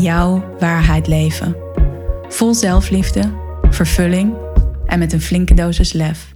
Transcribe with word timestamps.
jouw 0.00 0.56
waarheid 0.58 1.06
leven. 1.06 1.56
Vol 2.28 2.54
zelfliefde, 2.54 3.32
vervulling 3.70 4.36
en 4.86 4.98
met 4.98 5.12
een 5.12 5.20
flinke 5.20 5.54
dosis 5.54 5.92
lef. 5.92 6.34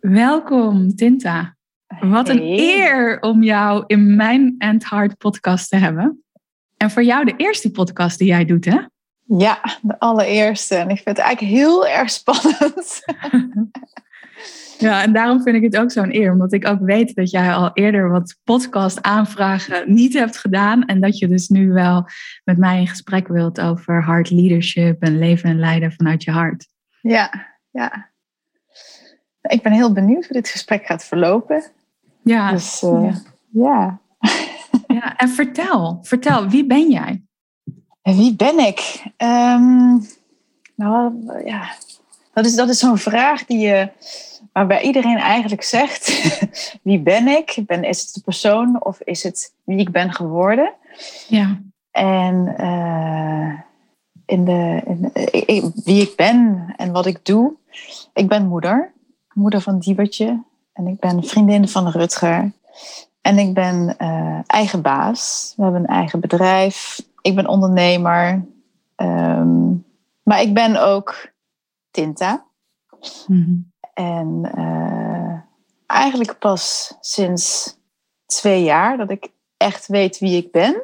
Welkom, 0.00 0.94
Tinta. 0.94 1.56
Wat 2.00 2.28
een 2.28 2.42
eer 2.42 3.20
om 3.20 3.42
jou 3.42 3.84
in 3.86 4.16
mijn 4.16 4.54
End 4.58 4.90
Heart 4.90 5.18
podcast 5.18 5.68
te 5.68 5.76
hebben. 5.76 6.24
En 6.76 6.90
voor 6.90 7.02
jou 7.02 7.24
de 7.24 7.34
eerste 7.36 7.70
podcast 7.70 8.18
die 8.18 8.28
jij 8.28 8.44
doet, 8.44 8.64
hè? 8.64 8.78
Ja, 9.38 9.78
de 9.82 9.98
allereerste. 9.98 10.74
En 10.74 10.88
ik 10.88 11.00
vind 11.02 11.16
het 11.16 11.18
eigenlijk 11.18 11.54
heel 11.54 11.86
erg 11.86 12.10
spannend. 12.10 13.00
Ja, 14.80 15.02
en 15.02 15.12
daarom 15.12 15.42
vind 15.42 15.56
ik 15.56 15.62
het 15.62 15.76
ook 15.76 15.90
zo'n 15.90 16.14
eer, 16.14 16.32
omdat 16.32 16.52
ik 16.52 16.66
ook 16.66 16.80
weet 16.80 17.14
dat 17.14 17.30
jij 17.30 17.52
al 17.52 17.70
eerder 17.74 18.10
wat 18.10 18.36
podcast 18.44 19.02
aanvragen 19.02 19.94
niet 19.94 20.14
hebt 20.14 20.36
gedaan 20.36 20.84
en 20.84 21.00
dat 21.00 21.18
je 21.18 21.28
dus 21.28 21.48
nu 21.48 21.72
wel 21.72 22.06
met 22.44 22.58
mij 22.58 22.80
in 22.80 22.86
gesprek 22.86 23.28
wilt 23.28 23.60
over 23.60 24.02
hard 24.02 24.30
leadership 24.30 25.02
en 25.02 25.18
leven 25.18 25.50
en 25.50 25.58
leiden 25.58 25.92
vanuit 25.92 26.24
je 26.24 26.30
hart. 26.30 26.68
Ja, 27.00 27.46
ja. 27.70 28.08
Ik 29.40 29.62
ben 29.62 29.72
heel 29.72 29.92
benieuwd 29.92 30.24
hoe 30.24 30.36
dit 30.36 30.48
gesprek 30.48 30.86
gaat 30.86 31.04
verlopen. 31.04 31.62
Ja. 32.22 32.50
Dus, 32.50 32.82
uh, 32.82 33.16
ja. 33.50 34.00
ja. 34.86 35.16
En 35.16 35.28
vertel, 35.28 35.98
vertel, 36.02 36.48
wie 36.48 36.66
ben 36.66 36.90
jij? 36.90 37.22
En 38.02 38.16
wie 38.16 38.36
ben 38.36 38.58
ik? 38.58 39.02
Um, 39.16 40.06
nou, 40.74 41.12
ja, 41.44 41.70
dat 42.32 42.46
is, 42.46 42.54
dat 42.54 42.68
is 42.68 42.78
zo'n 42.78 42.98
vraag 42.98 43.44
die 43.44 43.58
je 43.58 43.88
waarbij 44.60 44.82
iedereen 44.82 45.18
eigenlijk 45.18 45.62
zegt: 45.62 46.32
wie 46.82 47.00
ben 47.00 47.28
ik? 47.28 47.62
ben? 47.66 47.84
Is 47.84 48.00
het 48.00 48.14
de 48.14 48.20
persoon 48.20 48.84
of 48.84 49.00
is 49.00 49.22
het 49.22 49.54
wie 49.64 49.78
ik 49.78 49.90
ben 49.90 50.12
geworden? 50.12 50.72
Ja. 51.28 51.60
En 51.90 52.54
uh, 52.60 53.60
in 54.26 54.44
de, 54.44 54.82
in, 55.46 55.72
wie 55.84 56.02
ik 56.02 56.16
ben 56.16 56.72
en 56.76 56.92
wat 56.92 57.06
ik 57.06 57.24
doe. 57.24 57.52
Ik 58.12 58.28
ben 58.28 58.46
moeder, 58.46 58.92
moeder 59.32 59.60
van 59.60 59.78
Diebertje. 59.78 60.42
En 60.72 60.86
ik 60.86 61.00
ben 61.00 61.24
vriendin 61.24 61.68
van 61.68 61.88
Rutger. 61.88 62.52
En 63.20 63.38
ik 63.38 63.54
ben 63.54 63.94
uh, 63.98 64.38
eigen 64.46 64.82
baas. 64.82 65.52
We 65.56 65.62
hebben 65.62 65.80
een 65.80 65.86
eigen 65.86 66.20
bedrijf. 66.20 67.02
Ik 67.20 67.34
ben 67.34 67.46
ondernemer. 67.46 68.44
Um, 68.96 69.84
maar 70.22 70.40
ik 70.40 70.54
ben 70.54 70.86
ook 70.86 71.32
Tinta. 71.90 72.44
Mm 73.26 73.44
-hmm. 73.44 73.69
En 74.00 74.50
uh, 74.58 75.32
eigenlijk 75.86 76.38
pas 76.38 76.94
sinds 77.00 77.76
twee 78.26 78.62
jaar 78.62 78.96
dat 78.96 79.10
ik 79.10 79.30
echt 79.56 79.86
weet 79.86 80.18
wie 80.18 80.36
ik 80.36 80.52
ben. 80.52 80.82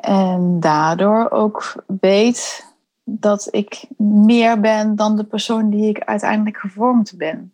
En 0.00 0.60
daardoor 0.60 1.30
ook 1.30 1.84
weet 2.00 2.66
dat 3.04 3.48
ik 3.50 3.84
meer 3.98 4.60
ben 4.60 4.96
dan 4.96 5.16
de 5.16 5.24
persoon 5.24 5.70
die 5.70 5.88
ik 5.88 6.04
uiteindelijk 6.04 6.56
gevormd 6.56 7.14
ben. 7.16 7.52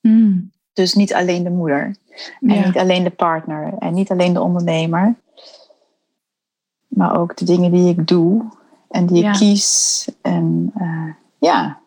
Mm. 0.00 0.50
Dus 0.72 0.94
niet 0.94 1.14
alleen 1.14 1.42
de 1.42 1.50
moeder. 1.50 1.96
En 2.40 2.54
ja. 2.54 2.66
niet 2.66 2.78
alleen 2.78 3.04
de 3.04 3.10
partner. 3.10 3.74
En 3.78 3.94
niet 3.94 4.10
alleen 4.10 4.32
de 4.32 4.42
ondernemer. 4.42 5.14
Maar 6.86 7.18
ook 7.18 7.36
de 7.36 7.44
dingen 7.44 7.72
die 7.72 7.88
ik 7.88 8.06
doe. 8.06 8.44
En 8.88 9.06
die 9.06 9.24
ik 9.24 9.32
kies. 9.32 10.08
En 10.22 10.72
uh, 10.76 11.12
ja, 11.38 11.82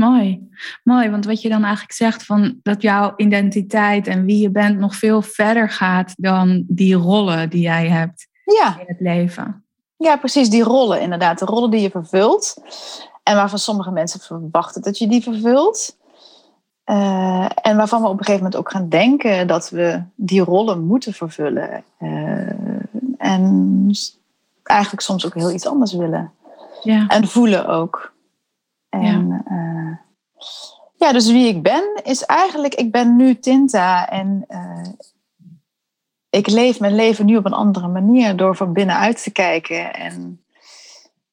Mooi, 0.00 0.49
mooi. 0.82 1.10
Want 1.10 1.24
wat 1.24 1.42
je 1.42 1.48
dan 1.48 1.62
eigenlijk 1.62 1.92
zegt 1.92 2.24
van 2.24 2.58
dat 2.62 2.82
jouw 2.82 3.12
identiteit 3.16 4.06
en 4.06 4.24
wie 4.24 4.42
je 4.42 4.50
bent 4.50 4.78
nog 4.78 4.94
veel 4.94 5.22
verder 5.22 5.70
gaat 5.70 6.14
dan 6.16 6.64
die 6.66 6.94
rollen 6.94 7.50
die 7.50 7.62
jij 7.62 7.88
hebt 7.88 8.28
ja. 8.44 8.78
in 8.78 8.84
het 8.86 9.00
leven. 9.00 9.64
Ja, 9.96 10.16
precies, 10.16 10.50
die 10.50 10.62
rollen 10.62 11.00
inderdaad. 11.00 11.38
De 11.38 11.44
rollen 11.44 11.70
die 11.70 11.80
je 11.80 11.90
vervult 11.90 12.56
en 13.22 13.36
waarvan 13.36 13.58
sommige 13.58 13.90
mensen 13.90 14.20
verwachten 14.20 14.82
dat 14.82 14.98
je 14.98 15.08
die 15.08 15.22
vervult. 15.22 15.98
Uh, 16.86 17.48
en 17.62 17.76
waarvan 17.76 18.02
we 18.02 18.08
op 18.08 18.18
een 18.18 18.24
gegeven 18.24 18.42
moment 18.42 18.56
ook 18.56 18.70
gaan 18.70 18.88
denken 18.88 19.46
dat 19.46 19.70
we 19.70 20.02
die 20.14 20.40
rollen 20.40 20.84
moeten 20.84 21.12
vervullen. 21.12 21.84
Uh, 21.98 22.48
en 23.18 23.90
eigenlijk 24.62 25.02
soms 25.02 25.26
ook 25.26 25.34
heel 25.34 25.50
iets 25.50 25.66
anders 25.66 25.92
willen. 25.92 26.32
Ja. 26.82 27.06
En 27.06 27.28
voelen 27.28 27.66
ook. 27.66 28.12
En 28.88 29.28
ja. 29.28 29.42
Uh, 29.50 29.96
ja, 30.96 31.12
dus 31.12 31.30
wie 31.30 31.48
ik 31.48 31.62
ben 31.62 32.00
is 32.02 32.24
eigenlijk, 32.24 32.74
ik 32.74 32.90
ben 32.90 33.16
nu 33.16 33.38
Tinta 33.38 34.08
en 34.08 34.44
uh, 34.48 34.88
ik 36.30 36.46
leef 36.46 36.80
mijn 36.80 36.94
leven 36.94 37.26
nu 37.26 37.36
op 37.36 37.44
een 37.44 37.52
andere 37.52 37.88
manier 37.88 38.36
door 38.36 38.56
van 38.56 38.72
binnenuit 38.72 39.22
te 39.22 39.30
kijken 39.30 39.94
en, 39.94 40.44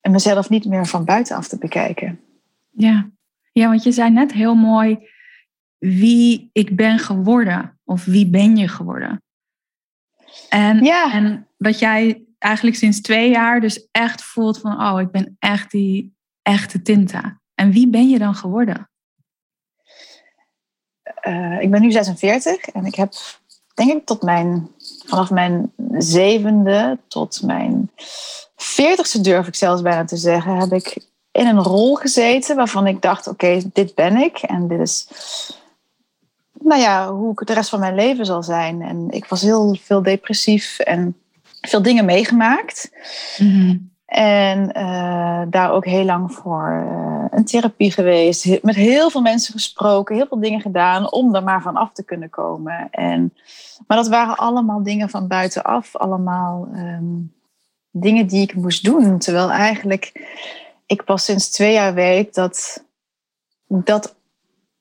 en 0.01 0.11
mezelf 0.11 0.49
niet 0.49 0.65
meer 0.65 0.85
van 0.85 1.05
buitenaf 1.05 1.47
te 1.47 1.57
bekijken. 1.57 2.19
Ja. 2.69 3.09
ja, 3.51 3.67
want 3.67 3.83
je 3.83 3.91
zei 3.91 4.09
net 4.09 4.33
heel 4.33 4.55
mooi 4.55 5.09
wie 5.77 6.49
ik 6.53 6.75
ben 6.75 6.99
geworden 6.99 7.79
of 7.83 8.05
wie 8.05 8.29
ben 8.29 8.57
je 8.57 8.67
geworden. 8.67 9.21
En, 10.49 10.83
ja. 10.83 11.13
en 11.13 11.47
dat 11.57 11.79
jij 11.79 12.25
eigenlijk 12.37 12.77
sinds 12.77 13.01
twee 13.01 13.29
jaar 13.29 13.61
dus 13.61 13.87
echt 13.91 14.23
voelt 14.23 14.59
van 14.59 14.81
oh, 14.81 15.01
ik 15.01 15.11
ben 15.11 15.35
echt 15.39 15.71
die 15.71 16.15
echte 16.41 16.81
Tinta. 16.81 17.39
En 17.53 17.71
wie 17.71 17.87
ben 17.87 18.09
je 18.09 18.19
dan 18.19 18.35
geworden? 18.35 18.89
Uh, 21.27 21.61
ik 21.61 21.71
ben 21.71 21.81
nu 21.81 21.91
46 21.91 22.67
en 22.67 22.85
ik 22.85 22.95
heb, 22.95 23.13
denk 23.73 23.91
ik, 23.91 24.05
tot 24.05 24.21
mijn, 24.21 24.67
vanaf 25.05 25.29
mijn 25.29 25.71
zevende 25.97 26.97
tot 27.07 27.41
mijn 27.43 27.91
veertigste 28.55 29.21
durf 29.21 29.47
ik 29.47 29.55
zelfs 29.55 29.81
bijna 29.81 30.05
te 30.05 30.17
zeggen, 30.17 30.57
heb 30.57 30.71
ik 30.71 30.97
in 31.31 31.47
een 31.47 31.63
rol 31.63 31.95
gezeten 31.95 32.55
waarvan 32.55 32.87
ik 32.87 33.01
dacht, 33.01 33.27
oké, 33.27 33.61
dit 33.73 33.95
ben 33.95 34.15
ik 34.15 34.37
en 34.37 34.67
dit 34.67 34.79
is, 34.79 35.07
nou 36.59 36.81
ja, 36.81 37.11
hoe 37.11 37.31
ik 37.31 37.47
de 37.47 37.53
rest 37.53 37.69
van 37.69 37.79
mijn 37.79 37.95
leven 37.95 38.25
zal 38.25 38.43
zijn. 38.43 38.81
En 38.81 39.07
ik 39.09 39.25
was 39.25 39.41
heel 39.41 39.77
veel 39.81 40.03
depressief 40.03 40.79
en 40.79 41.17
veel 41.61 41.81
dingen 41.81 42.05
meegemaakt. 42.05 42.91
-hmm. 43.37 43.95
En 44.07 44.77
uh, 44.77 45.41
daar 45.49 45.71
ook 45.71 45.85
heel 45.85 46.05
lang 46.05 46.31
voor 46.31 46.85
uh, 46.85 47.25
een 47.29 47.45
therapie 47.45 47.91
geweest. 47.91 48.63
Met 48.63 48.75
heel 48.75 49.09
veel 49.09 49.21
mensen 49.21 49.53
gesproken, 49.53 50.15
heel 50.15 50.27
veel 50.27 50.39
dingen 50.39 50.61
gedaan 50.61 51.11
om 51.11 51.35
er 51.35 51.43
maar 51.43 51.61
van 51.61 51.75
af 51.75 51.91
te 51.91 52.03
kunnen 52.03 52.29
komen. 52.29 52.87
En, 52.91 53.33
maar 53.87 53.97
dat 53.97 54.07
waren 54.07 54.35
allemaal 54.35 54.83
dingen 54.83 55.09
van 55.09 55.27
buitenaf. 55.27 55.95
Allemaal 55.95 56.67
um, 56.73 57.33
dingen 57.91 58.27
die 58.27 58.41
ik 58.41 58.55
moest 58.55 58.83
doen. 58.83 59.17
Terwijl 59.17 59.51
eigenlijk 59.51 60.31
ik 60.85 61.03
pas 61.03 61.25
sinds 61.25 61.51
twee 61.51 61.73
jaar 61.73 61.93
weet 61.93 62.33
dat, 62.33 62.85
dat 63.67 64.15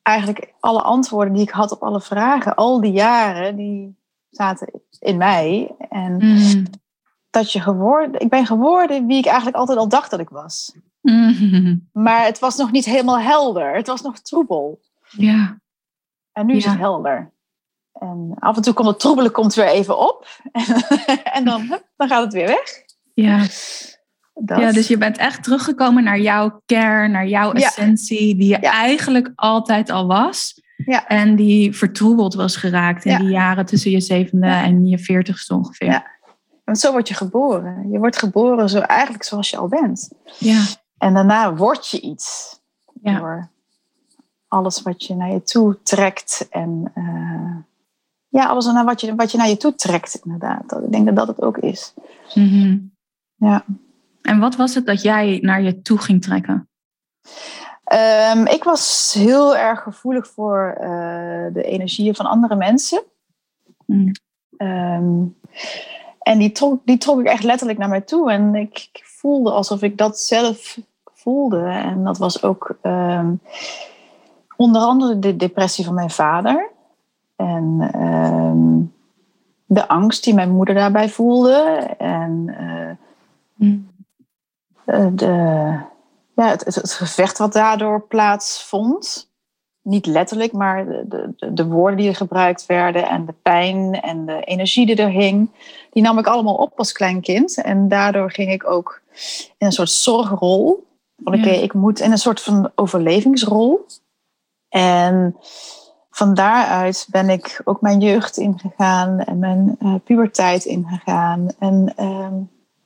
eigenlijk 0.01 0.53
alle 0.59 0.81
antwoorden 0.81 1.33
die 1.33 1.43
ik 1.43 1.49
had 1.49 1.71
op 1.71 1.83
alle 1.83 2.01
vragen, 2.01 2.55
al 2.55 2.81
die 2.81 2.91
jaren, 2.91 3.55
die 3.55 3.97
zaten 4.29 4.81
in 4.99 5.17
mij. 5.17 5.75
En 5.89 6.13
mm 6.13 6.65
dat 7.37 7.51
je 7.51 7.61
geworden, 7.61 8.21
ik 8.21 8.29
ben 8.29 8.45
geworden 8.45 9.07
wie 9.07 9.17
ik 9.17 9.25
eigenlijk 9.25 9.57
altijd 9.57 9.77
al 9.77 9.87
dacht 9.87 10.11
dat 10.11 10.19
ik 10.19 10.29
was. 10.29 10.75
Mm-hmm. 11.01 11.89
Maar 12.05 12.25
het 12.25 12.39
was 12.39 12.57
nog 12.57 12.71
niet 12.71 12.85
helemaal 12.85 13.19
helder. 13.19 13.75
Het 13.75 13.87
was 13.87 14.01
nog 14.01 14.19
troebel. 14.19 14.79
Ja. 15.09 15.59
En 16.31 16.45
nu 16.45 16.55
is 16.55 16.65
het 16.65 16.77
helder. 16.77 17.31
En 17.93 18.35
af 18.39 18.55
en 18.55 18.61
toe 18.61 18.73
komt 18.73 18.87
het 18.87 18.99
troebelen 18.99 19.31
komt 19.31 19.53
weer 19.53 19.67
even 19.67 19.99
op. 19.99 20.27
en 21.37 21.45
dan, 21.45 21.79
dan 21.95 22.07
gaat 22.07 22.23
het 22.23 22.33
weer 22.33 22.47
weg. 22.47 22.83
Ja. 23.13 23.37
Dat. 24.33 24.59
Ja, 24.59 24.71
dus 24.71 24.87
je 24.87 24.97
bent 24.97 25.17
echt 25.17 25.43
teruggekomen 25.43 26.03
naar 26.03 26.19
jouw 26.19 26.61
kern, 26.65 27.11
naar 27.11 27.27
jouw 27.27 27.51
essentie, 27.51 28.35
die 28.35 28.47
je 28.47 28.57
ja. 28.61 28.71
eigenlijk 28.71 29.31
altijd 29.35 29.89
al 29.89 30.07
was. 30.07 30.61
Ja. 30.85 31.07
En 31.07 31.35
die 31.35 31.75
vertroebeld 31.75 32.33
was 32.33 32.55
geraakt 32.55 33.05
in 33.05 33.17
die 33.17 33.29
jaren 33.29 33.65
tussen 33.65 33.91
je 33.91 34.01
zevende 34.01 34.47
en 34.47 34.87
je 34.87 34.99
veertigste 34.99 35.55
ongeveer. 35.55 36.16
Want 36.67 36.79
zo 36.79 36.91
word 36.91 37.07
je 37.07 37.13
geboren. 37.13 37.89
Je 37.91 37.99
wordt 37.99 38.17
geboren 38.17 38.69
zo 38.69 38.79
eigenlijk 38.79 39.23
zoals 39.23 39.49
je 39.49 39.57
al 39.57 39.67
bent. 39.67 40.11
Ja. 40.39 40.65
En 40.97 41.13
daarna 41.13 41.55
word 41.55 41.87
je 41.87 42.01
iets. 42.01 42.59
Ja. 43.01 43.17
Door 43.17 43.49
alles 44.47 44.81
wat 44.81 45.03
je 45.03 45.15
naar 45.15 45.31
je 45.31 45.43
toe 45.43 45.81
trekt. 45.83 46.47
En 46.49 46.91
ja, 48.27 48.45
alles 48.45 48.65
naar 48.65 48.85
wat 48.85 49.01
je, 49.01 49.15
wat 49.15 49.31
je 49.31 49.37
naar 49.37 49.49
je 49.49 49.57
toe 49.57 49.75
trekt, 49.75 50.19
inderdaad. 50.23 50.71
Ik 50.71 50.91
denk 50.91 51.05
dat 51.05 51.15
dat 51.15 51.27
het 51.27 51.41
ook 51.41 51.57
is. 51.57 51.93
Mhm. 52.33 52.77
Ja. 53.35 53.65
En 54.21 54.39
wat 54.39 54.55
was 54.55 54.75
het 54.75 54.85
dat 54.85 55.01
jij 55.01 55.39
naar 55.41 55.61
je 55.61 55.81
toe 55.81 55.97
ging 55.97 56.21
trekken? 56.21 56.69
Ehm, 57.83 58.45
ik 58.45 58.63
was 58.63 59.13
heel 59.17 59.57
erg 59.57 59.81
gevoelig 59.81 60.27
voor 60.27 60.75
de 61.53 61.63
energieën 61.63 62.15
van 62.15 62.25
andere 62.25 62.55
mensen. 62.55 63.03
Mm. 63.85 64.11
Ehm, 64.57 65.23
en 66.27 66.37
die 66.37 66.51
trok, 66.51 66.81
die 66.85 66.97
trok 66.97 67.19
ik 67.19 67.25
echt 67.25 67.43
letterlijk 67.43 67.79
naar 67.79 67.89
mij 67.89 68.01
toe. 68.01 68.31
En 68.31 68.55
ik, 68.55 68.89
ik 68.93 69.01
voelde 69.05 69.51
alsof 69.51 69.81
ik 69.81 69.97
dat 69.97 70.19
zelf 70.19 70.79
voelde. 71.13 71.59
En 71.59 72.03
dat 72.03 72.17
was 72.17 72.43
ook 72.43 72.77
ehm, 72.81 73.33
onder 74.55 74.81
andere 74.81 75.19
de 75.19 75.35
depressie 75.35 75.85
van 75.85 75.93
mijn 75.93 76.09
vader. 76.09 76.69
En 77.35 77.89
ehm, 77.93 78.81
de 79.65 79.87
angst 79.87 80.23
die 80.23 80.33
mijn 80.33 80.51
moeder 80.51 80.75
daarbij 80.75 81.09
voelde. 81.09 81.55
En 81.97 82.55
uh, 83.55 85.07
de, 85.11 85.25
ja, 86.35 86.49
het, 86.49 86.65
het, 86.65 86.93
gevecht 86.93 87.37
wat 87.37 87.53
daardoor 87.53 88.01
plaatsvond 88.01 89.29
niet 89.87 90.05
letterlijk, 90.05 90.51
maar 90.51 90.85
de, 90.85 91.33
de, 91.37 91.53
de, 91.53 91.65
woorden 91.65 91.97
die 91.97 92.09
er 92.09 92.15
gebruikt 92.15 92.65
werden 92.65 93.07
en 93.07 93.25
de 93.25 93.33
pijn 93.41 94.01
en 94.01 94.25
de 94.25 94.43
energie 94.43 94.85
die 94.85 94.95
er 94.95 95.09
hing, 95.09 95.49
die 95.97 96.05
nam 96.05 96.17
ik 96.17 96.27
allemaal 96.27 96.55
op 96.55 96.77
als 96.77 96.91
klein 96.91 97.21
kind. 97.21 97.61
En 97.61 97.87
daardoor 97.87 98.31
ging 98.31 98.51
ik 98.51 98.69
ook 98.69 99.01
in 99.57 99.65
een 99.65 99.71
soort 99.71 99.89
zorgrol. 99.89 100.87
Van 101.23 101.33
oké, 101.33 101.49
ik 101.49 101.73
moet 101.73 101.99
in 101.99 102.11
een 102.11 102.17
soort 102.17 102.41
van 102.41 102.71
overlevingsrol. 102.75 103.85
En 104.69 105.35
van 106.09 106.33
daaruit 106.33 107.07
ben 107.09 107.29
ik 107.29 107.61
ook 107.63 107.81
mijn 107.81 107.99
jeugd 107.99 108.37
ingegaan 108.37 109.19
en 109.19 109.39
mijn 109.39 109.75
uh, 109.81 109.95
puberteit 110.03 110.65
ingegaan. 110.65 111.47
En 111.59 111.93
uh, 111.99 112.27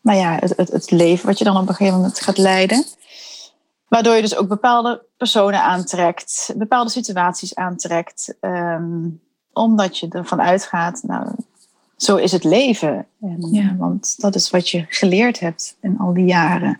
nou 0.02 0.20
ja, 0.20 0.38
het, 0.40 0.58
het, 0.58 0.72
het 0.72 0.92
leven 0.92 1.26
wat 1.26 1.38
je 1.38 1.44
dan 1.44 1.58
op 1.58 1.68
een 1.68 1.76
gegeven 1.76 1.98
moment 2.00 2.20
gaat 2.20 2.38
leiden. 2.38 2.86
Waardoor 3.88 4.16
je 4.16 4.22
dus 4.22 4.36
ook 4.36 4.48
bepaalde 4.48 5.06
personen 5.18 5.64
aantrekt, 5.64 6.54
bepaalde 6.56 6.90
situaties 6.90 7.56
aantrekt. 7.56 8.36
Um, 8.42 9.22
omdat 9.54 9.98
je 9.98 10.08
ervan 10.08 10.42
uitgaat, 10.42 11.04
nou, 11.04 11.28
zo 12.04 12.16
is 12.16 12.32
het 12.32 12.44
leven. 12.44 13.08
En, 13.22 13.48
Ja. 13.52 13.76
Want 13.78 14.22
dat 14.22 14.36
is 14.36 14.50
wat 14.50 14.70
je 14.70 14.86
geleerd 14.90 15.40
hebt 15.40 15.78
in 15.82 15.98
al 15.98 16.14
die 16.14 16.26
jaren. 16.26 16.80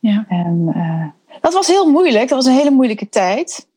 Ja. 0.00 0.24
En 0.28 0.70
eh, 0.74 1.38
dat 1.40 1.52
was 1.52 1.66
heel 1.66 1.90
moeilijk. 1.90 2.28
Dat 2.28 2.38
was 2.38 2.46
een 2.46 2.58
hele 2.58 2.70
moeilijke 2.70 3.08
tijd. 3.08 3.68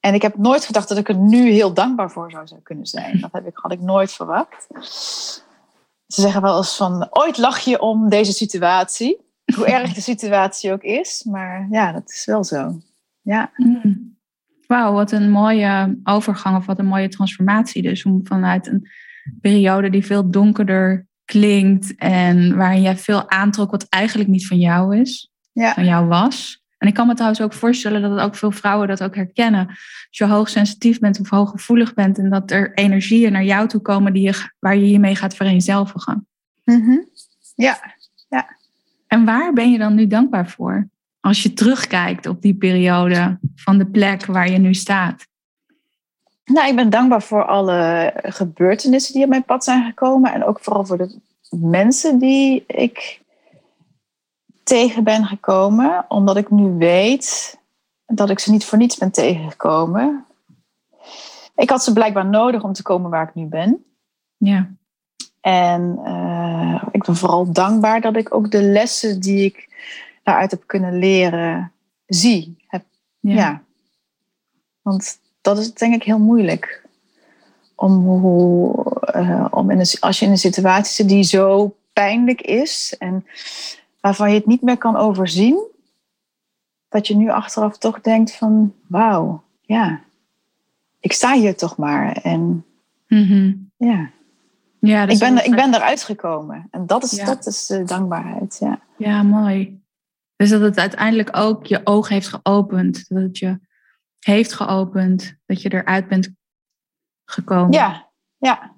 En 0.00 0.14
ik 0.14 0.22
heb 0.22 0.36
nooit 0.36 0.64
gedacht 0.64 0.88
dat 0.88 0.98
ik 0.98 1.08
er 1.08 1.16
nu 1.16 1.50
heel 1.50 1.74
dankbaar 1.74 2.10
voor 2.10 2.30
zou 2.30 2.46
zou 2.46 2.60
kunnen 2.60 2.86
zijn. 2.86 3.18
Dat 3.20 3.32
heb 3.32 3.46
ik, 3.46 3.56
had 3.56 3.72
ik 3.72 3.80
nooit 3.80 4.12
verwacht. 4.12 4.66
Ze 6.06 6.20
zeggen 6.20 6.42
wel 6.42 6.56
eens 6.56 6.76
van, 6.76 7.06
ooit 7.10 7.38
lach 7.38 7.58
je 7.58 7.80
om 7.80 8.08
deze 8.08 8.32
situatie. 8.32 9.20
Hoe 9.54 9.66
erg 9.76 9.92
de 9.92 10.00
situatie 10.00 10.72
ook 10.72 10.82
is. 10.82 11.24
Maar 11.30 11.66
ja, 11.70 11.92
dat 11.92 12.10
is 12.10 12.24
wel 12.24 12.44
zo. 12.44 12.80
Ja. 13.20 13.50
Mm. 13.56 14.16
Wauw, 14.66 14.92
wat 14.92 15.12
een 15.12 15.30
mooie 15.30 15.98
overgang 16.04 16.56
of 16.56 16.66
wat 16.66 16.78
een 16.78 16.86
mooie 16.86 17.08
transformatie. 17.08 17.82
Dus 17.82 18.04
om 18.04 18.20
vanuit 18.24 18.66
een 18.66 18.88
periode 19.40 19.90
die 19.90 20.06
veel 20.06 20.30
donkerder 20.30 21.06
klinkt 21.24 21.94
en 21.96 22.56
waarin 22.56 22.82
jij 22.82 22.96
veel 22.96 23.30
aantrok 23.30 23.70
wat 23.70 23.86
eigenlijk 23.88 24.28
niet 24.28 24.46
van 24.46 24.58
jou 24.58 24.96
is, 25.00 25.30
Ja. 25.52 25.74
van 25.74 25.84
jou 25.84 26.06
was. 26.06 26.64
En 26.78 26.88
ik 26.88 26.94
kan 26.94 27.06
me 27.06 27.14
trouwens 27.14 27.40
ook 27.40 27.52
voorstellen 27.52 28.02
dat 28.02 28.18
ook 28.18 28.36
veel 28.36 28.50
vrouwen 28.50 28.88
dat 28.88 29.02
ook 29.02 29.14
herkennen. 29.14 29.66
Als 29.66 30.08
je 30.10 30.24
hoogsensitief 30.24 30.98
bent 30.98 31.20
of 31.20 31.30
hooggevoelig 31.30 31.94
bent 31.94 32.18
en 32.18 32.30
dat 32.30 32.50
er 32.50 32.74
energieën 32.74 33.32
naar 33.32 33.44
jou 33.44 33.68
toe 33.68 33.80
komen 33.80 34.12
die 34.12 34.22
je, 34.22 34.50
waar 34.58 34.76
je 34.76 34.90
je 34.90 34.98
mee 34.98 35.14
gaat 35.16 35.36
vereenzelvigen. 35.36 36.26
Mhm. 36.64 36.98
Ja. 37.54 37.94
En 39.06 39.24
waar 39.24 39.52
ben 39.52 39.70
je 39.72 39.78
dan 39.78 39.94
nu 39.94 40.06
dankbaar 40.06 40.48
voor? 40.50 40.88
Als 41.20 41.42
je 41.42 41.52
terugkijkt 41.52 42.26
op 42.26 42.42
die 42.42 42.54
periode 42.54 43.38
van 43.54 43.78
de 43.78 43.86
plek 43.86 44.24
waar 44.24 44.50
je 44.50 44.58
nu 44.58 44.74
staat. 44.74 45.26
Nou, 46.46 46.68
ik 46.68 46.76
ben 46.76 46.90
dankbaar 46.90 47.22
voor 47.22 47.44
alle 47.44 48.12
gebeurtenissen 48.22 49.14
die 49.14 49.22
op 49.22 49.28
mijn 49.28 49.44
pad 49.44 49.64
zijn 49.64 49.84
gekomen. 49.84 50.32
En 50.32 50.44
ook 50.44 50.60
vooral 50.60 50.86
voor 50.86 50.98
de 50.98 51.18
mensen 51.50 52.18
die 52.18 52.64
ik 52.66 53.20
tegen 54.62 55.04
ben 55.04 55.24
gekomen. 55.24 56.04
Omdat 56.08 56.36
ik 56.36 56.50
nu 56.50 56.76
weet 56.78 57.58
dat 58.06 58.30
ik 58.30 58.38
ze 58.38 58.50
niet 58.50 58.64
voor 58.64 58.78
niets 58.78 58.96
ben 58.96 59.10
tegengekomen. 59.10 60.24
Ik 61.56 61.70
had 61.70 61.84
ze 61.84 61.92
blijkbaar 61.92 62.26
nodig 62.26 62.62
om 62.62 62.72
te 62.72 62.82
komen 62.82 63.10
waar 63.10 63.28
ik 63.28 63.34
nu 63.34 63.44
ben. 63.44 63.84
Ja. 64.36 64.70
En 65.40 66.00
uh, 66.04 66.82
ik 66.90 67.04
ben 67.04 67.16
vooral 67.16 67.52
dankbaar 67.52 68.00
dat 68.00 68.16
ik 68.16 68.34
ook 68.34 68.50
de 68.50 68.62
lessen 68.62 69.20
die 69.20 69.44
ik 69.44 69.68
daaruit 70.22 70.50
heb 70.50 70.62
kunnen 70.66 70.98
leren 70.98 71.72
zie. 72.06 72.64
Heb, 72.66 72.84
Ja. 73.20 73.34
ja. 73.34 73.62
Want 74.82 75.18
dat 75.46 75.58
is 75.58 75.74
denk 75.74 75.94
ik 75.94 76.02
heel 76.02 76.18
moeilijk. 76.18 76.84
Om, 77.74 77.92
hoe, 77.92 78.74
uh, 79.16 79.46
om 79.50 79.70
in 79.70 79.78
een, 79.78 79.86
als 80.00 80.18
je 80.18 80.24
in 80.24 80.30
een 80.30 80.38
situatie 80.38 80.94
zit 80.94 81.08
die 81.08 81.22
zo 81.22 81.76
pijnlijk 81.92 82.40
is 82.40 82.94
en 82.98 83.26
waarvan 84.00 84.30
je 84.30 84.36
het 84.36 84.46
niet 84.46 84.62
meer 84.62 84.76
kan 84.78 84.96
overzien, 84.96 85.58
dat 86.88 87.06
je 87.06 87.16
nu 87.16 87.30
achteraf 87.30 87.78
toch 87.78 88.00
denkt 88.00 88.36
van 88.36 88.74
wauw, 88.86 89.42
ja, 89.60 90.00
ik 91.00 91.12
sta 91.12 91.34
hier 91.34 91.56
toch 91.56 91.76
maar. 91.76 92.12
En 92.12 92.64
Mhm. 93.08 93.52
ja, 93.76 94.10
ja 94.78 95.06
ik, 95.06 95.18
ben, 95.18 95.44
ik 95.44 95.54
ben 95.54 95.74
eruit 95.74 96.02
gekomen. 96.02 96.68
En 96.70 96.86
dat 96.86 97.04
is, 97.04 97.10
Ja. 97.10 97.24
dat 97.24 97.46
is 97.46 97.66
de 97.66 97.84
dankbaarheid. 97.84 98.56
Ja. 98.60 98.80
Ja, 98.96 99.22
mooi. 99.22 99.80
Dus 100.36 100.50
dat 100.50 100.60
het 100.60 100.78
uiteindelijk 100.78 101.36
ook 101.36 101.66
je 101.66 101.80
oog 101.84 102.08
heeft 102.08 102.28
geopend. 102.28 103.08
Dat 103.08 103.22
het 103.22 103.38
je 103.38 103.58
heeft 104.26 104.52
geopend. 104.52 105.36
Dat 105.46 105.62
je 105.62 105.72
eruit 105.72 106.08
bent 106.08 106.30
gekomen. 107.24 107.72
ja, 107.72 108.10
ja. 108.36 108.74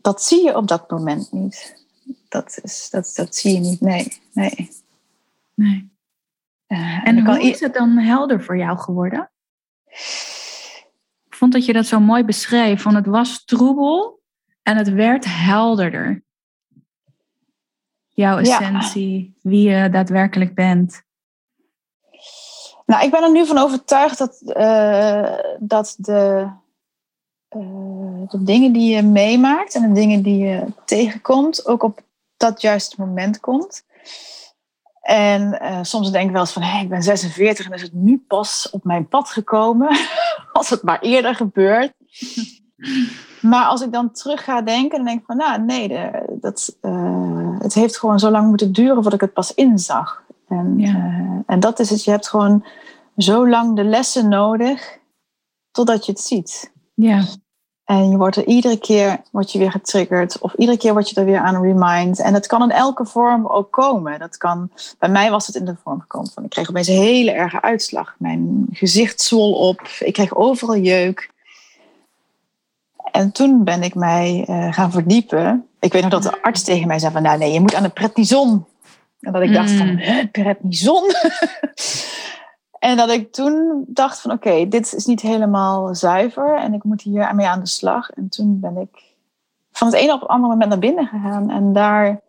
Dat 0.00 0.22
zie 0.22 0.44
je 0.44 0.56
op 0.56 0.68
dat 0.68 0.90
moment 0.90 1.32
niet. 1.32 1.84
Dat, 2.28 2.58
is, 2.62 2.90
dat, 2.90 3.12
dat 3.14 3.36
zie 3.36 3.54
je 3.54 3.60
niet, 3.60 3.80
nee. 3.80 4.20
nee. 4.32 4.70
Nee. 5.54 5.90
Uh, 6.68 7.06
En 7.08 7.26
hoe 7.26 7.40
is 7.42 7.60
het 7.60 7.74
dan 7.74 7.98
helder 7.98 8.44
voor 8.44 8.56
jou 8.56 8.78
geworden? 8.78 9.30
Ik 11.24 11.34
vond 11.36 11.52
dat 11.52 11.64
je 11.64 11.72
dat 11.72 11.86
zo 11.86 12.00
mooi 12.00 12.24
beschreef. 12.24 12.82
Van 12.82 12.94
het 12.94 13.06
was 13.06 13.44
troebel 13.44 14.22
en 14.62 14.76
het 14.76 14.88
werd 14.88 15.24
helderder. 15.24 16.22
Jouw 18.08 18.38
Ja. 18.38 18.60
essentie, 18.60 19.36
wie 19.42 19.70
je 19.70 19.90
daadwerkelijk 19.90 20.54
bent. 20.54 21.02
Nou, 22.90 23.04
ik 23.04 23.10
ben 23.10 23.22
er 23.22 23.30
nu 23.30 23.46
van 23.46 23.58
overtuigd 23.58 24.18
dat, 24.18 24.40
eh, 24.46 25.34
dat 25.58 25.94
de, 25.98 26.48
eh, 27.48 28.28
de 28.28 28.42
dingen 28.42 28.72
die 28.72 28.94
je 28.94 29.02
meemaakt 29.02 29.74
en 29.74 29.82
de 29.82 30.00
dingen 30.00 30.22
die 30.22 30.38
je 30.38 30.64
tegenkomt, 30.84 31.66
ook 31.66 31.82
op 31.82 32.00
dat 32.36 32.60
juiste 32.60 32.96
moment 32.98 33.40
komt. 33.40 33.84
En 35.00 35.60
eh, 35.60 35.78
soms 35.82 36.10
denk 36.10 36.26
ik 36.26 36.32
wel 36.32 36.40
eens 36.40 36.52
van, 36.52 36.62
hé, 36.62 36.82
ik 36.82 36.88
ben 36.88 37.02
46 37.02 37.66
en 37.66 37.72
is 37.72 37.82
het 37.82 37.92
nu 37.92 38.24
pas 38.28 38.70
op 38.70 38.84
mijn 38.84 39.08
pad 39.08 39.30
gekomen, 39.30 39.96
als 40.52 40.70
het 40.70 40.82
maar 40.82 41.00
eerder 41.00 41.34
gebeurt. 41.34 41.92
Maar 43.40 43.64
als 43.64 43.80
ik 43.82 43.92
dan 43.92 44.12
terug 44.12 44.44
ga 44.44 44.62
denken, 44.62 44.96
dan 44.96 45.06
denk 45.06 45.20
ik 45.20 45.26
van, 45.26 45.36
nou 45.36 45.62
nee, 45.62 46.10
dat, 46.30 46.76
het 47.58 47.74
heeft 47.74 47.98
gewoon 47.98 48.18
zo 48.18 48.30
lang 48.30 48.48
moeten 48.48 48.72
duren 48.72 48.94
voordat 48.94 49.12
ik 49.12 49.20
het 49.20 49.32
pas 49.32 49.54
inzag. 49.54 50.22
En, 50.50 50.78
Ja. 50.78 50.94
eh, 50.94 51.38
en 51.46 51.60
dat 51.60 51.78
is 51.78 51.90
het, 51.90 52.04
je 52.04 52.10
hebt 52.10 52.28
gewoon 52.28 52.64
zo 53.16 53.48
lang 53.48 53.76
de 53.76 53.84
lessen 53.84 54.28
nodig 54.28 54.98
totdat 55.70 56.06
je 56.06 56.12
het 56.12 56.20
ziet. 56.20 56.72
Ja, 56.94 57.24
En 57.84 58.10
je 58.10 58.16
wordt 58.16 58.36
er 58.36 58.46
iedere 58.46 58.78
keer 58.78 59.20
word 59.32 59.52
je 59.52 59.58
weer 59.58 59.70
getriggerd 59.70 60.38
of 60.38 60.54
iedere 60.54 60.78
keer 60.78 60.92
word 60.92 61.08
je 61.10 61.20
er 61.20 61.24
weer 61.26 61.38
aan 61.40 61.62
remind. 61.62 62.20
En 62.20 62.32
dat 62.32 62.46
kan 62.46 62.62
in 62.62 62.70
elke 62.70 63.06
vorm 63.06 63.46
ook 63.46 63.70
komen. 63.72 64.18
Dat 64.18 64.36
kan, 64.36 64.70
bij 64.98 65.08
mij 65.08 65.30
was 65.30 65.46
het 65.46 65.56
in 65.56 65.64
de 65.64 65.76
vorm 65.84 66.00
gekomen 66.00 66.30
van 66.30 66.44
ik 66.44 66.50
kreeg 66.50 66.68
opeens 66.70 66.88
een 66.88 66.94
hele 67.02 67.30
erge 67.30 67.62
uitslag. 67.62 68.14
Mijn 68.18 68.66
gezicht 68.72 69.20
zwol 69.20 69.52
op, 69.52 69.80
ik 69.98 70.12
kreeg 70.12 70.34
overal 70.34 70.76
jeuk. 70.76 71.30
En 73.12 73.32
toen 73.32 73.64
ben 73.64 73.82
ik 73.82 73.94
mij 73.94 74.44
eh, 74.46 74.72
gaan 74.72 74.90
verdiepen. 74.90 75.66
Ik 75.80 75.92
weet 75.92 76.02
nog 76.02 76.10
dat 76.10 76.22
de 76.22 76.42
arts 76.42 76.62
tegen 76.62 76.86
mij 76.86 76.98
zei 76.98 77.12
van 77.12 77.22
nou 77.22 77.38
nee, 77.38 77.52
je 77.52 77.60
moet 77.60 77.74
aan 77.74 77.82
de 77.82 77.88
prednison. 77.88 78.66
En 79.20 79.32
dat 79.32 79.42
ik 79.42 79.52
dacht 79.52 79.70
van 79.70 79.90
Mm. 79.90 79.98
"Huh, 79.98 80.30
prednison? 80.30 81.02
En 82.80 82.96
dat 82.96 83.10
ik 83.10 83.32
toen 83.32 83.84
dacht 83.86 84.20
van 84.20 84.30
oké, 84.30 84.68
dit 84.68 84.94
is 84.94 85.06
niet 85.06 85.20
helemaal 85.20 85.94
zuiver 85.94 86.56
en 86.56 86.74
ik 86.74 86.84
moet 86.84 87.02
hier 87.02 87.34
mee 87.34 87.46
aan 87.46 87.60
de 87.60 87.66
slag. 87.66 88.10
En 88.10 88.28
toen 88.28 88.60
ben 88.60 88.76
ik 88.76 89.02
van 89.72 89.86
het 89.86 89.96
ene 89.96 90.12
op 90.12 90.20
het 90.20 90.28
andere 90.28 90.52
moment 90.52 90.70
naar 90.70 90.78
binnen 90.78 91.06
gegaan. 91.06 91.50
En 91.50 91.72
daar, 91.72 92.20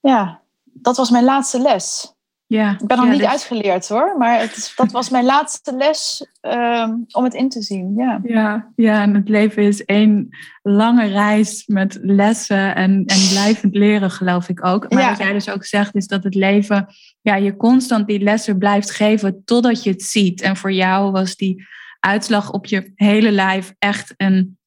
ja, 0.00 0.40
dat 0.64 0.96
was 0.96 1.10
mijn 1.10 1.24
laatste 1.24 1.60
les. 1.60 2.14
Ja, 2.46 2.72
ik 2.80 2.86
ben 2.86 2.96
nog 2.96 3.08
niet 3.08 3.24
uitgeleerd 3.24 3.88
hoor, 3.88 4.14
maar 4.18 4.40
het 4.40 4.72
dat 4.76 4.92
was 4.92 5.10
mijn 5.10 5.24
laatste 5.24 5.76
les 5.76 6.26
ehm, 6.40 6.92
om 7.10 7.24
het 7.24 7.34
in 7.34 7.48
te 7.48 7.62
zien. 7.62 7.94
Ja. 7.96 8.20
Ja, 8.22 8.72
ja, 8.76 9.02
en 9.02 9.14
het 9.14 9.28
leven 9.28 9.62
is 9.62 9.84
één 9.84 10.28
lange 10.62 11.06
reis 11.06 11.66
met 11.66 11.98
lessen 12.02 12.74
en, 12.74 12.92
en 12.92 13.28
blijvend 13.30 13.74
leren, 13.74 14.10
geloof 14.10 14.48
ik 14.48 14.64
ook. 14.64 14.92
Maar 14.92 15.08
wat 15.08 15.18
jij 15.18 15.32
dus 15.32 15.50
ook 15.50 15.64
zegt, 15.64 15.94
is 15.94 16.06
dat 16.06 16.24
het 16.24 16.34
leven 16.34 16.86
ja, 17.20 17.34
je 17.34 17.56
constant 17.56 18.06
die 18.06 18.20
lessen 18.20 18.58
blijft 18.58 18.90
geven 18.90 19.44
totdat 19.44 19.82
je 19.82 19.90
het 19.90 20.02
ziet. 20.02 20.42
En 20.42 20.56
voor 20.56 20.72
jou 20.72 21.10
was 21.10 21.36
die 21.36 21.66
uitslag 22.00 22.50
op 22.50 22.66
je 22.66 22.92
hele 22.94 23.30
lijf 23.30 23.74
echt 23.78 24.14
een 24.16 24.58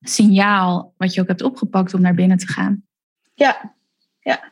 signaal 0.00 0.94
wat 0.96 1.14
je 1.14 1.20
ook 1.20 1.28
hebt 1.28 1.42
opgepakt 1.42 1.94
om 1.94 2.00
naar 2.00 2.14
binnen 2.14 2.38
te 2.38 2.46
gaan. 2.46 2.82
Ja, 3.34 3.74
ja 4.20 4.51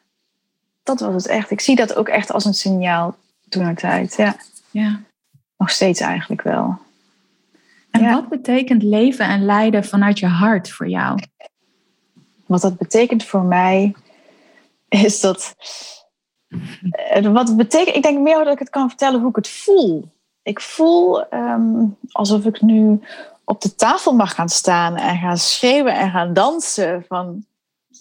dat 0.83 1.01
was 1.01 1.15
het 1.15 1.27
echt. 1.27 1.51
Ik 1.51 1.61
zie 1.61 1.77
dat 1.77 1.95
ook 1.95 2.09
echt 2.09 2.33
als 2.33 2.45
een 2.45 2.55
signaal 2.55 3.17
toen 3.49 3.63
naar 3.63 3.77
tijd. 3.77 4.15
Ja. 4.17 4.37
ja. 4.71 5.01
Nog 5.57 5.71
steeds 5.71 6.01
eigenlijk 6.01 6.43
wel. 6.43 6.79
En 7.91 8.11
wat 8.11 8.29
betekent 8.29 8.83
leven 8.83 9.27
en 9.27 9.45
lijden 9.45 9.85
vanuit 9.85 10.19
je 10.19 10.27
hart 10.27 10.71
voor 10.71 10.89
jou? 10.89 11.19
Wat 12.47 12.61
dat 12.61 12.77
betekent 12.77 13.25
voor 13.25 13.43
mij 13.43 13.95
is 14.89 15.21
dat. 15.21 15.55
Eh, 16.91 17.33
wat 17.33 17.57
betekent, 17.57 17.97
ik 17.97 18.03
denk 18.03 18.19
meer 18.19 18.45
dat 18.45 18.53
ik 18.53 18.59
het 18.59 18.71
kan 18.71 18.89
vertellen 18.89 19.21
hoe 19.21 19.29
ik 19.29 19.37
het 19.37 19.49
voel. 19.49 20.09
Ik 20.43 20.61
voel 20.61 21.29
ehm, 21.29 21.87
alsof 22.11 22.45
ik 22.45 22.61
nu 22.61 23.01
op 23.45 23.61
de 23.61 23.75
tafel 23.75 24.13
mag 24.15 24.35
gaan 24.35 24.49
staan 24.49 24.97
en 24.97 25.19
gaan 25.19 25.39
schreeuwen 25.39 25.95
en 25.95 26.11
gaan 26.11 26.33
dansen. 26.33 27.05
Van 27.09 27.45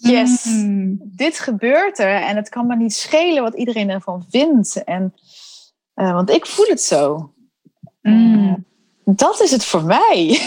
yes, 0.00 0.44
mm. 0.44 0.98
dit 1.02 1.38
gebeurt 1.38 1.98
er 1.98 2.22
en 2.22 2.36
het 2.36 2.48
kan 2.48 2.66
me 2.66 2.76
niet 2.76 2.94
schelen 2.94 3.42
wat 3.42 3.54
iedereen 3.54 3.90
ervan 3.90 4.24
vindt. 4.28 4.84
En, 4.84 5.14
uh, 5.94 6.12
want 6.12 6.30
ik 6.30 6.46
voel 6.46 6.66
het 6.66 6.82
zo. 6.82 7.34
Mm. 8.02 8.48
Uh, 8.48 8.54
dat 9.04 9.40
is 9.40 9.50
het 9.50 9.64
voor 9.64 9.84
mij. 9.84 10.40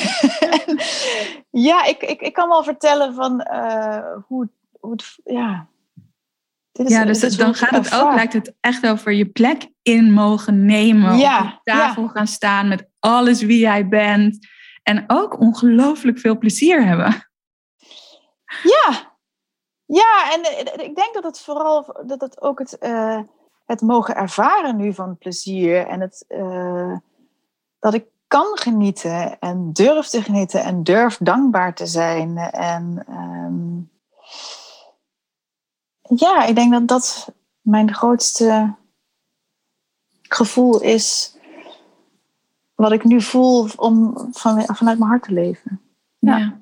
ja, 1.68 1.86
ik, 1.86 2.04
ik, 2.04 2.22
ik 2.22 2.34
kan 2.34 2.50
wel 2.50 2.64
vertellen 2.64 3.14
van 3.14 3.48
uh, 3.52 4.18
hoe, 4.28 4.50
hoe 4.80 4.92
het, 4.92 5.20
ja. 5.24 5.68
Dit 6.72 6.86
is, 6.86 6.92
ja, 6.92 7.06
dus 7.06 7.38
dan 7.38 7.56
gaat 7.56 7.70
het 7.70 7.94
ook, 7.96 8.14
lijkt 8.14 8.34
het 8.34 8.54
echt 8.60 8.88
over 8.88 9.12
je 9.12 9.26
plek 9.26 9.70
in 9.82 10.12
mogen 10.12 10.66
nemen. 10.66 11.18
Ja, 11.18 11.40
op 11.40 11.50
de 11.64 11.72
tafel 11.72 12.08
gaan 12.08 12.28
staan 12.28 12.68
met 12.68 12.88
alles 13.00 13.42
wie 13.42 13.60
jij 13.60 13.88
bent. 13.88 14.48
En 14.84 15.04
ook 15.08 15.40
ongelooflijk 15.40 16.20
veel 16.20 16.38
plezier 16.38 16.86
hebben. 16.86 17.30
Ja, 18.64 19.13
ja, 19.86 20.32
en 20.34 20.42
eh, 20.42 20.86
ik 20.86 20.96
denk 20.96 21.14
dat 21.14 21.24
het 21.24 21.40
vooral 21.40 22.04
dat 22.06 22.22
het 22.22 22.42
ook 22.42 22.60
het, 22.60 22.78
uh, 22.80 23.20
het 23.66 23.82
mogen 23.82 24.16
ervaren 24.16 24.76
nu 24.76 24.94
van 24.94 25.18
plezier 25.18 25.88
en 25.88 26.02
het, 26.02 26.26
uh, 26.30 26.98
dat 27.80 27.94
ik 27.94 28.06
kan 28.28 28.58
genieten 28.58 29.40
en 29.40 29.74
durf 29.74 30.08
te 30.08 30.22
genieten 30.22 30.64
en 30.64 30.84
durf 30.84 31.18
dankbaar 31.18 31.76
te 31.76 31.86
zijn. 31.86 32.38
En 32.38 33.06
um, 33.10 33.92
ja, 36.02 36.46
ik 36.46 36.56
denk 36.56 36.72
dat 36.72 36.88
dat 36.88 37.34
mijn 37.62 37.94
grootste 37.94 38.76
gevoel 40.22 40.82
is 40.82 41.38
wat 42.76 42.92
ik 42.92 43.04
nu 43.04 43.22
voel 43.22 43.70
om 43.76 44.28
van, 44.32 44.62
vanuit 44.76 45.00
mijn 45.00 45.10
hart 45.10 45.24
te 45.24 45.32
leven. 45.32 45.82
Ja. 46.20 46.38
ja. 46.38 46.62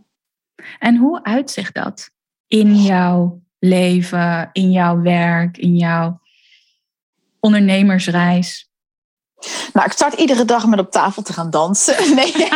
En 0.80 0.98
hoe 0.98 1.24
uitzicht 1.24 1.74
dat? 1.74 2.12
In 2.52 2.76
jouw 2.76 3.42
leven, 3.60 4.50
in 4.54 4.72
jouw 4.72 5.02
werk, 5.02 5.58
in 5.58 5.76
jouw 5.76 6.22
ondernemersreis? 7.40 8.70
Nou, 9.74 9.86
ik 9.86 9.92
start 9.92 10.14
iedere 10.14 10.46
dag 10.46 10.68
met 10.68 10.80
op 10.80 10.92
tafel 10.92 11.22
te 11.22 11.34
gaan 11.34 11.50
dansen. 11.50 11.96
Nee. 12.16 12.32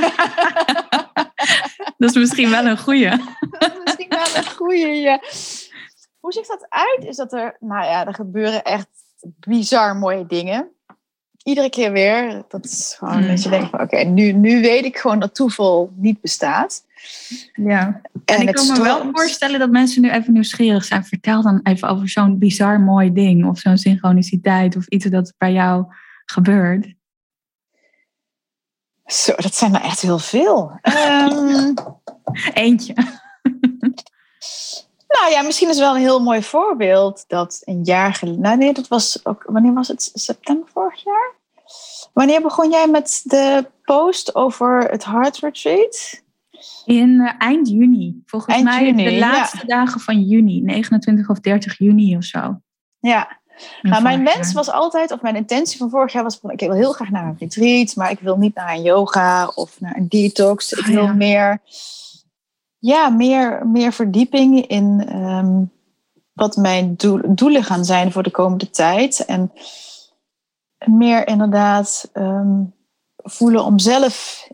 dat 1.98 2.10
is 2.10 2.16
misschien 2.16 2.50
wel 2.50 2.66
een 2.66 2.78
goeie. 2.78 3.10
dat 3.60 3.72
is 3.72 3.80
misschien 3.84 4.10
wel 4.10 4.36
een 4.36 4.56
goeie, 4.56 4.96
ja. 4.96 5.22
Hoe 6.20 6.32
ziet 6.32 6.48
dat 6.48 6.66
uit? 6.70 7.04
Is 7.04 7.16
dat 7.16 7.34
er, 7.34 7.58
nou 7.60 7.86
ja, 7.86 8.06
er 8.06 8.14
gebeuren 8.14 8.64
echt 8.64 8.88
bizar 9.40 9.96
mooie 9.96 10.26
dingen. 10.26 10.75
Iedere 11.46 11.70
keer 11.70 11.92
weer. 11.92 12.44
Dat 12.48 12.66
is 12.66 12.96
gewoon 12.98 13.22
mm. 13.22 13.28
dat 13.28 13.44
je 13.44 13.50
denkt 13.50 13.70
van, 13.70 13.82
oké, 13.82 14.04
nu, 14.04 14.32
nu 14.32 14.62
weet 14.62 14.86
ik 14.86 14.98
gewoon 14.98 15.20
dat 15.20 15.36
toeval 15.36 15.92
niet 15.96 16.22
bestaat. 16.22 16.86
Ja, 17.54 18.02
en, 18.26 18.48
ik 18.48 18.54
kan 18.54 18.68
me 18.68 18.82
wel 18.82 19.10
voorstellen 19.12 19.60
dat 19.60 19.70
mensen 19.70 20.02
nu 20.02 20.12
even 20.12 20.34
nieuwsgierig 20.34 20.86
zijn. 20.86 21.06
Vertel 21.06 21.42
dan 21.42 21.60
even 21.64 21.88
over 21.88 22.10
zo'n 22.10 22.38
bizar 22.38 22.80
mooi 22.80 23.14
ding 23.14 23.46
of 23.46 23.60
zo'n 23.60 23.78
synchroniciteit 23.78 24.76
of 24.76 24.88
iets 24.88 25.06
dat 25.06 25.34
bij 25.38 25.54
jou 25.54 25.86
gebeurt. 26.26 26.94
Zo, 29.06 29.34
dat 29.36 29.56
zijn 29.56 29.76
er 29.76 29.82
echt 29.82 30.02
heel 30.02 30.20
veel. 30.20 30.80
Um, 31.32 31.74
Eentje. 32.54 32.94
Nou 35.08 35.32
ja, 35.32 35.42
misschien 35.42 35.70
is 35.70 35.80
wel 35.80 35.96
een 35.96 36.02
heel 36.02 36.24
mooi 36.24 36.44
voorbeeld 36.44 37.24
dat 37.28 37.62
een 37.64 37.84
jaar 37.84 38.14
geleden. 38.14 38.42
Nou 38.42 38.58
nee, 38.58 38.74
dat 38.74 38.88
was 38.88 39.20
ook. 39.24 39.44
Wanneer 39.48 39.74
was 39.74 39.88
het? 39.88 40.12
September 40.14 40.70
vorig 40.74 41.04
jaar? 41.04 41.34
Wanneer 42.14 42.42
begon 42.42 42.72
jij 42.72 42.88
met 42.88 43.22
de 43.24 43.66
post 43.84 44.36
over 44.36 44.84
het 44.84 45.06
Heart 45.06 45.38
Retreat? 45.38 46.24
In 46.86 47.10
uh, 47.10 47.32
eind 47.38 47.70
juni. 47.70 48.22
Volgens 48.26 48.62
mij 48.62 48.94
de 48.94 49.18
laatste 49.18 49.66
dagen 49.66 50.00
van 50.00 50.22
juni. 50.22 50.62
29 50.62 51.30
of 51.30 51.40
30 51.40 51.78
juni 51.78 52.18
of 52.18 52.24
zo. 52.24 52.60
Ja. 53.00 53.40
Nou, 53.82 54.04
mijn 54.04 54.24
wens 54.24 54.54
was 54.54 54.72
altijd, 54.72 55.12
of 55.12 55.22
mijn 55.22 55.36
intentie 55.36 55.78
van 55.78 55.90
vorig 55.90 56.14
jaar 56.14 56.24
was, 56.24 56.40
ik 56.48 56.60
wil 56.60 56.72
heel 56.72 56.92
graag 56.92 57.10
naar 57.10 57.26
een 57.26 57.36
retreat, 57.40 57.96
maar 57.96 58.12
ik 58.12 58.20
wil 58.20 58.38
niet 58.38 58.56
naar 58.56 58.74
een 58.74 58.82
yoga 58.82 59.48
of 59.48 59.80
naar 59.80 59.96
een 59.96 60.08
detox. 60.08 60.72
Ik 60.72 60.86
ah, 60.86 60.88
wil 60.88 61.14
meer, 61.14 61.60
ja, 62.86 63.10
meer, 63.10 63.68
meer 63.68 63.94
verdieping 63.94 64.68
in 64.68 65.16
um, 65.16 65.72
wat 66.34 66.56
mijn 66.56 66.96
doelen 67.28 67.64
gaan 67.64 67.86
zijn 67.86 68.12
voor 68.12 68.24
de 68.24 68.32
komende 68.32 68.70
tijd. 68.70 69.26
En 69.26 69.52
meer 70.86 71.28
inderdaad 71.28 72.10
um, 72.14 72.74
voelen 73.16 73.64
om 73.64 73.80
zelf 73.80 74.48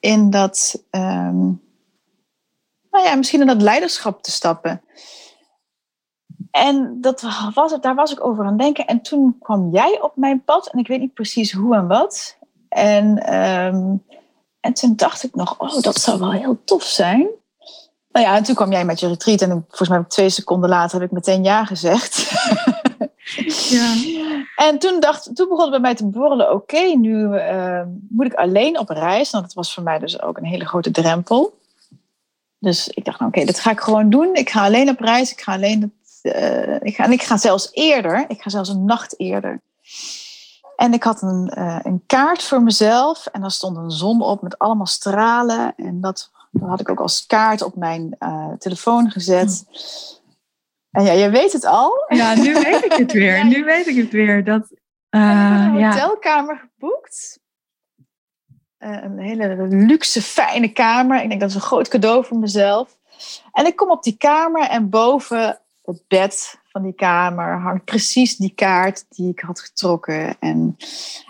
in 0.00 0.30
dat 0.30 0.84
um, 0.90 1.62
nou 2.90 3.04
ja, 3.04 3.14
misschien 3.14 3.40
in 3.40 3.46
dat 3.46 3.62
leiderschap 3.62 4.22
te 4.22 4.30
stappen. 4.30 4.82
En 6.50 7.00
dat 7.00 7.26
was 7.54 7.72
het, 7.72 7.82
daar 7.82 7.94
was 7.94 8.12
ik 8.12 8.24
over 8.26 8.44
aan 8.44 8.50
het 8.50 8.60
denken. 8.60 8.86
En 8.86 9.02
toen 9.02 9.38
kwam 9.38 9.70
jij 9.70 10.00
op 10.00 10.16
mijn 10.16 10.44
pad 10.44 10.68
en 10.68 10.78
ik 10.78 10.86
weet 10.86 11.00
niet 11.00 11.14
precies 11.14 11.52
hoe 11.52 11.74
en 11.74 11.86
wat. 11.86 12.38
En, 12.68 13.18
en 14.60 14.72
toen 14.72 14.96
dacht 14.96 15.22
ik 15.22 15.34
nog, 15.34 15.58
oh, 15.58 15.80
dat 15.80 15.96
zou 15.96 16.18
wel 16.18 16.32
heel 16.32 16.64
tof 16.64 16.82
zijn. 16.82 17.28
Nou 18.14 18.26
ja, 18.26 18.36
en 18.36 18.42
toen 18.42 18.54
kwam 18.54 18.72
jij 18.72 18.84
met 18.84 19.00
je 19.00 19.08
retreat 19.08 19.40
en 19.40 19.64
volgens 19.68 19.88
mij 19.88 20.04
twee 20.08 20.28
seconden 20.28 20.70
later 20.70 21.00
heb 21.00 21.08
ik 21.08 21.14
meteen 21.14 21.44
ja 21.44 21.64
gezegd. 21.64 22.22
Ja. 23.70 23.94
En 24.56 24.78
toen, 24.78 25.00
dacht, 25.00 25.36
toen 25.36 25.48
begon 25.48 25.62
het 25.62 25.70
bij 25.70 25.80
mij 25.80 25.94
te 25.94 26.06
borrelen, 26.06 26.52
oké, 26.52 26.78
nu 26.78 27.34
uh, 27.34 27.82
moet 28.08 28.26
ik 28.26 28.34
alleen 28.34 28.78
op 28.78 28.88
reis. 28.88 29.30
Want 29.30 29.44
dat 29.44 29.54
was 29.54 29.74
voor 29.74 29.82
mij 29.82 29.98
dus 29.98 30.22
ook 30.22 30.36
een 30.36 30.44
hele 30.44 30.66
grote 30.66 30.90
drempel. 30.90 31.58
Dus 32.58 32.88
ik 32.88 33.04
dacht, 33.04 33.18
nou, 33.18 33.32
oké, 33.34 33.44
dat 33.44 33.60
ga 33.60 33.70
ik 33.70 33.80
gewoon 33.80 34.10
doen. 34.10 34.34
Ik 34.34 34.50
ga 34.50 34.64
alleen 34.64 34.88
op 34.88 35.00
reis. 35.00 35.32
Ik 35.32 35.40
ga 35.40 35.52
alleen. 35.52 35.94
uh, 36.22 36.80
ik, 36.80 36.94
ga, 36.94 37.04
en 37.04 37.12
ik 37.12 37.22
ga 37.22 37.36
zelfs 37.36 37.68
eerder. 37.72 38.24
Ik 38.28 38.42
ga 38.42 38.50
zelfs 38.50 38.68
een 38.68 38.84
nacht 38.84 39.20
eerder. 39.20 39.60
En 40.76 40.92
ik 40.92 41.02
had 41.02 41.22
een, 41.22 41.52
uh, 41.58 41.78
een 41.82 42.02
kaart 42.06 42.42
voor 42.42 42.62
mezelf. 42.62 43.26
En 43.26 43.40
daar 43.40 43.50
stond 43.50 43.76
een 43.76 43.90
zon 43.90 44.22
op 44.22 44.42
met 44.42 44.58
allemaal 44.58 44.86
stralen. 44.86 45.74
En 45.76 46.00
dat, 46.00 46.30
dat 46.54 46.68
had 46.68 46.80
ik 46.80 46.88
ook 46.88 47.00
als 47.00 47.26
kaart 47.26 47.62
op 47.62 47.76
mijn 47.76 48.16
uh, 48.18 48.52
telefoon 48.58 49.10
gezet. 49.10 49.64
En 50.90 51.04
ja, 51.04 51.12
je 51.12 51.30
weet 51.30 51.52
het 51.52 51.64
al. 51.64 52.04
Ja, 52.16 52.34
nu 52.34 52.54
weet 52.54 52.84
ik 52.84 52.92
het 52.92 53.12
weer. 53.12 53.46
Nu 53.46 53.64
weet 53.64 53.86
ik 53.86 53.96
het 53.96 54.10
weer. 54.10 54.44
Dat, 54.44 54.70
uh, 55.10 55.62
heb 55.62 55.74
een 55.74 56.00
hotelkamer 56.00 56.56
geboekt. 56.56 57.40
Eh, 58.76 59.02
een 59.02 59.18
hele 59.18 59.66
luxe, 59.68 60.22
fijne 60.22 60.68
kamer. 60.68 61.22
Ik 61.22 61.28
denk 61.28 61.40
dat 61.40 61.48
is 61.48 61.54
een 61.54 61.60
groot 61.60 61.88
cadeau 61.88 62.24
voor 62.24 62.38
mezelf. 62.38 62.98
En 63.52 63.66
ik 63.66 63.76
kom 63.76 63.90
op 63.90 64.02
die 64.02 64.16
kamer 64.16 64.68
en 64.68 64.90
boven 64.90 65.60
het 65.84 66.02
bed 66.08 66.60
van 66.68 66.82
die 66.82 66.92
kamer 66.92 67.60
hangt 67.60 67.84
precies 67.84 68.36
die 68.36 68.52
kaart 68.54 69.04
die 69.08 69.30
ik 69.30 69.40
had 69.40 69.60
getrokken. 69.60 70.36
En, 70.40 70.76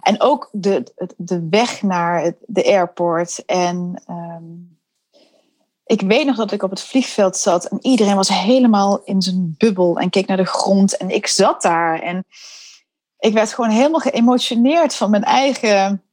en 0.00 0.20
ook 0.20 0.48
de, 0.52 0.92
de 1.16 1.46
weg 1.50 1.82
naar 1.82 2.32
de 2.46 2.64
airport. 2.64 3.44
En 3.44 4.02
ehm, 4.06 4.73
ik 5.84 6.00
weet 6.00 6.26
nog 6.26 6.36
dat 6.36 6.52
ik 6.52 6.62
op 6.62 6.70
het 6.70 6.80
vliegveld 6.80 7.36
zat 7.36 7.64
en 7.64 7.78
iedereen 7.80 8.16
was 8.16 8.28
helemaal 8.28 9.02
in 9.04 9.22
zijn 9.22 9.54
bubbel 9.58 9.98
en 9.98 10.10
keek 10.10 10.26
naar 10.26 10.36
de 10.36 10.44
grond. 10.44 10.96
En 10.96 11.10
ik 11.10 11.26
zat 11.26 11.62
daar 11.62 12.00
en 12.00 12.24
ik 13.18 13.32
werd 13.32 13.52
gewoon 13.52 13.70
helemaal 13.70 14.00
geëmotioneerd 14.00 14.94
van 14.94 15.10
mijn 15.10 15.24
eigen 15.24 16.04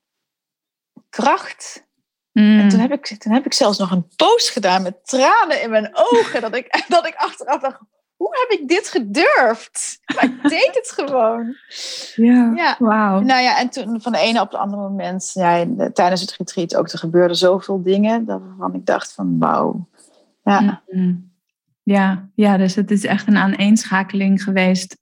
kracht. 1.10 1.90
En 2.34 2.60
hmm. 2.60 2.70
toen 2.70 2.80
heb, 2.80 2.92
ik, 2.92 3.06
toen 3.06 3.34
heb 3.34 3.46
ik 3.46 3.54
zelfs 3.54 3.78
nog 3.78 3.92
een 3.92 4.08
post 4.16 4.50
gedaan 4.50 4.82
met 4.82 5.08
tranen 5.08 5.62
in 5.62 5.70
mijn 5.70 5.90
ogen. 5.94 6.42
dat, 6.42 6.56
ik, 6.56 6.84
dat 6.88 7.08
ik 7.08 7.16
achteraf 7.16 7.62
dacht, 7.62 7.80
hoe 8.22 8.46
heb 8.48 8.60
ik 8.60 8.68
dit 8.68 8.88
gedurfd? 8.88 10.00
Maar 10.16 10.24
ik 10.24 10.50
deed 10.50 10.70
het 10.74 10.92
gewoon. 10.96 11.56
Ja, 12.16 12.52
Ja. 12.56 12.76
wauw. 12.80 13.20
Nou 13.20 13.42
ja, 13.42 13.60
en 13.60 13.70
toen 13.70 14.02
van 14.02 14.12
de 14.12 14.18
ene 14.18 14.42
op 14.42 14.52
het 14.52 14.60
andere 14.60 14.82
moment, 14.82 15.32
ja, 15.34 15.66
tijdens 15.94 16.22
het 16.22 16.36
retreat 16.38 16.76
ook, 16.76 16.90
er 16.90 16.98
gebeurden 17.00 17.38
zoveel 17.38 17.84
dingen 17.84 18.26
waarvan 18.26 18.74
ik 18.74 18.86
dacht 18.86 19.14
van 19.14 19.40
wauw. 19.40 19.90
Ja, 20.44 20.84
Mhm. 20.88 21.16
Ja, 21.84 22.30
ja, 22.36 22.58
dus 22.58 22.76
het 22.76 22.92
is 22.92 23.04
echt 23.06 23.28
een 23.28 23.38
aaneenschakeling 23.38 24.44
geweest. 24.44 24.98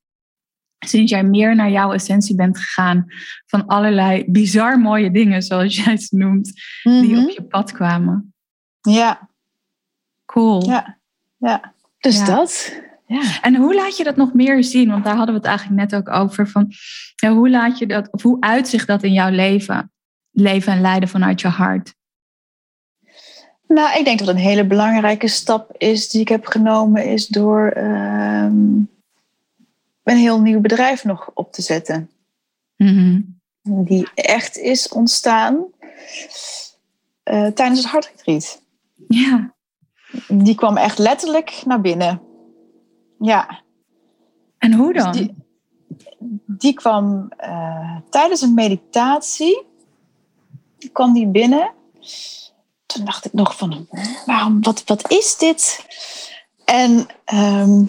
Sinds 0.85 1.11
jij 1.11 1.23
meer 1.23 1.55
naar 1.55 1.69
jouw 1.69 1.91
essentie 1.93 2.35
bent 2.35 2.57
gegaan 2.57 3.05
van 3.45 3.65
allerlei 3.65 4.25
bizar 4.27 4.79
mooie 4.79 5.11
dingen, 5.11 5.41
zoals 5.41 5.75
jij 5.75 5.93
het 5.93 6.07
noemt, 6.11 6.53
die 6.83 7.13
Mhm. 7.15 7.23
op 7.23 7.29
je 7.29 7.43
pad 7.43 7.71
kwamen. 7.71 8.33
ja, 8.81 9.29
Cool. 10.25 10.65
ja, 10.65 10.97
ja. 11.37 11.73
Dus 11.99 12.17
Ja. 12.17 12.25
dat. 12.25 12.81
Ja. 13.09 13.41
En 13.41 13.55
hoe 13.55 13.75
laat 13.75 13.97
je 13.97 14.03
dat 14.03 14.15
nog 14.15 14.33
meer 14.33 14.63
zien? 14.63 14.89
Want 14.89 15.03
daar 15.03 15.15
hadden 15.15 15.33
we 15.33 15.39
het 15.39 15.49
eigenlijk 15.49 15.79
net 15.79 15.95
ook 15.95 16.09
over. 16.09 16.47
Van, 16.47 16.71
hoe 17.33 17.49
laat 17.49 17.77
je 17.77 17.85
dat, 17.85 18.11
of 18.11 18.21
hoe 18.21 18.37
uitzicht 18.39 18.87
dat 18.87 19.03
in 19.03 19.13
jouw 19.13 19.29
leven? 19.29 19.91
Leven 20.31 20.73
en 20.73 20.81
leiden 20.81 21.09
vanuit 21.09 21.41
je 21.41 21.47
hart. 21.47 21.95
Nou, 23.67 23.97
ik 23.97 24.05
denk 24.05 24.19
dat 24.19 24.27
een 24.27 24.35
hele 24.35 24.65
belangrijke 24.65 25.27
stap 25.27 25.75
is 25.77 26.09
die 26.09 26.21
ik 26.21 26.27
heb 26.27 26.45
genomen, 26.45 27.05
is 27.05 27.27
door 27.27 27.67
ehm, 27.67 28.77
een 30.03 30.17
heel 30.17 30.41
nieuw 30.41 30.59
bedrijf 30.59 31.03
nog 31.03 31.31
op 31.33 31.51
te 31.51 31.61
zetten. 31.61 32.09
Mhm. 32.75 33.21
Die 33.61 34.09
echt 34.13 34.57
is 34.57 34.89
ontstaan 34.89 35.65
eh, 37.23 37.47
tijdens 37.47 37.79
het 37.79 37.89
hartretreat. 37.89 38.61
Ja. 39.07 39.53
Die 40.27 40.55
kwam 40.55 40.77
echt 40.77 40.97
letterlijk 40.97 41.61
naar 41.65 41.81
binnen. 41.81 42.27
Ja, 43.19 43.61
En 44.57 44.73
hoe 44.73 44.93
dus 44.93 45.03
dan? 45.03 45.11
die, 45.11 45.33
die 46.45 46.73
kwam 46.73 47.29
eh, 47.37 47.95
tijdens 48.09 48.41
een 48.41 48.53
meditatie. 48.53 49.65
kwam 50.91 51.13
die 51.13 51.27
binnen. 51.27 51.71
Toen 52.85 53.05
dacht 53.05 53.25
ik 53.25 53.33
nog 53.33 53.57
van, 53.57 53.87
waarom, 54.25 54.61
wat, 54.61 54.83
wat 54.85 55.11
is 55.11 55.37
dit? 55.37 55.85
En 56.65 57.07
ehm 57.25 57.83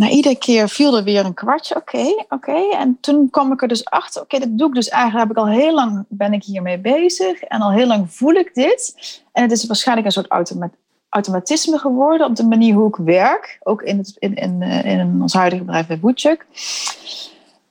na 0.00 0.08
iedere 0.08 0.36
keer 0.38 0.68
viel 0.68 0.96
er 0.96 1.04
weer 1.04 1.24
een 1.24 1.34
kwartje. 1.34 1.76
Oké, 1.76 2.24
oké. 2.28 2.68
En 2.70 2.98
toen 3.00 3.30
kwam 3.30 3.52
ik 3.52 3.62
er 3.62 3.68
dus 3.68 3.84
achter. 3.84 4.22
Oké, 4.22 4.38
dat 4.38 4.58
doe 4.58 4.68
ik 4.68 4.74
dus 4.74 4.88
eigenlijk. 4.88 5.28
Heb 5.28 5.36
ik 5.36 5.42
al 5.42 5.48
heel 5.48 5.74
lang 5.74 6.04
ben 6.08 6.32
ik 6.32 6.44
hiermee 6.44 6.78
bezig. 6.78 7.40
En 7.40 7.60
al 7.60 7.72
heel 7.72 7.86
lang 7.86 8.12
voel 8.12 8.32
ik 8.32 8.54
dit. 8.54 8.94
En 9.32 9.42
het 9.42 9.52
is 9.52 9.66
waarschijnlijk 9.66 10.06
een 10.06 10.12
soort 10.12 10.26
automa- 10.30 10.70
automatisme 11.10 11.78
geworden. 11.78 12.26
Op 12.26 12.36
de 12.36 12.44
manier 12.46 12.74
hoe 12.74 12.88
ik 12.88 12.96
werk. 12.96 13.58
Ook 13.62 13.82
in, 13.82 13.98
het, 13.98 14.16
in, 14.18 14.34
in, 14.34 14.62
eh, 14.62 14.84
in 14.84 15.22
ons 15.22 15.32
huidige 15.32 15.64
bedrijf 15.64 15.86
bij 15.86 16.00
Woodchuck. 16.00 16.46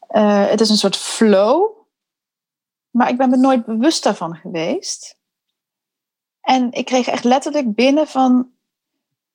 Eh, 0.08 0.48
het 0.48 0.62
is 0.62 0.69
een 0.69 0.77
soort 0.77 0.98
flow. 0.98 1.77
Maar 2.89 3.10
ik 3.10 3.17
ben 3.17 3.29
me 3.29 3.38
nooit 3.38 3.65
bewust 3.65 4.03
daarvan 4.03 4.36
geweest. 4.36 5.17
En 6.41 6.72
ik 6.72 6.86
kreeg 6.86 7.08
echt 7.08 7.24
letterlijk 7.24 7.75
binnen 7.75 8.08
van... 8.08 8.48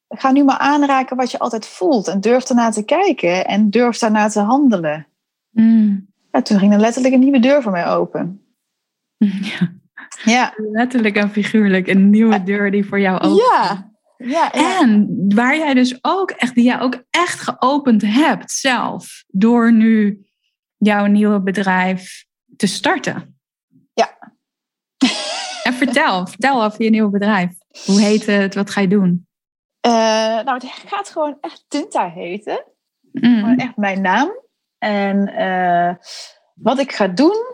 Ga 0.08 0.30
nu 0.30 0.44
maar 0.44 0.58
aanraken 0.58 1.16
wat 1.16 1.30
je 1.30 1.38
altijd 1.38 1.66
voelt. 1.66 2.08
En 2.08 2.20
durf 2.20 2.49
ernaar 2.49 2.73
te 2.73 2.84
kijken. 2.84 3.44
En 3.46 3.70
durf 3.70 3.99
daarnaar 3.99 4.30
te 4.30 4.40
handelen. 4.40 5.06
Mm. 5.50 6.12
Ja, 6.32 6.42
toen 6.42 6.58
ging 6.58 6.73
er 6.73 6.78
letterlijk 6.78 7.14
een 7.14 7.20
nieuwe 7.20 7.38
deur 7.38 7.62
voor 7.62 7.73
mij 7.73 7.88
open. 7.88 8.40
Ja, 9.42 9.73
Ja. 10.25 10.54
letterlijk 10.56 11.16
en 11.16 11.30
figuurlijk 11.30 11.87
een 11.87 12.11
nieuwe 12.11 12.42
deur 12.42 12.70
die 12.70 12.87
voor 12.87 13.00
jou 13.00 13.20
open. 13.20 13.34
Ja. 13.34 13.93
Ja, 14.16 14.50
ja. 14.52 14.80
En 14.80 15.09
waar 15.35 15.56
jij 15.56 15.75
dus 15.75 15.99
ook 16.02 16.30
echt, 16.30 16.54
die 16.54 16.64
jij 16.64 16.80
ook 16.80 17.04
echt 17.11 17.40
geopend 17.40 18.02
hebt 18.02 18.50
zelf, 18.50 19.25
door 19.26 19.73
nu 19.73 20.26
jouw 20.76 21.06
nieuwe 21.06 21.40
bedrijf 21.40 22.25
te 22.56 22.66
starten. 22.66 23.38
Ja. 23.94 24.18
En 25.62 25.75
vertel, 25.75 26.26
vertel 26.26 26.64
over 26.64 26.83
je 26.83 26.90
nieuwe 26.90 27.11
bedrijf. 27.11 27.50
Hoe 27.85 28.00
heet 28.00 28.26
het? 28.26 28.54
Wat 28.54 28.71
ga 28.71 28.80
je 28.80 28.88
doen? 28.88 29.26
Eh, 29.80 29.92
nou, 30.44 30.53
het 30.53 30.83
gaat 30.87 31.09
gewoon 31.09 31.38
echt 31.40 31.64
Tinta 31.68 32.11
heten. 32.11 32.64
Mm. 33.12 33.38
Gewoon 33.38 33.57
echt 33.57 33.77
mijn 33.77 34.00
naam. 34.00 34.31
En 34.79 35.29
eh, 35.29 35.94
wat 36.55 36.79
ik 36.79 36.92
ga 36.92 37.09
doen, 37.09 37.44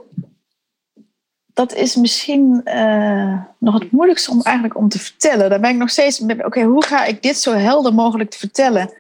dat 1.61 1.75
is 1.75 1.97
misschien 1.97 2.65
eh, 2.65 3.43
nog 3.59 3.79
het 3.79 3.91
moeilijkste 3.93 4.31
om 4.31 4.43
eigenlijk 4.43 4.77
om 4.77 4.89
te 4.89 4.99
vertellen. 4.99 5.51
Daar 5.51 5.61
ben 5.61 5.71
ik 5.71 5.77
nog 5.77 5.91
steeds. 5.91 6.21
Oké, 6.21 6.63
hoe 6.63 6.85
ga 6.85 7.05
ik 7.05 7.23
dit 7.23 7.37
zo 7.37 7.53
helder 7.53 7.95
mogelijk 7.95 8.31
te 8.31 8.39
vertellen? 8.39 8.93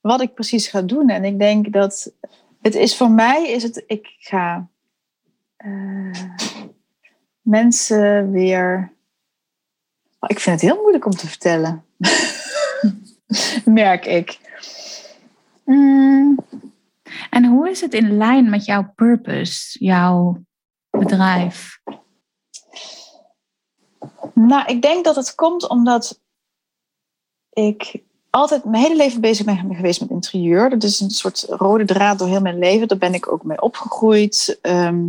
Wat 0.00 0.20
ik 0.20 0.34
precies 0.34 0.68
ga 0.68 0.82
doen. 0.82 1.08
En 1.08 1.24
ik 1.24 1.38
denk 1.38 1.72
dat 1.72 2.12
het 2.60 2.74
is 2.74 2.96
voor 2.96 3.10
mij 3.10 3.50
is 3.50 3.62
het, 3.62 3.84
ik 3.86 4.14
ga 4.18 4.68
eh, 5.56 6.22
mensen 7.40 8.30
weer. 8.30 8.92
Ik 10.26 10.40
vind 10.40 10.60
het 10.60 10.70
heel 10.70 10.80
moeilijk 10.80 11.06
om 11.06 11.12
te 11.12 11.26
vertellen. 11.26 11.84
Merk 13.64 14.06
ik. 14.06 14.38
Mm, 15.64 16.38
En 17.30 17.44
hoe 17.44 17.70
is 17.70 17.80
het 17.80 17.94
in 17.94 18.16
lijn 18.16 18.50
met 18.50 18.64
jouw 18.64 18.92
purpose, 18.96 19.84
jouw 19.84 20.44
bedrijf? 20.90 21.80
Nou, 24.34 24.64
ik 24.66 24.82
denk 24.82 25.04
dat 25.04 25.16
het 25.16 25.34
komt 25.34 25.68
omdat 25.68 26.20
ik 27.50 28.02
altijd 28.30 28.64
mijn 28.64 28.82
hele 28.82 28.96
leven 28.96 29.20
bezig 29.20 29.46
ben 29.46 29.74
geweest 29.74 30.00
met 30.00 30.10
interieur. 30.10 30.70
Dat 30.70 30.82
is 30.82 31.00
een 31.00 31.10
soort 31.10 31.46
rode 31.48 31.84
draad 31.84 32.18
door 32.18 32.28
heel 32.28 32.40
mijn 32.40 32.58
leven. 32.58 32.88
Daar 32.88 32.98
ben 32.98 33.14
ik 33.14 33.32
ook 33.32 33.44
mee 33.44 33.62
opgegroeid. 33.62 34.58
Ehm, 34.62 35.08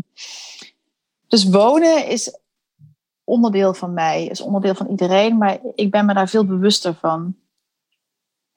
dus 1.28 1.50
wonen 1.50 2.08
is 2.08 2.40
onderdeel 3.24 3.74
van 3.74 3.94
mij, 3.94 4.26
is 4.26 4.42
onderdeel 4.42 4.76
van 4.76 4.88
iedereen, 4.88 5.38
maar 5.38 5.60
ik 5.76 5.92
ben 5.92 6.06
me 6.06 6.14
daar 6.14 6.30
veel 6.30 6.46
bewuster 6.46 6.94
van. 6.94 7.36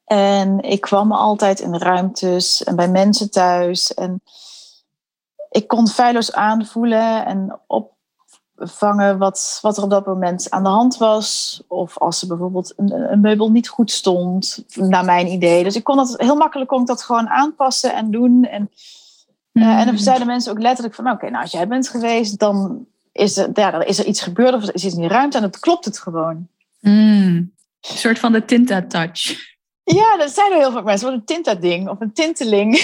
En 0.04 0.60
ik 0.60 0.80
kwam 0.80 1.12
altijd 1.12 1.60
in 1.60 1.76
ruimtes 1.76 2.64
en 2.64 2.76
bij 2.76 2.88
mensen 2.88 3.30
thuis. 3.30 3.94
En 3.94 4.22
ik 5.55 5.69
kon 5.69 5.88
feilloos 5.88 6.33
aanvoelen 6.33 7.27
en 7.27 7.61
opvangen 7.67 9.19
wat, 9.19 9.59
wat 9.62 9.77
er 9.77 9.83
op 9.83 9.90
dat 9.90 10.07
moment 10.07 10.51
aan 10.51 10.62
de 10.62 10.69
hand 10.69 10.97
was. 10.97 11.62
Of 11.69 11.99
als 11.99 12.23
er 12.23 12.29
bijvoorbeeld 12.29 12.73
een, 12.77 13.12
een 13.12 13.21
meubel 13.21 13.51
niet 13.51 13.69
goed 13.69 13.90
stond, 13.90 14.64
naar 14.75 15.05
mijn 15.05 15.27
idee. 15.27 15.64
Dus 15.64 15.77
ik 15.77 15.85
kon 15.85 15.97
dat 15.97 16.14
heel 16.17 16.37
makkelijk 16.37 16.69
kon 16.69 16.81
ik 16.81 16.87
dat 16.87 17.03
gewoon 17.03 17.29
aanpassen 17.29 17.95
en 17.95 18.11
doen. 18.11 18.45
En, 18.45 18.71
eh, 19.53 19.81
en 19.81 19.87
dan 19.87 19.99
zeiden 19.99 20.27
mensen 20.27 20.53
ook 20.53 20.61
letterlijk 20.61 20.95
van, 20.95 21.11
oké, 21.11 21.31
nou 21.31 21.43
als 21.43 21.53
jij 21.53 21.69
bent 21.69 21.88
geweest, 21.88 22.38
dan 22.38 22.87
is 23.12 23.37
er, 23.37 23.51
ja, 23.53 23.71
dan 23.71 23.83
is 23.83 23.99
er 23.99 24.07
iets 24.07 24.23
gebeurd 24.23 24.55
of 24.55 24.62
er 24.62 24.75
is 24.75 24.85
iets 24.85 24.95
in 24.95 25.01
die 25.01 25.11
ruimte 25.11 25.37
en 25.37 25.43
dan 25.43 25.61
klopt 25.61 25.85
het 25.85 25.99
gewoon. 25.99 26.49
Mm. 26.81 27.53
Een 27.81 27.99
soort 27.99 28.19
van 28.19 28.33
de 28.33 28.45
Tinta 28.45 28.83
touch. 28.83 29.53
Ja, 29.85 30.16
dat 30.16 30.31
zeiden 30.31 30.59
heel 30.59 30.73
veel 30.73 30.83
mensen. 30.83 31.09
Wat 31.09 31.16
een 31.16 31.25
tinta-ding 31.25 31.88
of 31.88 32.01
een 32.01 32.12
tinteling. 32.12 32.73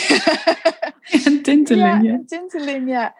Een 1.25 1.43
tinteling, 1.43 2.05
ja, 2.05 2.13
een 2.13 2.27
tinteling, 2.27 2.89
ja. 2.89 3.15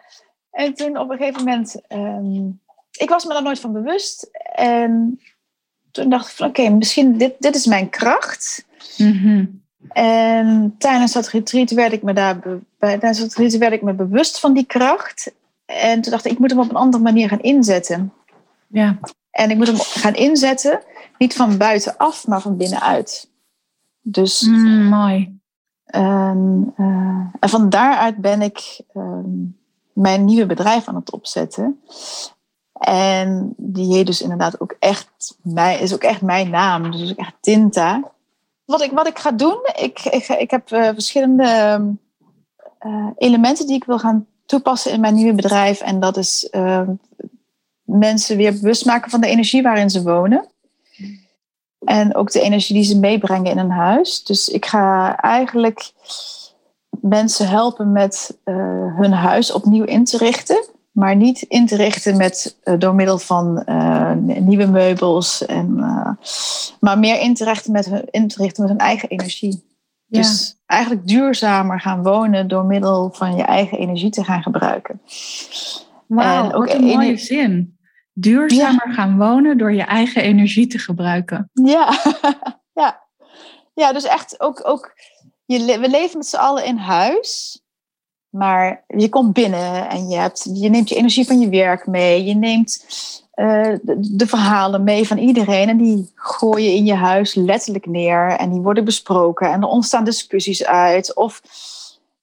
En 0.51 0.73
toen 0.73 0.97
op 0.97 1.09
een 1.09 1.17
gegeven 1.17 1.43
moment... 1.43 1.81
ehm, 1.87 2.45
ik 2.91 3.09
was 3.09 3.25
me 3.25 3.33
daar 3.33 3.43
nooit 3.43 3.59
van 3.59 3.73
bewust. 3.73 4.29
En 4.55 5.19
toen 5.91 6.09
dacht 6.09 6.29
ik 6.29 6.35
van... 6.35 6.47
Oké, 6.47 6.69
misschien 6.69 7.17
dit, 7.17 7.33
dit 7.39 7.55
is 7.55 7.65
mijn 7.65 7.89
kracht. 7.89 8.65
Mhm. 8.97 9.45
En 9.89 10.75
tijdens 10.77 11.11
dat 11.11 11.27
retreat 11.27 11.71
werd 11.71 11.91
ik 11.91 12.01
me 12.01 12.13
daar... 12.13 12.39
tijdens 12.79 13.19
dat 13.19 13.33
retreat 13.33 13.57
werd 13.57 13.73
ik 13.73 13.81
me 13.81 13.93
bewust 13.93 14.39
van 14.39 14.53
die 14.53 14.65
kracht. 14.65 15.33
En 15.65 16.01
toen 16.01 16.11
dacht 16.11 16.25
ik, 16.25 16.31
ik 16.31 16.39
moet 16.39 16.49
hem 16.49 16.59
op 16.59 16.69
een 16.69 16.75
andere 16.75 17.03
manier 17.03 17.29
gaan 17.29 17.41
inzetten. 17.41 18.13
Ja. 18.67 18.99
En 19.31 19.49
ik 19.49 19.57
moet 19.57 19.67
hem 19.67 19.77
gaan 19.79 20.15
inzetten, 20.15 20.81
niet 21.17 21.33
van 21.33 21.57
buitenaf, 21.57 22.27
maar 22.27 22.41
van 22.41 22.57
binnenuit. 22.57 23.30
Dus 24.01 24.41
Mm, 24.41 24.87
mooi. 24.87 25.39
En, 25.85 26.73
eh, 26.77 27.25
en 27.39 27.49
van 27.49 27.69
daaruit 27.69 28.17
ben 28.17 28.41
ik 28.41 28.81
ehm, 28.93 29.29
mijn 29.93 30.25
nieuwe 30.25 30.45
bedrijf 30.45 30.87
aan 30.87 30.95
het 30.95 31.11
opzetten. 31.11 31.81
En 32.73 33.53
die 33.57 33.93
heet 33.93 34.05
dus 34.05 34.21
inderdaad 34.21 34.59
ook 34.59 34.75
echt, 34.79 35.37
mij, 35.41 35.79
is 35.79 35.93
ook 35.93 36.03
echt 36.03 36.21
mijn 36.21 36.49
naam. 36.49 36.91
Dus 36.91 37.11
ook 37.11 37.17
echt 37.17 37.33
Tinta. 37.39 38.11
Wat 38.65 38.81
ik, 38.81 38.91
wat 38.91 39.07
ik 39.07 39.19
ga 39.19 39.31
doen, 39.31 39.59
ik, 39.79 39.99
ik, 39.99 40.27
ik 40.27 40.51
heb 40.51 40.71
eh, 40.71 40.83
verschillende 40.83 41.81
eh, 42.77 43.07
elementen 43.17 43.67
die 43.67 43.75
ik 43.75 43.83
wil 43.83 43.99
gaan 43.99 44.27
toepassen 44.45 44.91
in 44.91 44.99
mijn 44.99 45.15
nieuwe 45.15 45.35
bedrijf. 45.35 45.81
En 45.81 45.99
dat 45.99 46.17
is 46.17 46.49
mensen 47.83 48.37
weer 48.37 48.53
bewust 48.53 48.85
maken 48.85 49.11
van 49.11 49.21
de 49.21 49.27
energie 49.27 49.61
waarin 49.61 49.89
ze 49.89 50.03
wonen. 50.03 50.50
En 51.83 52.15
ook 52.15 52.31
de 52.31 52.41
energie 52.41 52.75
die 52.75 52.83
ze 52.83 52.99
meebrengen 52.99 53.51
in 53.51 53.57
een 53.57 53.71
huis. 53.71 54.23
Dus 54.23 54.49
ik 54.49 54.65
ga 54.65 55.17
eigenlijk 55.17 55.91
mensen 57.01 57.47
helpen 57.47 57.91
met 57.91 58.37
eh, 58.43 58.55
hun 58.97 59.11
huis 59.11 59.51
opnieuw 59.51 59.83
in 59.83 60.03
te 60.03 60.17
richten. 60.17 60.65
Maar 60.91 61.15
niet 61.15 61.41
in 61.41 61.65
te 61.65 61.75
richten 61.75 62.17
met, 62.17 62.57
eh, 62.63 62.79
door 62.79 62.95
middel 62.95 63.17
van 63.17 63.63
eh, 63.63 64.11
nieuwe 64.39 64.65
meubels. 64.65 65.45
En, 65.45 65.75
maar 66.79 66.99
meer 66.99 67.19
in 67.19 67.33
te, 67.33 67.43
richten 67.43 67.71
met 67.71 67.85
hun, 67.85 68.03
in 68.11 68.27
te 68.27 68.41
richten 68.41 68.61
met 68.61 68.71
hun 68.71 68.81
eigen 68.81 69.09
energie. 69.09 69.69
Dus 70.07 70.55
eigenlijk 70.65 71.07
duurzamer 71.07 71.79
gaan 71.79 72.03
wonen 72.03 72.47
door 72.47 72.65
middel 72.65 73.09
van 73.13 73.35
je 73.35 73.43
eigen 73.43 73.77
energie 73.77 74.09
te 74.09 74.23
gaan 74.23 74.41
gebruiken. 74.41 75.01
Wauw, 76.07 76.53
ook 76.53 76.69
een 76.69 76.83
mooie 76.83 77.17
zin. 77.17 77.77
Duurzamer 78.13 78.93
gaan 78.93 79.17
wonen 79.17 79.57
door 79.57 79.73
je 79.73 79.83
eigen 79.83 80.21
energie 80.21 80.67
te 80.67 80.79
gebruiken. 80.79 81.49
Ja, 81.53 81.99
ja. 82.81 83.03
ja 83.73 83.93
dus 83.93 84.03
echt 84.03 84.39
ook, 84.39 84.67
ook 84.67 84.93
je, 85.45 85.79
we 85.79 85.89
leven 85.89 86.17
met 86.17 86.27
z'n 86.27 86.35
allen 86.35 86.65
in 86.65 86.77
huis. 86.77 87.61
Maar 88.29 88.83
je 88.87 89.09
komt 89.09 89.33
binnen 89.33 89.89
en 89.89 90.09
je, 90.09 90.17
hebt, 90.17 90.49
je 90.53 90.69
neemt 90.69 90.89
je 90.89 90.95
energie 90.95 91.25
van 91.25 91.39
je 91.39 91.49
werk 91.49 91.87
mee. 91.87 92.23
Je 92.23 92.35
neemt 92.35 92.85
uh, 93.35 93.75
de, 93.99 94.27
verhalen 94.27 94.83
mee 94.83 95.07
van 95.07 95.17
iedereen. 95.17 95.69
En 95.69 95.77
die 95.77 96.11
gooi 96.15 96.63
je 96.63 96.75
in 96.75 96.85
je 96.85 96.93
huis 96.93 97.33
letterlijk 97.33 97.85
neer. 97.85 98.27
En 98.27 98.51
die 98.51 98.61
worden 98.61 98.85
besproken. 98.85 99.51
En 99.51 99.61
er 99.61 99.67
ontstaan 99.67 100.03
discussies 100.03 100.65
uit. 100.65 101.15
Of 101.15 101.41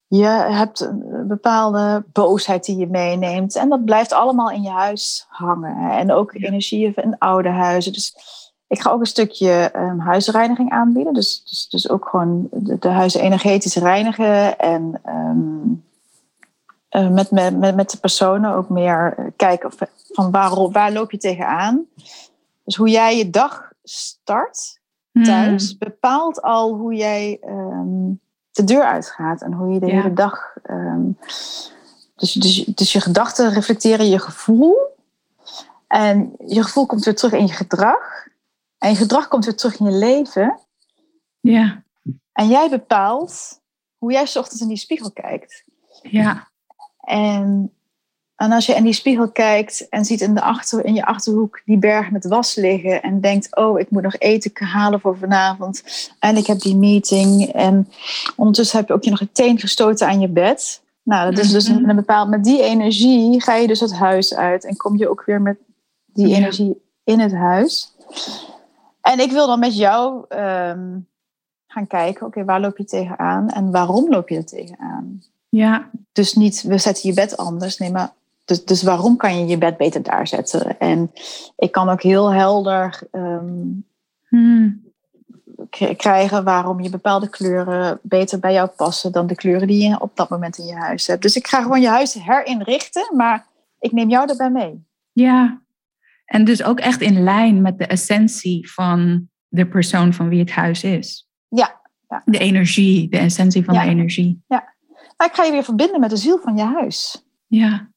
je 0.08 0.26
hebt 0.26 0.80
een 0.80 1.24
bepaalde 1.26 2.04
boosheid 2.12 2.64
die 2.64 2.76
je 2.76 2.86
meeneemt. 2.86 3.56
En 3.56 3.68
dat 3.68 3.84
blijft 3.84 4.12
allemaal 4.12 4.50
in 4.50 4.62
je 4.62 4.70
huis 4.70 5.26
hangen. 5.28 5.90
En 5.90 6.12
ook 6.12 6.34
energieën 6.34 6.94
in 6.94 7.18
oude 7.18 7.48
huizen. 7.48 7.92
Dus 7.92 8.16
ik 8.66 8.80
ga 8.80 8.90
ook 8.90 9.00
een 9.00 9.06
stukje 9.06 9.72
um, 9.76 9.98
huisreiniging 9.98 10.70
aanbieden. 10.70 11.14
Dus, 11.14 11.44
dus, 11.44 11.68
dus 11.68 11.88
ook 11.88 12.08
gewoon 12.08 12.48
de, 12.50 12.78
de 12.78 12.88
huizen 12.88 13.20
energetisch 13.20 13.76
reinigen. 13.76 14.58
En 14.58 15.00
um, 15.06 15.84
uh, 16.90 17.08
met, 17.08 17.30
met, 17.30 17.74
met 17.74 17.90
de 17.90 17.98
personen 17.98 18.54
ook 18.54 18.68
meer 18.68 19.14
uh, 19.18 19.26
kijken 19.36 19.70
van 20.12 20.30
waar, 20.30 20.70
waar 20.70 20.92
loop 20.92 21.10
je 21.10 21.18
tegenaan. 21.18 21.86
Dus 22.64 22.76
hoe 22.76 22.90
jij 22.90 23.16
je 23.16 23.30
dag 23.30 23.72
start 23.82 24.80
hmm. 25.12 25.24
thuis 25.24 25.78
bepaalt 25.78 26.42
al 26.42 26.74
hoe 26.74 26.94
jij 26.94 27.40
um, 27.46 28.20
de 28.58 28.64
deur 28.64 28.84
uitgaat 28.84 29.42
en 29.42 29.52
hoe 29.52 29.72
je 29.72 29.80
de 29.80 29.86
ja. 29.86 29.92
hele 29.92 30.12
dag. 30.12 30.56
Um, 30.70 31.18
dus, 32.16 32.32
dus, 32.32 32.64
dus 32.64 32.92
je 32.92 33.00
gedachten 33.00 33.52
reflecteren 33.52 34.08
je 34.08 34.18
gevoel. 34.18 34.76
En 35.86 36.34
je 36.46 36.62
gevoel 36.62 36.86
komt 36.86 37.04
weer 37.04 37.16
terug 37.16 37.32
in 37.32 37.46
je 37.46 37.52
gedrag. 37.52 38.26
En 38.78 38.90
je 38.90 38.96
gedrag 38.96 39.28
komt 39.28 39.44
weer 39.44 39.56
terug 39.56 39.78
in 39.78 39.86
je 39.86 39.92
leven. 39.92 40.58
Ja. 41.40 41.82
En 42.32 42.48
jij 42.48 42.70
bepaalt 42.70 43.60
hoe 43.98 44.12
jij 44.12 44.26
s 44.26 44.36
ochtends 44.36 44.62
in 44.62 44.68
die 44.68 44.76
spiegel 44.76 45.12
kijkt. 45.12 45.64
Ja. 46.02 46.48
En, 47.00 47.72
en 48.38 48.52
als 48.52 48.66
je 48.66 48.74
in 48.74 48.84
die 48.84 48.92
spiegel 48.92 49.30
kijkt 49.30 49.88
en 49.88 50.04
ziet 50.04 50.20
in, 50.20 50.34
de 50.34 50.40
achter, 50.40 50.84
in 50.84 50.94
je 50.94 51.04
achterhoek 51.04 51.60
die 51.64 51.78
berg 51.78 52.10
met 52.10 52.24
was 52.24 52.54
liggen 52.54 53.02
en 53.02 53.20
denkt, 53.20 53.56
oh, 53.56 53.80
ik 53.80 53.90
moet 53.90 54.02
nog 54.02 54.16
eten 54.18 54.50
halen 54.54 55.00
voor 55.00 55.18
vanavond 55.18 55.82
en 56.18 56.36
ik 56.36 56.46
heb 56.46 56.60
die 56.60 56.76
meeting 56.76 57.52
en 57.52 57.88
ondertussen 58.36 58.78
heb 58.78 58.88
je 58.88 58.94
ook 58.94 59.02
je 59.02 59.10
nog 59.10 59.20
een 59.20 59.32
teen 59.32 59.58
gestoten 59.58 60.06
aan 60.06 60.20
je 60.20 60.28
bed. 60.28 60.82
Nou, 61.02 61.34
dat 61.34 61.44
is 61.44 61.50
dus 61.50 61.68
mhm. 61.68 61.88
een, 61.88 61.96
bepaald, 61.96 62.28
met 62.28 62.44
die 62.44 62.62
energie 62.62 63.42
ga 63.42 63.54
je 63.54 63.66
dus 63.66 63.80
het 63.80 63.94
huis 63.94 64.34
uit 64.34 64.64
en 64.64 64.76
kom 64.76 64.96
je 64.96 65.08
ook 65.08 65.24
weer 65.24 65.42
met 65.42 65.58
die 66.06 66.34
energie 66.34 66.82
in 67.04 67.20
het 67.20 67.32
huis. 67.32 67.94
En 69.00 69.20
ik 69.20 69.32
wil 69.32 69.46
dan 69.46 69.58
met 69.58 69.76
jou 69.76 70.24
um, 70.28 71.08
gaan 71.66 71.86
kijken, 71.86 72.26
oké, 72.26 72.44
waar 72.44 72.60
loop 72.60 72.78
je 72.78 72.84
tegenaan 72.84 73.48
en 73.48 73.70
waarom 73.70 74.10
loop 74.10 74.28
je 74.28 74.36
er 74.36 74.46
tegenaan? 74.46 75.22
Ja. 75.48 75.90
Dus 76.12 76.34
niet, 76.34 76.62
we 76.62 76.78
zetten 76.78 77.08
je 77.08 77.14
bed 77.14 77.36
anders. 77.36 77.78
Nee, 77.78 77.90
maar 77.90 78.16
dus, 78.48 78.64
dus 78.64 78.82
waarom 78.82 79.16
kan 79.16 79.38
je 79.38 79.46
je 79.46 79.58
bed 79.58 79.76
beter 79.76 80.02
daar 80.02 80.26
zetten? 80.26 80.78
En 80.78 81.10
ik 81.56 81.72
kan 81.72 81.88
ook 81.88 82.02
heel 82.02 82.32
helder 82.32 83.00
um, 83.12 83.86
hmm. 84.28 84.82
krijgen 85.96 86.44
waarom 86.44 86.80
je 86.80 86.90
bepaalde 86.90 87.28
kleuren 87.28 87.98
beter 88.02 88.38
bij 88.38 88.52
jou 88.52 88.68
passen 88.68 89.12
dan 89.12 89.26
de 89.26 89.34
kleuren 89.34 89.66
die 89.66 89.88
je 89.88 90.00
op 90.00 90.16
dat 90.16 90.28
moment 90.28 90.58
in 90.58 90.66
je 90.66 90.74
huis 90.74 91.06
hebt. 91.06 91.22
Dus 91.22 91.36
ik 91.36 91.46
ga 91.46 91.62
gewoon 91.62 91.80
je 91.80 91.88
huis 91.88 92.14
herinrichten, 92.14 93.16
maar 93.16 93.46
ik 93.78 93.92
neem 93.92 94.08
jou 94.08 94.28
erbij 94.28 94.50
mee. 94.50 94.86
Ja, 95.12 95.60
en 96.24 96.44
dus 96.44 96.62
ook 96.62 96.80
echt 96.80 97.00
in 97.00 97.22
lijn 97.22 97.62
met 97.62 97.78
de 97.78 97.86
essentie 97.86 98.70
van 98.70 99.28
de 99.48 99.66
persoon 99.66 100.12
van 100.12 100.28
wie 100.28 100.40
het 100.40 100.50
huis 100.50 100.84
is. 100.84 101.28
Ja. 101.48 101.80
ja. 102.08 102.22
De 102.24 102.38
energie, 102.38 103.08
de 103.08 103.18
essentie 103.18 103.64
van 103.64 103.74
de 103.74 103.80
energie. 103.80 104.42
Ja. 104.46 104.74
Maar 105.16 105.26
ik 105.26 105.34
ga 105.34 105.44
je 105.44 105.50
weer 105.50 105.64
verbinden 105.64 106.00
met 106.00 106.10
de 106.10 106.16
ziel 106.16 106.38
van 106.38 106.56
je 106.56 106.62
huis. 106.62 107.26
Ja. 107.46 107.90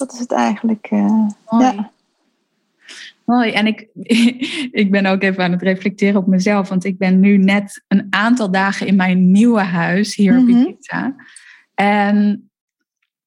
Dat 0.00 0.12
is 0.12 0.18
het 0.18 0.32
eigenlijk. 0.32 0.88
Uh, 0.90 1.28
Mooi. 1.48 1.64
Ja. 1.64 1.90
Mooi. 3.24 3.50
En 3.50 3.66
ik, 3.66 3.88
ik 4.82 4.90
ben 4.90 5.06
ook 5.06 5.22
even 5.22 5.44
aan 5.44 5.52
het 5.52 5.62
reflecteren 5.62 6.20
op 6.20 6.26
mezelf. 6.26 6.68
Want 6.68 6.84
ik 6.84 6.98
ben 6.98 7.20
nu 7.20 7.36
net 7.36 7.84
een 7.88 8.06
aantal 8.10 8.50
dagen 8.50 8.86
in 8.86 8.96
mijn 8.96 9.30
nieuwe 9.30 9.60
huis 9.60 10.14
hier 10.14 10.38
op 10.38 10.44
mhm. 10.44 10.58
Ibiza. 10.58 11.14
En 11.74 12.50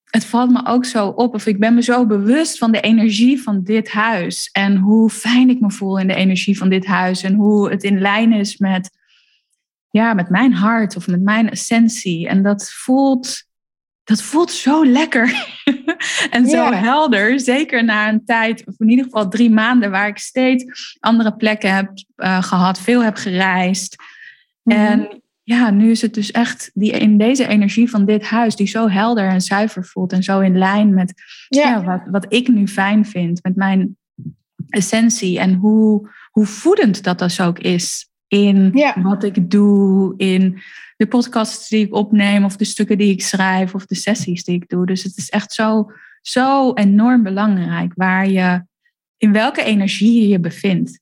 het 0.09 0.25
valt 0.25 0.51
me 0.51 0.65
ook 0.65 0.86
zo 0.86 1.07
op, 1.07 1.33
of 1.33 1.45
ik 1.45 1.59
ben 1.59 1.73
me 1.73 1.81
zo 1.81 2.05
bewust 2.05 2.57
van 2.57 2.71
de 2.71 2.81
energie 2.81 3.41
van 3.41 3.63
dit 3.63 3.91
huis. 3.91 4.49
En 4.51 4.77
hoe 4.77 5.09
fijn 5.09 5.49
ik 5.49 5.59
me 5.59 5.71
voel 5.71 5.99
in 5.99 6.07
de 6.07 6.15
energie 6.15 6.57
van 6.57 6.69
dit 6.69 6.86
huis. 6.86 7.23
En 7.23 7.33
hoe 7.33 7.69
het 7.69 7.83
in 7.83 7.99
lijn 7.99 8.31
is 8.31 8.57
met 8.57 9.01
ja, 9.89 10.13
met 10.13 10.29
mijn 10.29 10.53
hart 10.53 10.95
of 10.95 11.07
met 11.07 11.21
mijn 11.21 11.49
essentie. 11.49 12.27
En 12.27 12.43
dat 12.43 12.71
voelt, 12.71 13.43
dat 14.03 14.21
voelt 14.21 14.51
zo 14.51 14.86
lekker 14.86 15.47
en 16.29 16.47
zo 16.47 16.71
helder. 16.71 17.39
Zeker 17.39 17.84
na 17.84 18.10
een 18.10 18.25
tijd, 18.25 18.67
of 18.67 18.79
in 18.79 18.89
ieder 18.89 19.06
geval 19.06 19.29
drie 19.29 19.49
maanden, 19.49 19.91
waar 19.91 20.08
ik 20.08 20.17
steeds 20.17 20.95
andere 20.99 21.36
plekken 21.36 21.75
heb 21.75 21.91
uh, 22.15 22.43
gehad, 22.43 22.79
veel 22.79 23.03
heb 23.03 23.15
gereisd. 23.15 23.95
Mhm. 24.63 24.77
En 24.77 25.21
ja, 25.43 25.69
nu 25.69 25.91
is 25.91 26.01
het 26.01 26.13
dus 26.13 26.32
echt 26.32 26.71
die, 26.73 26.91
in 26.91 27.17
deze 27.17 27.47
energie 27.47 27.89
van 27.89 28.06
dit 28.06 28.23
huis, 28.23 28.56
die 28.56 28.67
zo 28.67 28.89
helder 28.89 29.27
en 29.27 29.41
zuiver 29.41 29.86
voelt 29.86 30.12
en 30.12 30.23
zo 30.23 30.39
in 30.39 30.58
lijn 30.58 30.93
met 30.93 31.13
ja. 31.47 31.84
wat, 31.84 32.01
wat 32.06 32.25
ik 32.34 32.47
nu 32.47 32.67
fijn 32.67 33.06
vind, 33.06 33.39
met 33.43 33.56
mijn 33.56 33.97
essentie 34.69 35.39
en 35.39 35.53
hoe, 35.53 36.10
hoe 36.32 36.45
voedend 36.45 37.03
dat 37.03 37.19
dus 37.19 37.41
ook 37.41 37.60
is 37.60 38.12
in 38.27 38.83
wat 39.03 39.23
ik 39.23 39.51
doe, 39.51 40.13
in 40.17 40.62
de 40.97 41.07
podcasts 41.07 41.69
die 41.69 41.86
ik 41.86 41.93
opneem, 41.93 42.45
of 42.45 42.55
de 42.55 42.65
stukken 42.65 42.97
die 42.97 43.12
ik 43.12 43.21
schrijf, 43.21 43.73
of 43.73 43.86
de 43.86 43.95
sessies 43.95 44.43
die 44.43 44.55
ik 44.55 44.69
doe. 44.69 44.86
Dus 44.86 45.03
het 45.03 45.17
is 45.17 45.29
echt 45.29 45.53
zo, 45.53 45.91
zo 46.21 46.73
enorm 46.73 47.23
belangrijk 47.23 47.91
waar 47.95 48.27
je, 48.27 48.65
in 49.17 49.33
welke 49.33 49.63
energie 49.63 50.21
je 50.21 50.27
je 50.27 50.39
bevindt. 50.39 51.01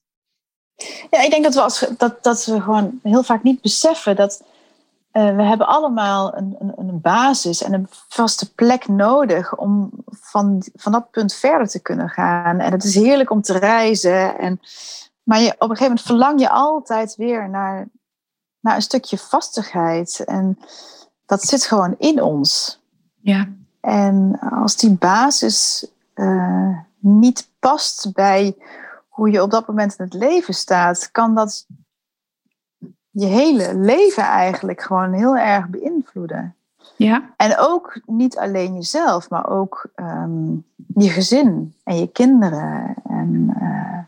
Ja, 1.09 1.21
ik 1.21 1.29
denk 1.29 1.43
dat 1.43 1.53
we, 1.53 1.61
als, 1.61 1.85
dat, 1.97 2.23
dat 2.23 2.45
we 2.45 2.61
gewoon 2.61 2.99
heel 3.03 3.23
vaak 3.23 3.43
niet 3.43 3.61
beseffen 3.61 4.15
dat 4.15 4.43
uh, 5.13 5.35
we 5.35 5.43
hebben 5.43 5.67
allemaal 5.67 6.37
een, 6.37 6.55
een, 6.59 6.73
een, 6.77 7.01
basis 7.01 7.63
en 7.63 7.73
een 7.73 7.87
vaste 8.07 8.53
plek 8.53 8.87
nodig 8.87 9.55
om 9.55 9.91
van, 10.09 10.63
van 10.75 10.91
dat 10.91 11.11
punt 11.11 11.33
verder 11.33 11.67
te 11.67 11.81
kunnen 11.81 12.09
gaan. 12.09 12.59
En 12.59 12.71
het 12.71 12.83
is 12.83 12.95
heerlijk 12.95 13.31
om 13.31 13.41
te 13.41 13.57
reizen 13.57 14.39
en 14.39 14.59
maar 15.23 15.39
je, 15.39 15.47
op 15.47 15.69
een 15.69 15.77
gegeven 15.77 15.87
moment 15.87 16.05
verlang 16.05 16.39
je 16.39 16.49
altijd 16.49 17.15
weer 17.15 17.49
naar, 17.49 17.87
naar 18.59 18.75
een 18.75 18.81
stukje 18.81 19.17
vastigheid. 19.17 20.23
En 20.25 20.59
dat 21.25 21.43
zit 21.43 21.65
gewoon 21.65 21.95
in 21.97 22.21
ons. 22.21 22.79
Ja. 23.21 23.47
En 23.81 24.39
als 24.39 24.75
die 24.75 24.93
basis 24.93 25.87
uh, 26.15 26.77
niet 26.99 27.49
past 27.59 28.13
bij 28.13 28.55
hoe 29.09 29.31
je 29.31 29.41
op 29.41 29.51
dat 29.51 29.67
moment 29.67 29.95
in 29.97 30.05
het 30.05 30.13
leven 30.13 30.53
staat, 30.53 31.11
kan 31.11 31.35
dat 31.35 31.65
je 33.09 33.25
hele 33.25 33.75
leven 33.75 34.23
eigenlijk 34.23 34.81
gewoon 34.81 35.13
heel 35.13 35.37
erg 35.37 35.67
beïnvloeden. 35.67 36.55
Ja. 36.95 37.29
En 37.37 37.57
ook 37.57 38.01
niet 38.05 38.37
alleen 38.37 38.73
jezelf, 38.73 39.29
maar 39.29 39.49
ook 39.49 39.89
um, 39.95 40.65
je 40.75 41.09
gezin 41.09 41.75
en 41.83 41.97
je 41.97 42.07
kinderen. 42.07 42.95
En, 43.03 43.57
uh, 43.61 43.99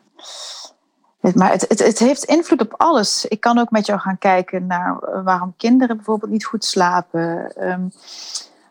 maar 1.32 1.52
het, 1.52 1.66
het, 1.68 1.86
het, 1.86 2.00
heeft 2.00 2.24
invloed 2.24 2.62
op 2.62 2.74
alles. 2.78 3.26
Ik 3.26 3.40
kan 3.40 3.58
ook 3.58 3.72
met 3.72 3.86
jou 3.86 4.00
gaan 4.00 4.18
kijken 4.18 4.68
naar 4.68 4.98
eh, 5.00 5.24
waarom 5.24 5.54
kinderen 5.58 5.96
bijvoorbeeld 5.96 6.32
niet 6.32 6.46
goed 6.46 6.66
slapen. 6.66 7.54
Um, 7.70 7.92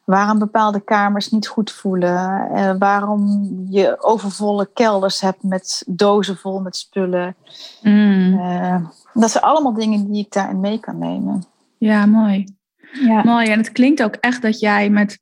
waarom 0.05 0.39
bepaalde 0.39 0.81
kamers 0.81 1.31
niet 1.31 1.49
goed 1.49 1.71
voelen. 1.71 2.49
Uh, 2.55 2.75
waarom 2.79 3.51
je 3.71 4.03
overvolle 4.03 4.69
kelders 4.73 5.21
hebt 5.21 5.43
met 5.43 5.85
dozen 5.87 6.37
vol 6.37 6.61
met 6.61 6.77
spullen. 6.77 7.37
Mm. 7.83 8.39
Uh, 8.39 8.77
dat 9.13 9.31
zijn 9.31 9.45
allemaal 9.45 9.75
dingen 9.75 10.11
die 10.11 10.25
ik 10.25 10.33
daarin 10.33 10.61
mee 10.61 10.81
kan 10.81 10.99
nemen. 10.99 11.45
Ja, 11.79 12.07
mooi. 12.07 12.45
Ja. 12.93 13.25
Mooi. 13.25 13.49
En 13.49 13.59
het 13.59 13.73
klinkt 13.73 14.03
ook 14.03 14.15
echt 14.15 14.43
dat 14.43 14.61
jij 14.61 14.91
met 14.91 15.21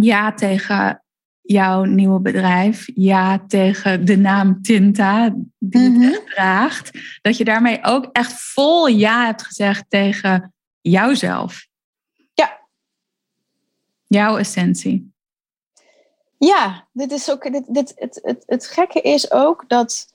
ja 0.00 0.32
tegen 0.32 1.02
jouw 1.50 1.84
nieuwe 1.84 2.20
bedrijf 2.20 2.90
ja 2.94 3.44
tegen 3.46 4.04
de 4.04 4.16
naam 4.16 4.62
Tinta, 4.62 5.34
die 5.58 5.82
het 5.82 5.92
mhm. 5.92 6.30
draagt, 6.34 6.90
dat 7.22 7.36
je 7.36 7.44
daarmee 7.44 7.78
ook 7.82 8.08
echt 8.12 8.32
vol 8.32 8.86
ja 8.86 9.24
hebt 9.24 9.42
gezegd 9.42 9.84
tegen 9.88 10.54
jouzelf. 10.80 11.66
Ja. 12.34 12.60
Jouw 14.06 14.36
essentie. 14.36 15.12
Ja, 16.38 16.86
dit 16.92 17.12
is 17.12 17.30
ook, 17.30 17.52
dit, 17.52 17.74
dit, 17.74 17.92
het, 17.96 18.20
het, 18.22 18.42
het 18.46 18.66
gekke 18.66 19.00
is 19.00 19.30
ook 19.30 19.64
dat 19.68 20.12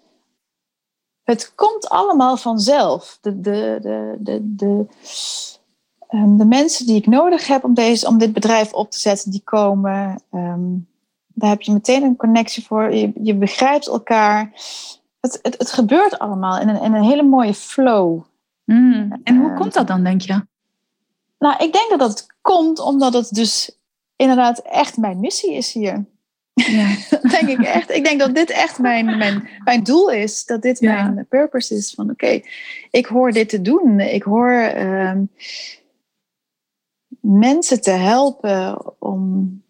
het 1.24 1.52
komt 1.56 1.89
allemaal 1.89 2.38
vanzelf. 2.38 3.17
De, 3.22 3.39
de, 3.39 3.80
de, 3.82 4.15
de, 4.19 4.39
de, 4.56 4.86
ehm, 6.08 6.38
de 6.38 6.46
mensen 6.46 6.86
die 6.86 6.96
ik 6.96 7.08
nodig 7.08 7.48
heb 7.48 7.63
om, 7.63 7.74
deze, 7.74 8.08
om 8.08 8.17
dit 8.17 8.34
bedrijf 8.34 8.74
op 8.74 8.91
te 8.91 9.00
zetten, 9.00 9.32
die 9.32 9.43
komen. 9.43 10.22
Ehm, 10.32 10.72
daar 11.34 11.50
heb 11.50 11.62
je 11.62 11.72
meteen 11.72 12.04
een 12.04 12.15
connectie 12.15 12.65
voor. 12.65 12.93
Je, 12.93 13.12
je 13.22 13.36
begrijpt 13.36 13.88
elkaar. 13.88 14.52
Het, 15.19 15.39
het, 15.41 15.58
het 15.58 15.72
gebeurt 15.72 16.19
allemaal 16.19 16.60
in 16.60 16.69
een, 16.69 16.82
in 16.82 16.93
een 16.93 17.04
hele 17.04 17.24
mooie 17.24 17.54
flow. 17.54 18.22
Mm. 18.63 19.19
En 19.24 19.38
hoe 19.38 19.54
komt 19.54 19.74
dat 19.74 19.88
dan, 19.88 20.04
denk 20.04 20.22
je? 20.22 20.46
Nou, 21.39 21.63
ik 21.63 21.74
denk 21.74 21.89
dat 21.89 22.00
dat 22.00 22.28
komt 22.41 22.80
omdat 22.80 23.13
het 23.13 23.30
dus 23.30 23.78
inderdaad 24.15 24.60
echt 24.60 24.98
mijn 24.98 25.19
missie 25.19 25.54
is 25.54 25.74
hier. 25.74 26.06
Ja. 26.54 26.96
denk 27.39 27.48
ik 27.48 27.60
echt. 27.60 27.91
Ik 27.91 28.04
denk 28.04 28.19
dat 28.19 28.36
dit 28.36 28.50
echt 28.50 28.80
mijn, 28.80 29.17
mijn, 29.17 29.48
mijn 29.63 29.84
doel 29.84 30.12
is. 30.12 30.46
Dat 30.46 30.62
dit 30.62 30.82
mijn 30.82 31.26
purpose 31.30 31.76
is. 31.76 31.93
Van 31.93 32.10
oké, 32.10 32.41
ik 32.91 33.06
hoor 33.06 33.32
dit 33.32 33.50
te 33.50 33.62
doen. 33.62 34.00
Ik 34.00 34.24
hoor 34.24 34.52
ehm, 34.52 35.24
mensen 37.19 37.82
te 37.82 37.91
helpen 37.91 38.82
om, 39.02 39.62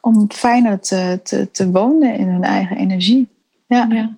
om 0.00 0.30
fijner 0.30 0.80
te, 0.80 1.20
te, 1.22 1.50
te 1.50 1.70
wonen 1.70 2.14
in 2.14 2.28
hun 2.28 2.42
eigen 2.42 2.76
energie. 2.76 3.28
Ja. 3.66 3.86
ja. 3.90 4.16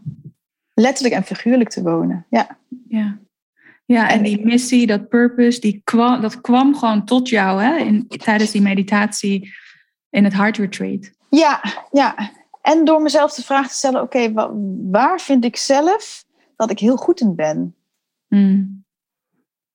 Letterlijk 0.74 1.14
en 1.14 1.24
figuurlijk 1.24 1.70
te 1.70 1.82
wonen. 1.82 2.26
Ja. 2.30 2.58
ja. 2.88 3.18
Ja, 3.84 4.08
en 4.08 4.22
die 4.22 4.44
missie, 4.44 4.86
dat 4.86 5.08
purpose, 5.08 5.60
die 5.60 5.80
kwam, 5.84 6.20
dat 6.20 6.40
kwam 6.40 6.76
gewoon 6.76 7.04
tot 7.04 7.28
jou 7.28 7.62
hè, 7.62 7.76
in, 7.76 8.08
tijdens 8.08 8.50
die 8.50 8.62
meditatie 8.62 9.54
in 10.10 10.24
het 10.24 10.32
Heart 10.32 10.56
Retreat. 10.56 11.10
Ja, 11.28 11.60
ja. 11.90 12.30
En 12.62 12.84
door 12.84 13.02
mezelf 13.02 13.34
de 13.34 13.42
vraag 13.42 13.68
te 13.68 13.74
stellen: 13.74 14.02
oké, 14.02 14.32
waar 14.90 15.20
vind 15.20 15.44
ik 15.44 15.56
zelf 15.56 16.24
dat 16.56 16.70
ik 16.70 16.78
heel 16.78 16.96
goed 16.96 17.20
in 17.20 17.34
ben? 17.34 17.74
Hmm. 18.28 18.84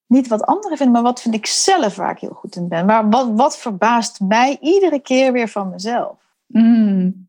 Niet 0.08 0.28
wat 0.28 0.46
anderen 0.46 0.78
vinden, 0.78 0.96
maar 0.96 1.12
wat 1.12 1.22
vind 1.22 1.36
ik 1.36 1.46
zelf 1.46 1.96
waar 1.96 2.12
ik 2.12 2.20
heel 2.20 2.34
goed 2.34 2.56
in 2.56 2.68
ben? 2.68 2.86
Waar, 2.86 3.10
wat, 3.10 3.30
wat 3.36 3.58
verbaast 3.58 4.20
mij 4.20 4.58
iedere 4.62 5.00
keer 5.00 5.32
weer 5.32 5.48
van 5.48 5.70
mezelf? 5.70 6.18
Hmm. 6.48 7.28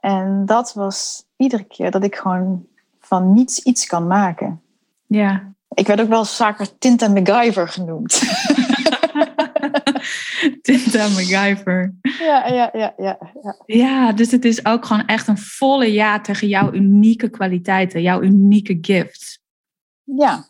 En 0.00 0.42
dat 0.46 0.72
was 0.74 1.24
iedere 1.36 1.64
keer 1.64 1.90
dat 1.90 2.04
ik 2.04 2.16
gewoon 2.16 2.66
van 3.00 3.32
niets 3.32 3.58
iets 3.58 3.86
kan 3.86 4.06
maken. 4.06 4.62
Ja. 5.06 5.52
Ik 5.74 5.86
werd 5.86 6.00
ook 6.00 6.08
wel 6.08 6.24
vaker 6.24 6.78
Tinta 6.78 7.08
MacGyver 7.08 7.68
genoemd. 7.68 8.12
Tinta 10.62 11.08
MacGyver. 11.08 11.94
Ja, 12.18 12.46
ja, 12.46 12.70
ja, 12.72 12.94
ja, 12.96 13.18
ja. 13.42 13.56
Ja, 13.66 14.12
dus 14.12 14.30
het 14.30 14.44
is 14.44 14.64
ook 14.64 14.84
gewoon 14.84 15.06
echt 15.06 15.28
een 15.28 15.38
volle 15.38 15.92
ja 15.92 16.20
tegen 16.20 16.48
jouw 16.48 16.72
unieke 16.72 17.28
kwaliteiten, 17.28 18.02
jouw 18.02 18.22
unieke 18.22 18.78
gifts. 18.80 19.40
Ja. 20.04 20.46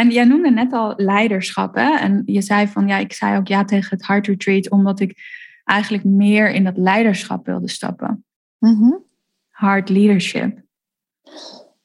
En 0.00 0.10
jij 0.10 0.24
noemde 0.24 0.50
net 0.50 0.72
al 0.72 0.92
leiderschap, 0.96 1.74
hè? 1.74 1.96
En 1.96 2.22
je 2.26 2.42
zei 2.42 2.68
van, 2.68 2.88
ja, 2.88 2.96
ik 2.96 3.12
zei 3.12 3.38
ook 3.38 3.46
ja 3.46 3.64
tegen 3.64 3.96
het 3.96 4.06
Heart 4.06 4.26
Retreat, 4.26 4.70
omdat 4.70 5.00
ik 5.00 5.18
eigenlijk 5.64 6.04
meer 6.04 6.50
in 6.50 6.64
dat 6.64 6.76
leiderschap 6.76 7.46
wilde 7.46 7.68
stappen. 7.68 8.24
Mm 8.58 9.04
Heart 9.50 9.88
leadership. 9.88 10.60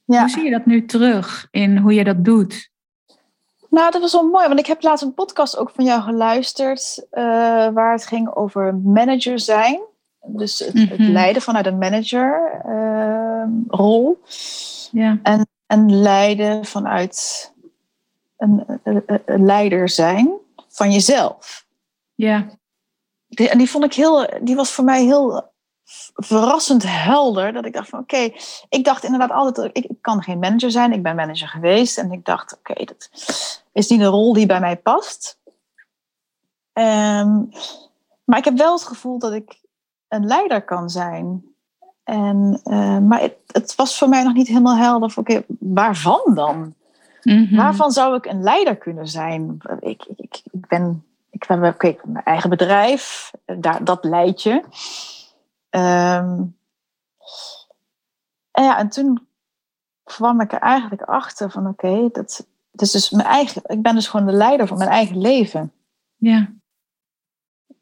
Ja. 0.05 0.19
Hoe 0.19 0.29
zie 0.29 0.43
je 0.43 0.51
dat 0.51 0.65
nu 0.65 0.85
terug 0.85 1.47
in 1.51 1.77
hoe 1.77 1.93
je 1.93 2.03
dat 2.03 2.25
doet? 2.25 2.69
Nou, 3.69 3.91
dat 3.91 4.01
was 4.01 4.11
wel 4.11 4.29
mooi, 4.29 4.47
want 4.47 4.59
ik 4.59 4.65
heb 4.65 4.83
laatst 4.83 5.03
een 5.03 5.13
podcast 5.13 5.57
ook 5.57 5.69
van 5.69 5.85
jou 5.85 6.01
geluisterd, 6.01 7.07
uh, 7.11 7.23
waar 7.73 7.91
het 7.91 8.05
ging 8.07 8.35
over 8.35 8.75
manager 8.75 9.39
zijn. 9.39 9.79
Dus 10.25 10.59
het, 10.59 10.73
het 10.73 10.99
mhm. 10.99 11.11
leiden 11.11 11.41
vanuit 11.41 11.65
een 11.65 11.77
managerrol. 11.77 12.59
Uh, 14.23 15.01
ja. 15.01 15.19
en, 15.23 15.47
en 15.65 16.01
leiden 16.01 16.65
vanuit 16.65 17.53
een, 18.37 18.81
een, 19.25 19.45
leider 19.45 19.89
zijn 19.89 20.33
van 20.67 20.91
jezelf. 20.91 21.65
Ja. 22.15 22.47
Die, 23.27 23.49
en 23.49 23.57
die 23.57 23.69
vond 23.69 23.83
ik 23.83 23.93
heel, 23.93 24.29
die 24.41 24.55
was 24.55 24.71
voor 24.71 24.83
mij 24.83 25.03
heel 25.03 25.53
verrassend 26.15 26.83
helder. 26.87 27.53
Dat 27.53 27.65
ik 27.65 27.73
dacht 27.73 27.89
van 27.89 27.99
oké, 27.99 28.29
ik 28.69 28.83
dacht 28.83 29.03
inderdaad 29.03 29.31
altijd, 29.31 29.77
ik, 29.77 29.85
ik, 29.85 30.01
kan 30.01 30.23
geen 30.23 30.39
manager 30.39 30.71
zijn. 30.71 30.93
Ik 30.93 31.03
ben 31.03 31.15
manager 31.15 31.47
geweest 31.47 31.97
en 31.97 32.11
ik 32.11 32.25
dacht 32.25 32.57
oké, 32.57 32.83
dat 32.83 33.09
is 33.71 33.89
niet 33.89 34.01
een 34.01 34.05
rol 34.05 34.33
die 34.33 34.45
bij 34.45 34.59
mij 34.59 34.77
past. 34.77 35.39
Um, 36.73 37.49
maar 38.23 38.37
ik 38.37 38.45
heb 38.45 38.57
wel 38.57 38.73
het 38.73 38.83
gevoel 38.83 39.19
dat 39.19 39.33
ik 39.33 39.59
een 40.07 40.25
leider 40.25 40.61
kan 40.61 40.89
zijn. 40.89 41.43
En, 42.03 42.61
uh, 42.63 42.97
maar 42.97 43.21
het, 43.21 43.37
het, 43.47 43.75
was 43.75 43.97
voor 43.97 44.09
mij 44.09 44.23
nog 44.23 44.33
niet 44.33 44.47
helemaal 44.47 44.75
helder. 44.75 45.13
Oké, 45.15 45.43
waarvan 45.59 46.31
dan? 46.33 46.73
Mm 47.25 47.55
Waarvan 47.55 47.91
zou 47.91 48.15
ik 48.15 48.25
een 48.25 48.43
leider 48.43 48.77
kunnen 48.77 49.07
zijn? 49.07 49.57
Ik, 49.79 50.05
ik, 50.15 50.41
ik 50.51 50.67
ben, 50.67 51.05
ik 51.29 51.43
heb 51.47 51.63
okay, 51.63 51.99
mijn 52.03 52.23
eigen 52.23 52.49
bedrijf, 52.49 53.31
daar, 53.45 53.83
dat 53.83 54.03
leid 54.03 54.43
je. 54.43 54.63
Um, 55.69 56.57
en 58.51 58.63
ja, 58.63 58.77
en 58.77 58.89
toen 58.89 59.27
kwam 60.03 60.41
ik 60.41 60.51
er 60.51 60.59
eigenlijk 60.59 61.01
achter 61.01 61.51
van 61.51 61.67
oké, 61.67 62.09
dat, 62.11 62.47
dat 62.71 62.81
is 62.81 62.91
dus 62.91 63.09
mijn 63.09 63.27
eigen, 63.27 63.61
ik 63.65 63.81
ben 63.81 63.95
dus 63.95 64.07
gewoon 64.07 64.25
de 64.25 64.31
leider 64.31 64.67
van 64.67 64.77
mijn 64.77 64.89
eigen 64.89 65.17
leven. 65.17 65.71
Ja. 66.15 66.53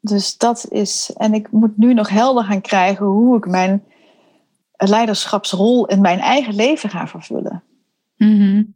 Dus 0.00 0.38
dat 0.38 0.66
is, 0.68 1.12
en 1.16 1.34
ik 1.34 1.50
moet 1.50 1.76
nu 1.76 1.94
nog 1.94 2.08
helder 2.08 2.44
gaan 2.44 2.60
krijgen 2.60 3.06
hoe 3.06 3.36
ik 3.36 3.46
mijn 3.46 3.84
leiderschapsrol 4.72 5.86
in 5.86 6.00
mijn 6.00 6.18
eigen 6.18 6.54
leven 6.54 6.90
ga 6.90 7.06
vervullen. 7.06 7.62
Mm 8.16 8.74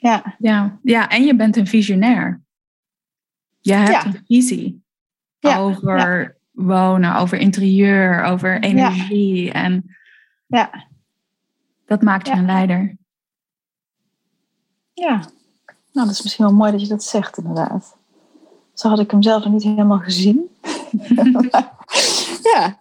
Ja. 0.00 0.36
ja. 0.38 0.78
Ja, 0.82 1.08
en 1.08 1.24
je 1.24 1.36
bent 1.36 1.56
een 1.56 1.66
visionair. 1.66 2.40
Je 3.60 3.72
hebt 3.72 4.04
een 4.04 4.22
visie 4.26 4.82
ja. 5.38 5.58
over 5.58 6.36
wonen, 6.50 7.16
over 7.16 7.38
interieur, 7.38 8.22
over 8.22 8.60
energie. 8.60 9.52
En 9.52 9.96
ja. 10.46 10.86
dat 11.86 12.02
maakt 12.02 12.26
je 12.26 12.32
een 12.32 12.46
leider. 12.46 12.96
Ja, 14.92 15.16
nou 15.92 16.06
dat 16.06 16.10
is 16.10 16.22
misschien 16.22 16.44
wel 16.44 16.54
mooi 16.54 16.70
dat 16.70 16.80
je 16.80 16.88
dat 16.88 17.04
zegt 17.04 17.38
inderdaad. 17.38 17.96
Zo 18.74 18.88
had 18.88 18.98
ik 18.98 19.10
hem 19.10 19.22
zelf 19.22 19.44
nog 19.44 19.52
niet 19.52 19.62
helemaal 19.62 19.98
gezien. 19.98 20.50
ja, 22.54 22.78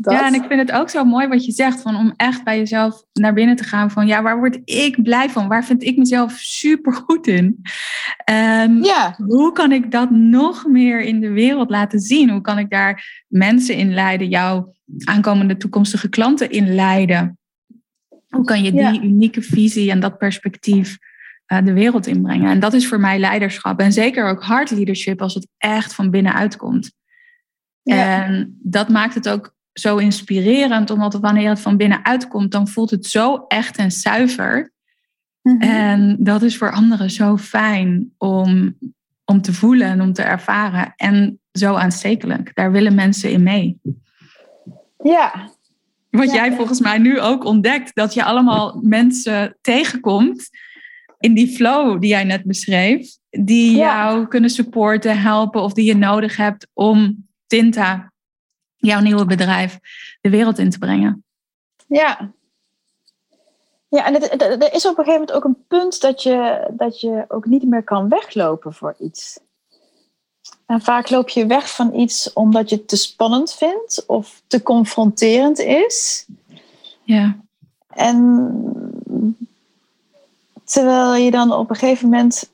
ja, 0.00 0.26
en 0.26 0.34
ik 0.34 0.44
vind 0.48 0.60
het 0.60 0.72
ook 0.72 0.90
zo 0.90 1.04
mooi 1.04 1.28
wat 1.28 1.44
je 1.44 1.52
zegt, 1.52 1.82
van 1.82 1.96
om 1.96 2.12
echt 2.16 2.44
bij 2.44 2.58
jezelf 2.58 3.04
naar 3.12 3.32
binnen 3.32 3.56
te 3.56 3.64
gaan 3.64 3.90
van, 3.90 4.06
ja, 4.06 4.22
waar 4.22 4.38
word 4.38 4.58
ik 4.64 5.02
blij 5.02 5.30
van? 5.30 5.48
Waar 5.48 5.64
vind 5.64 5.82
ik 5.82 5.96
mezelf 5.96 6.32
super 6.32 6.92
goed 6.92 7.26
in? 7.26 7.62
En 8.24 8.82
ja. 8.82 9.14
hoe 9.26 9.52
kan 9.52 9.72
ik 9.72 9.90
dat 9.90 10.10
nog 10.10 10.66
meer 10.66 11.00
in 11.00 11.20
de 11.20 11.30
wereld 11.30 11.70
laten 11.70 12.00
zien? 12.00 12.30
Hoe 12.30 12.40
kan 12.40 12.58
ik 12.58 12.70
daar 12.70 13.24
mensen 13.28 13.74
in 13.74 13.94
leiden, 13.94 14.28
jouw 14.28 14.74
aankomende 15.04 15.56
toekomstige 15.56 16.08
klanten 16.08 16.50
in 16.50 16.74
leiden? 16.74 17.38
Hoe 18.28 18.44
kan 18.44 18.62
je 18.62 18.72
die 18.72 19.02
unieke 19.02 19.42
visie 19.42 19.90
en 19.90 20.00
dat 20.00 20.18
perspectief 20.18 20.98
uh, 21.46 21.58
de 21.64 21.72
wereld 21.72 22.06
inbrengen? 22.06 22.50
En 22.50 22.60
dat 22.60 22.72
is 22.72 22.88
voor 22.88 23.00
mij 23.00 23.18
leiderschap. 23.18 23.80
En 23.80 23.92
zeker 23.92 24.28
ook 24.28 24.42
hard 24.42 24.70
leadership 24.70 25.22
als 25.22 25.34
het 25.34 25.48
echt 25.58 25.94
van 25.94 26.10
binnenuit 26.10 26.56
komt. 26.56 26.92
Ja. 27.82 28.24
En 28.24 28.58
dat 28.62 28.88
maakt 28.88 29.14
het 29.14 29.28
ook 29.28 29.56
zo 29.78 29.96
inspirerend, 29.96 30.90
omdat 30.90 31.14
wanneer 31.14 31.48
het 31.48 31.60
van 31.60 31.76
binnenuit 31.76 32.28
komt, 32.28 32.52
dan 32.52 32.68
voelt 32.68 32.90
het 32.90 33.06
zo 33.06 33.44
echt 33.48 33.76
en 33.76 33.90
zuiver. 33.90 34.72
Mhm. 35.42 35.60
En 35.60 36.16
dat 36.20 36.42
is 36.42 36.56
voor 36.56 36.72
anderen 36.72 37.10
zo 37.10 37.36
fijn 37.36 38.14
om, 38.18 38.78
om 39.24 39.42
te 39.42 39.52
voelen 39.52 39.88
en 39.88 40.00
om 40.00 40.12
te 40.12 40.22
ervaren. 40.22 40.92
En 40.96 41.40
zo 41.52 41.74
aanstekelijk. 41.74 42.50
Daar 42.54 42.72
willen 42.72 42.94
mensen 42.94 43.30
in 43.30 43.42
mee. 43.42 43.80
Ja. 45.02 45.50
Wat 46.10 46.32
jij 46.32 46.52
volgens 46.52 46.80
mij 46.80 46.98
nu 46.98 47.20
ook 47.20 47.44
ontdekt, 47.44 47.94
dat 47.94 48.14
je 48.14 48.24
allemaal 48.24 48.80
mensen 48.82 49.56
tegenkomt 49.60 50.48
in 51.18 51.34
die 51.34 51.48
flow 51.48 52.00
die 52.00 52.10
jij 52.10 52.24
net 52.24 52.44
beschreef, 52.44 53.16
die 53.30 53.76
jou 53.76 54.26
kunnen 54.26 54.50
supporten, 54.50 55.20
helpen 55.20 55.62
of 55.62 55.72
die 55.72 55.84
je 55.84 55.96
nodig 55.96 56.36
hebt 56.36 56.68
om 56.72 57.26
Tinta 57.46 58.12
jouw 58.78 59.00
nieuwe 59.00 59.24
bedrijf 59.24 59.78
de 60.20 60.30
wereld 60.30 60.58
in 60.58 60.70
te 60.70 60.78
brengen. 60.78 61.24
Ja. 61.86 62.32
Ja, 63.88 64.04
en 64.04 64.40
er 64.40 64.74
is 64.74 64.86
op 64.86 64.98
een 64.98 65.04
gegeven 65.04 65.12
moment 65.12 65.32
ook 65.32 65.44
een 65.44 65.64
punt 65.68 66.00
dat 66.00 66.22
je, 66.22 66.68
dat 66.70 67.00
je 67.00 67.24
ook 67.28 67.46
niet 67.46 67.62
meer 67.62 67.82
kan 67.82 68.08
weglopen 68.08 68.74
voor 68.74 68.94
iets. 68.98 69.40
En 70.66 70.80
vaak 70.80 71.10
loop 71.10 71.28
je 71.28 71.46
weg 71.46 71.74
van 71.74 71.94
iets 71.94 72.32
omdat 72.32 72.70
je 72.70 72.76
het 72.76 72.88
te 72.88 72.96
spannend 72.96 73.52
vindt 73.52 74.04
of 74.06 74.42
te 74.46 74.62
confronterend 74.62 75.58
is. 75.58 76.26
Ja. 77.02 77.36
En 77.88 78.52
terwijl 80.64 81.14
je 81.14 81.30
dan 81.30 81.52
op 81.52 81.70
een 81.70 81.76
gegeven 81.76 82.08
moment 82.08 82.50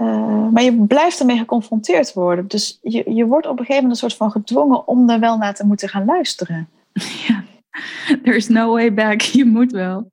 uh, 0.00 0.48
maar 0.48 0.62
je 0.62 0.86
blijft 0.86 1.20
ermee 1.20 1.38
geconfronteerd 1.38 2.12
worden. 2.12 2.48
Dus 2.48 2.78
je, 2.82 3.14
je 3.14 3.26
wordt 3.26 3.46
op 3.46 3.52
een 3.52 3.64
gegeven 3.64 3.82
moment 3.82 4.02
een 4.02 4.08
soort 4.08 4.20
van 4.20 4.30
gedwongen 4.30 4.88
om 4.88 5.10
er 5.10 5.20
wel 5.20 5.36
naar 5.36 5.54
te 5.54 5.66
moeten 5.66 5.88
gaan 5.88 6.04
luisteren. 6.04 6.68
Ja, 7.26 7.44
there 8.22 8.36
is 8.36 8.48
no 8.48 8.72
way 8.72 8.94
back. 8.94 9.20
Je 9.20 9.44
moet 9.44 9.72
wel. 9.72 10.10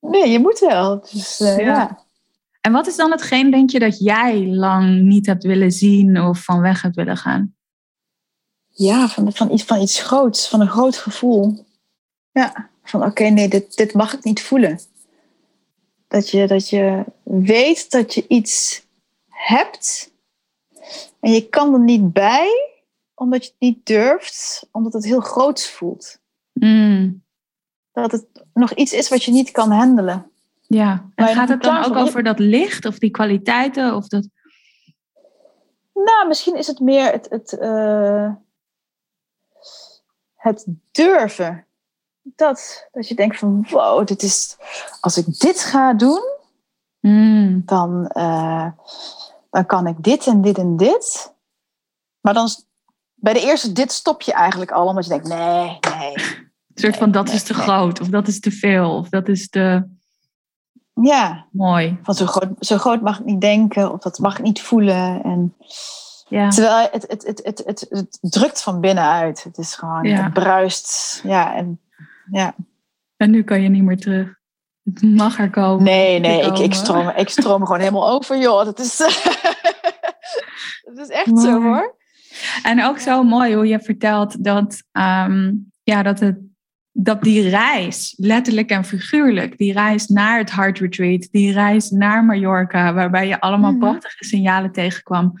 Nee, 0.00 0.30
je 0.30 0.38
moet 0.38 0.58
wel. 0.58 1.00
Dus, 1.00 1.40
uh, 1.40 1.58
ja. 1.58 1.64
ja. 1.64 2.04
En 2.60 2.72
wat 2.72 2.86
is 2.86 2.96
dan 2.96 3.10
hetgeen, 3.10 3.50
denk 3.50 3.70
je, 3.70 3.78
dat 3.78 3.98
jij 3.98 4.46
lang 4.46 5.00
niet 5.00 5.26
hebt 5.26 5.44
willen 5.44 5.72
zien 5.72 6.20
of 6.20 6.44
van 6.44 6.60
weg 6.60 6.82
hebt 6.82 6.96
willen 6.96 7.16
gaan? 7.16 7.54
Ja, 8.68 9.08
van, 9.08 9.32
van, 9.32 9.50
iets, 9.50 9.64
van 9.64 9.80
iets 9.80 10.02
groots, 10.02 10.48
van 10.48 10.60
een 10.60 10.68
groot 10.68 10.96
gevoel. 10.96 11.66
Ja, 12.32 12.68
van 12.82 13.04
oké, 13.04 13.24
nee, 13.24 13.48
dit, 13.48 13.76
dit 13.76 13.94
mag 13.94 14.12
ik 14.12 14.24
niet 14.24 14.42
voelen. 14.42 14.80
Dat 16.08 16.30
je, 16.30 16.46
dat 16.46 16.68
je 16.68 17.04
weet 17.22 17.90
dat 17.90 18.14
je 18.14 18.24
iets 18.28 18.86
hebt 19.38 20.12
en 21.20 21.32
je 21.32 21.48
kan 21.48 21.72
er 21.72 21.80
niet 21.80 22.12
bij, 22.12 22.72
omdat 23.14 23.44
je 23.44 23.50
het 23.50 23.60
niet 23.60 23.86
durft, 23.86 24.68
omdat 24.72 24.92
het 24.92 25.04
heel 25.04 25.20
groots 25.20 25.70
voelt. 25.70 26.18
Mm. 26.52 27.24
Dat 27.92 28.12
het 28.12 28.26
nog 28.54 28.72
iets 28.72 28.92
is 28.92 29.08
wat 29.08 29.24
je 29.24 29.30
niet 29.30 29.50
kan 29.50 29.70
handelen. 29.70 30.30
Ja, 30.60 31.10
en 31.14 31.26
gaat 31.26 31.48
het 31.48 31.62
dan 31.62 31.84
ook 31.84 31.96
over 31.96 32.22
dat 32.22 32.38
licht 32.38 32.84
of 32.84 32.98
die 32.98 33.10
kwaliteiten? 33.10 33.94
Of 33.94 34.08
dat... 34.08 34.28
Nou, 35.94 36.28
misschien 36.28 36.56
is 36.56 36.66
het 36.66 36.80
meer 36.80 37.12
het, 37.12 37.26
het, 37.30 37.58
eh, 37.58 38.34
het 40.34 40.66
durven. 40.92 41.66
Dat, 42.22 42.88
dat 42.92 43.08
je 43.08 43.14
denkt 43.14 43.38
van, 43.38 43.66
wow, 43.70 44.06
dit 44.06 44.22
is, 44.22 44.56
als 45.00 45.16
ik 45.16 45.38
dit 45.38 45.60
ga 45.60 45.94
doen, 45.94 46.36
Mm. 47.00 47.62
dan, 47.64 48.06
eh, 48.06 48.66
dan 49.50 49.66
kan 49.66 49.86
ik 49.86 50.02
dit 50.02 50.26
en 50.26 50.40
dit 50.42 50.58
en 50.58 50.76
dit. 50.76 51.34
Maar 52.20 52.34
dan 52.34 52.48
bij 53.14 53.32
de 53.32 53.40
eerste 53.40 53.72
dit 53.72 53.92
stop 53.92 54.22
je 54.22 54.32
eigenlijk 54.32 54.70
al, 54.70 54.86
omdat 54.86 55.04
je 55.04 55.10
denkt, 55.10 55.28
nee, 55.28 55.78
nee. 55.98 56.14
Een 56.14 56.84
soort 56.84 56.96
van 56.96 57.10
dat 57.10 57.28
is 57.28 57.42
te 57.42 57.52
nee. 57.52 57.62
groot 57.62 58.00
of 58.00 58.08
dat 58.08 58.28
is 58.28 58.40
te 58.40 58.50
veel 58.50 58.96
of 58.96 59.08
dat 59.08 59.28
is 59.28 59.48
te 59.48 59.88
Ja, 61.02 61.46
mooi. 61.52 61.98
van 62.02 62.14
zo 62.14 62.26
groot, 62.26 62.48
zo 62.66 62.78
groot 62.78 63.00
mag 63.00 63.18
ik 63.18 63.24
niet 63.24 63.40
denken 63.40 63.92
of 63.92 64.00
dat 64.00 64.18
mag 64.18 64.38
ik 64.38 64.44
niet 64.44 64.62
voelen. 64.62 65.22
En, 65.22 65.54
Ja. 66.28 66.48
terwijl 66.48 66.88
het, 66.92 67.04
het, 67.08 67.26
het, 67.26 67.40
het, 67.44 67.62
het, 67.66 67.86
het 67.90 68.18
drukt 68.20 68.62
van 68.62 68.80
binnenuit. 68.80 69.42
Het 69.42 69.58
is 69.58 69.74
gewoon, 69.74 70.04
Ja. 70.04 70.22
het 70.22 70.32
bruist. 70.32 71.20
Ja, 71.24 71.54
en, 71.54 71.80
ja. 72.30 72.54
En 73.16 73.30
nu 73.30 73.42
kan 73.42 73.60
je 73.62 73.68
niet 73.68 73.82
meer 73.82 73.98
terug. 74.00 74.37
Het 74.94 75.02
mag 75.22 75.38
er 75.38 75.50
komen. 75.50 75.84
Nee, 75.84 76.18
nee, 76.18 76.42
ik, 76.42 76.58
ik, 76.58 76.74
stroom, 76.74 77.12
ik 77.16 77.28
stroom 77.28 77.64
gewoon 77.64 77.80
helemaal 77.80 78.10
over, 78.16 78.38
joh. 78.38 78.64
Dat 78.64 78.78
is, 78.78 78.96
dat 80.94 80.98
is 80.98 81.08
echt 81.08 81.38
zo, 81.40 81.62
hoor. 81.62 81.96
En 82.62 82.84
ook 82.84 82.98
zo 82.98 83.22
mooi 83.22 83.54
hoe 83.54 83.66
je 83.66 83.80
vertelt 83.80 84.44
dat, 84.44 84.82
ehm, 84.92 85.52
ja, 85.82 86.02
dat, 86.02 86.20
het, 86.20 86.38
dat 86.92 87.22
die 87.22 87.48
reis, 87.48 88.14
letterlijk 88.16 88.70
en 88.70 88.84
figuurlijk, 88.84 89.58
die 89.58 89.72
reis 89.72 90.06
naar 90.06 90.38
het 90.38 90.52
Heart 90.52 90.78
Retreat, 90.78 91.28
die 91.30 91.52
reis 91.52 91.90
naar 91.90 92.24
Mallorca, 92.24 92.94
waarbij 92.94 93.28
je 93.28 93.40
allemaal 93.40 93.70
Mhm. 93.70 93.80
prachtige 93.80 94.24
signalen 94.24 94.72
tegenkwam, 94.72 95.32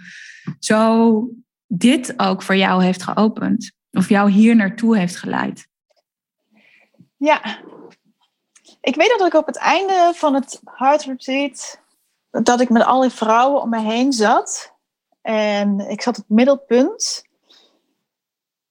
zo 0.58 1.28
dit 1.66 2.14
ook 2.16 2.42
voor 2.42 2.56
jou 2.56 2.84
heeft 2.84 3.02
geopend. 3.02 3.72
Of 3.90 4.08
jou 4.08 4.30
hier 4.30 4.56
naartoe 4.56 4.96
heeft 4.96 5.16
geleid. 5.16 5.68
Ja. 7.16 7.58
Ik 8.88 8.96
weet 8.96 9.14
dat 9.18 9.26
ik 9.26 9.34
op 9.34 9.46
het 9.46 9.56
einde 9.56 10.12
van 10.14 10.34
het 10.34 10.60
Heart 10.64 11.02
Retreat... 11.02 11.80
dat 12.30 12.60
ik 12.60 12.68
met 12.68 12.84
al 12.84 13.00
die 13.00 13.10
vrouwen 13.10 13.62
om 13.62 13.68
me 13.68 13.80
heen 13.80 14.12
zat. 14.12 14.72
En 15.22 15.90
ik 15.90 16.02
zat 16.02 16.18
op 16.18 16.24
het 16.28 16.36
middelpunt. 16.36 17.24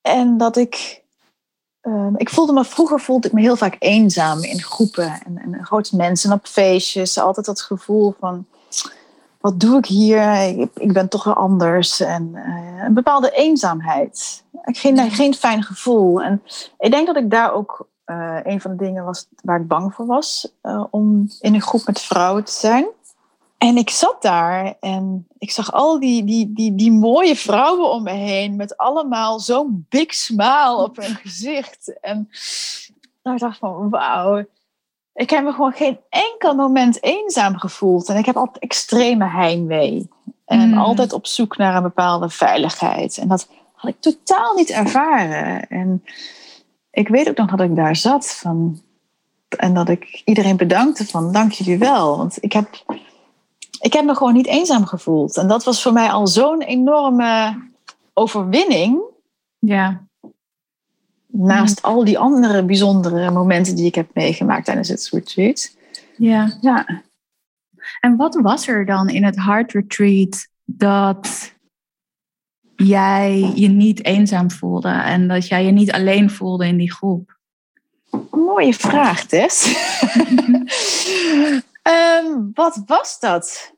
En 0.02 0.38
dat 0.38 0.58
ik... 0.58 1.04
ehm, 1.82 2.16
ik 2.16 2.30
voelde 2.30 2.54
me, 2.54 2.66
vroeger 2.66 3.00
voelde 3.00 3.28
ik 3.28 3.34
me 3.34 3.42
heel 3.42 3.56
vaak 3.56 3.76
eenzaam 3.80 4.44
in 4.44 4.62
groepen. 4.62 5.22
En, 5.26 5.38
en 5.38 5.66
grote 5.66 5.96
mensen 5.96 6.32
op 6.32 6.48
feestjes. 6.48 7.18
Altijd 7.18 7.46
dat 7.46 7.62
gevoel 7.62 8.16
van... 8.20 8.46
Wat 9.40 9.60
doe 9.60 9.78
ik 9.78 9.86
hier? 9.86 10.42
Ik, 10.42 10.70
ik 10.74 10.94
ben 10.94 11.10
toch 11.10 11.24
wel 11.24 11.34
anders. 11.34 12.00
En 12.00 12.32
eh, 12.34 12.84
een 12.84 12.94
bepaalde 12.94 13.32
eenzaamheid. 13.32 14.44
Geen, 14.64 15.12
geen 15.12 15.34
fijn 15.34 15.64
gevoel. 15.64 16.22
En 16.22 16.44
ik 16.80 16.92
denk 16.92 17.08
dat 17.08 17.18
ik 17.18 17.30
daar 17.30 17.54
ook 17.54 17.88
eh, 18.08 18.38
een 18.44 18.62
van 18.62 18.72
de 18.72 18.78
dingen 18.78 19.06
was 19.06 19.28
waar 19.44 19.60
ik 19.62 19.68
bang 19.68 19.94
voor 19.94 20.06
was. 20.06 20.52
eh, 20.62 20.84
om 20.90 21.28
in 21.40 21.54
een 21.54 21.62
groep 21.62 21.86
met 21.86 22.02
vrouwen 22.02 22.44
te 22.44 22.52
zijn. 22.52 22.86
En 23.58 23.78
ik 23.78 23.90
zat 23.90 24.22
daar 24.22 24.76
en 24.80 25.28
ik 25.38 25.52
zag 25.52 25.72
al 25.72 26.00
die, 26.00 26.24
die, 26.24 26.54
die, 26.54 26.76
die 26.76 26.92
mooie 26.92 27.36
vrouwen 27.36 27.90
om 27.92 28.04
me 28.04 28.12
heen. 28.12 28.56
Met 28.56 28.78
allemaal 28.78 29.40
zo'n 29.40 29.86
big 29.90 30.14
smile 30.14 30.76
op 30.78 30.96
hun 30.96 31.16
gezicht. 31.16 32.00
En 32.02 32.30
nou, 33.24 33.36
ik 33.36 33.42
dacht 33.42 33.58
van 33.58 33.90
wauw. 33.90 34.46
Ik 35.14 35.30
heb 35.30 35.44
me 35.44 35.52
gewoon 35.52 35.72
geen 35.72 36.00
enkel 36.10 36.56
moment 36.56 37.04
eenzaam 37.04 37.58
gevoeld. 37.58 38.10
En 38.10 38.18
ik 38.18 38.26
heb 38.26 38.38
altijd 38.38 38.64
extreme 38.64 39.26
heimwee. 39.26 40.10
En 40.46 40.70
Mm. 40.70 40.78
altijd 40.78 41.14
op 41.14 41.28
zoek 41.28 41.58
naar 41.58 41.76
een 41.76 41.84
bepaalde 41.84 42.30
veiligheid. 42.30 43.18
En 43.18 43.28
dat 43.28 43.48
had 43.74 43.90
ik 43.92 44.02
totaal 44.02 44.54
niet 44.54 44.70
ervaren. 44.70 45.68
En 45.70 46.04
ik 46.98 47.08
weet 47.08 47.30
ook 47.30 47.38
nog 47.38 47.50
dat 47.50 47.62
ik 47.62 47.76
daar 47.76 47.96
zat 47.96 48.36
van, 48.36 48.82
en 49.58 49.74
dat 49.74 49.90
ik 49.90 50.22
iedereen 50.26 50.58
bedankte 50.58 51.06
van 51.06 51.32
dank 51.32 51.52
jullie 51.52 51.78
wel. 51.78 52.18
Want 52.18 52.38
ik 52.44 52.54
heb, 52.54 52.84
ik 53.82 53.94
heb 53.94 54.06
me 54.06 54.16
gewoon 54.16 54.34
niet 54.34 54.48
eenzaam 54.48 54.86
gevoeld. 54.86 55.38
En 55.38 55.48
dat 55.48 55.64
was 55.64 55.82
voor 55.82 55.94
mij 55.94 56.10
al 56.10 56.28
zo'n 56.28 56.62
enorme 56.62 57.62
overwinning. 58.14 59.02
Ja, 59.60 60.06
Naast 61.28 61.82
al 61.82 62.04
die 62.04 62.20
andere 62.20 62.64
bijzondere 62.66 63.32
momenten 63.32 63.76
die 63.76 63.86
ik 63.86 63.96
heb 63.96 64.10
meegemaakt 64.14 64.66
tijdens 64.66 64.88
het 64.88 65.10
retreat. 65.12 65.76
ja. 66.18 66.58
Ja, 66.62 67.02
En 68.00 68.16
wat 68.16 68.36
was 68.36 68.68
er 68.68 68.86
dan 68.86 69.10
in 69.10 69.24
het 69.24 69.36
Heart 69.36 69.72
Retreat 69.72 70.48
dat 70.66 71.54
jij 72.78 73.52
je 73.56 73.68
niet 73.68 74.06
eenzaam 74.06 74.52
voelde 74.52 74.90
en 74.90 75.28
dat 75.28 75.48
jij 75.48 75.66
je 75.66 75.72
niet 75.72 75.92
alleen 75.92 76.30
voelde 76.30 76.68
in 76.68 76.78
die 76.78 76.92
groep? 76.92 77.36
mooie 78.32 78.74
vraag, 78.74 79.26
Tess. 79.26 79.66
Ehm, 81.82 82.52
wat 82.54 82.82
was 82.86 83.20
dat? 83.20 83.74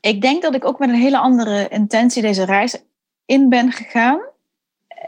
Ik 0.00 0.20
denk 0.20 0.42
dat 0.42 0.54
ik 0.54 0.64
ook 0.64 0.78
met 0.78 0.88
een 0.88 0.94
hele 0.94 1.18
andere 1.18 1.68
intentie 1.68 2.22
deze 2.22 2.44
reis 2.44 2.76
in 3.24 3.48
ben 3.48 3.72
gegaan. 3.72 4.20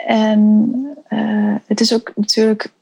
En 0.07 0.73
eh, 1.09 1.55
het 1.67 1.81
is 1.81 1.95
ook 1.95 2.13
natuurlijk 2.15 2.73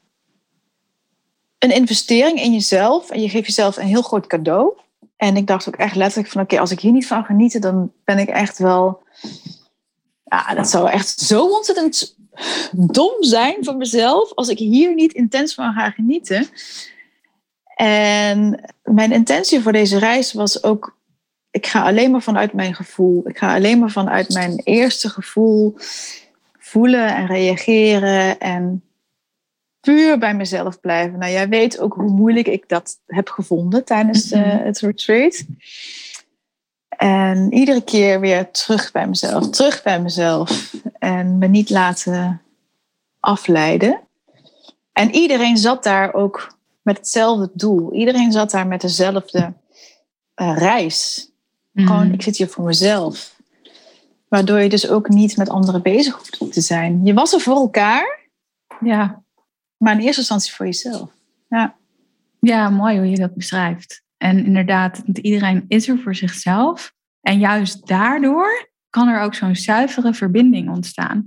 een 1.59 1.71
investering 1.71 2.41
in 2.41 2.53
jezelf. 2.53 3.09
En 3.09 3.21
je 3.21 3.29
geeft 3.29 3.45
jezelf 3.45 3.77
een 3.77 3.85
heel 3.85 4.01
groot 4.01 4.27
cadeau. 4.27 4.73
En 5.21 5.37
ik 5.37 5.47
dacht 5.47 5.67
ook 5.67 5.75
echt 5.75 5.95
letterlijk 5.95 6.31
van... 6.31 6.41
oké, 6.41 6.59
als 6.59 6.71
ik 6.71 6.79
hier 6.79 6.91
niet 6.91 7.07
van 7.07 7.23
genieten... 7.23 7.61
dan 7.61 7.91
ben 8.03 8.17
ik 8.17 8.29
echt 8.29 8.57
wel... 8.57 9.03
Ja, 10.23 10.53
dat 10.53 10.69
zou 10.69 10.89
echt 10.89 11.19
zo 11.19 11.45
ontzettend 11.45 12.17
dom 12.71 13.23
zijn 13.23 13.63
van 13.63 13.77
mezelf... 13.77 14.33
als 14.33 14.49
ik 14.49 14.57
hier 14.57 14.93
niet 14.93 15.13
intens 15.13 15.53
van 15.53 15.73
ga 15.73 15.89
genieten. 15.89 16.47
En 17.75 18.71
mijn 18.83 19.11
intentie 19.11 19.61
voor 19.61 19.71
deze 19.71 19.99
reis 19.99 20.33
was 20.33 20.63
ook... 20.63 20.97
ik 21.51 21.65
ga 21.65 21.83
alleen 21.83 22.11
maar 22.11 22.21
vanuit 22.21 22.53
mijn 22.53 22.75
gevoel. 22.75 23.27
Ik 23.27 23.37
ga 23.37 23.55
alleen 23.55 23.79
maar 23.79 23.91
vanuit 23.91 24.29
mijn 24.29 24.61
eerste 24.63 25.09
gevoel 25.09 25.75
voelen 26.59 27.15
en 27.15 27.25
reageren 27.25 28.39
en 28.39 28.83
puur 29.81 30.17
bij 30.17 30.35
mezelf 30.35 30.79
blijven. 30.79 31.19
Nou, 31.19 31.31
jij 31.31 31.49
weet 31.49 31.79
ook 31.79 31.93
hoe 31.93 32.11
moeilijk 32.11 32.47
ik 32.47 32.69
dat 32.69 32.99
heb 33.05 33.29
gevonden 33.29 33.85
tijdens 33.85 34.31
eh, 34.31 34.39
Mhm. 34.41 34.65
het 34.65 34.79
retreat. 34.79 35.43
En 36.97 37.53
iedere 37.53 37.83
keer 37.83 38.19
weer 38.19 38.51
terug 38.51 38.91
bij 38.91 39.07
mezelf, 39.07 39.49
terug 39.49 39.83
bij 39.83 40.01
mezelf. 40.01 40.73
En 40.99 41.37
me 41.37 41.47
niet 41.47 41.69
laten 41.69 42.41
afleiden. 43.19 43.99
En 44.93 45.15
iedereen 45.15 45.57
zat 45.57 45.83
daar 45.83 46.13
ook 46.13 46.57
met 46.81 46.97
hetzelfde 46.97 47.49
doel. 47.53 47.93
Iedereen 47.93 48.31
zat 48.31 48.51
daar 48.51 48.67
met 48.67 48.81
dezelfde 48.81 49.53
eh, 50.33 50.57
reis. 50.57 51.29
Gewoon, 51.75 52.03
Mhm. 52.05 52.13
ik 52.13 52.21
zit 52.21 52.37
hier 52.37 52.47
voor 52.47 52.63
mezelf. 52.65 53.35
Waardoor 54.27 54.59
je 54.59 54.69
dus 54.69 54.89
ook 54.89 55.09
niet 55.09 55.37
met 55.37 55.49
anderen 55.49 55.81
bezig 55.81 56.15
hoeft 56.37 56.53
te 56.53 56.61
zijn. 56.61 57.05
Je 57.05 57.13
was 57.13 57.33
er 57.33 57.39
voor 57.39 57.55
elkaar, 57.55 58.19
Ja. 58.81 59.23
Maar 59.81 59.93
in 59.93 59.99
eerste 59.99 60.19
instantie 60.19 60.53
voor 60.53 60.65
jezelf. 60.65 61.11
Ja, 61.49 61.75
ja, 62.39 62.69
mooi 62.69 62.97
hoe 62.97 63.09
je 63.09 63.15
dat 63.17 63.35
beschrijft. 63.35 64.03
En 64.17 64.45
inderdaad, 64.45 65.01
iedereen 65.21 65.65
is 65.67 65.87
er 65.87 65.99
voor 65.99 66.15
zichzelf. 66.15 66.93
En 67.21 67.39
juist 67.39 67.87
daardoor 67.87 68.69
kan 68.89 69.07
er 69.07 69.21
ook 69.21 69.33
zo'n 69.35 69.55
zuivere 69.55 70.13
verbinding 70.13 70.69
ontstaan. 70.69 71.25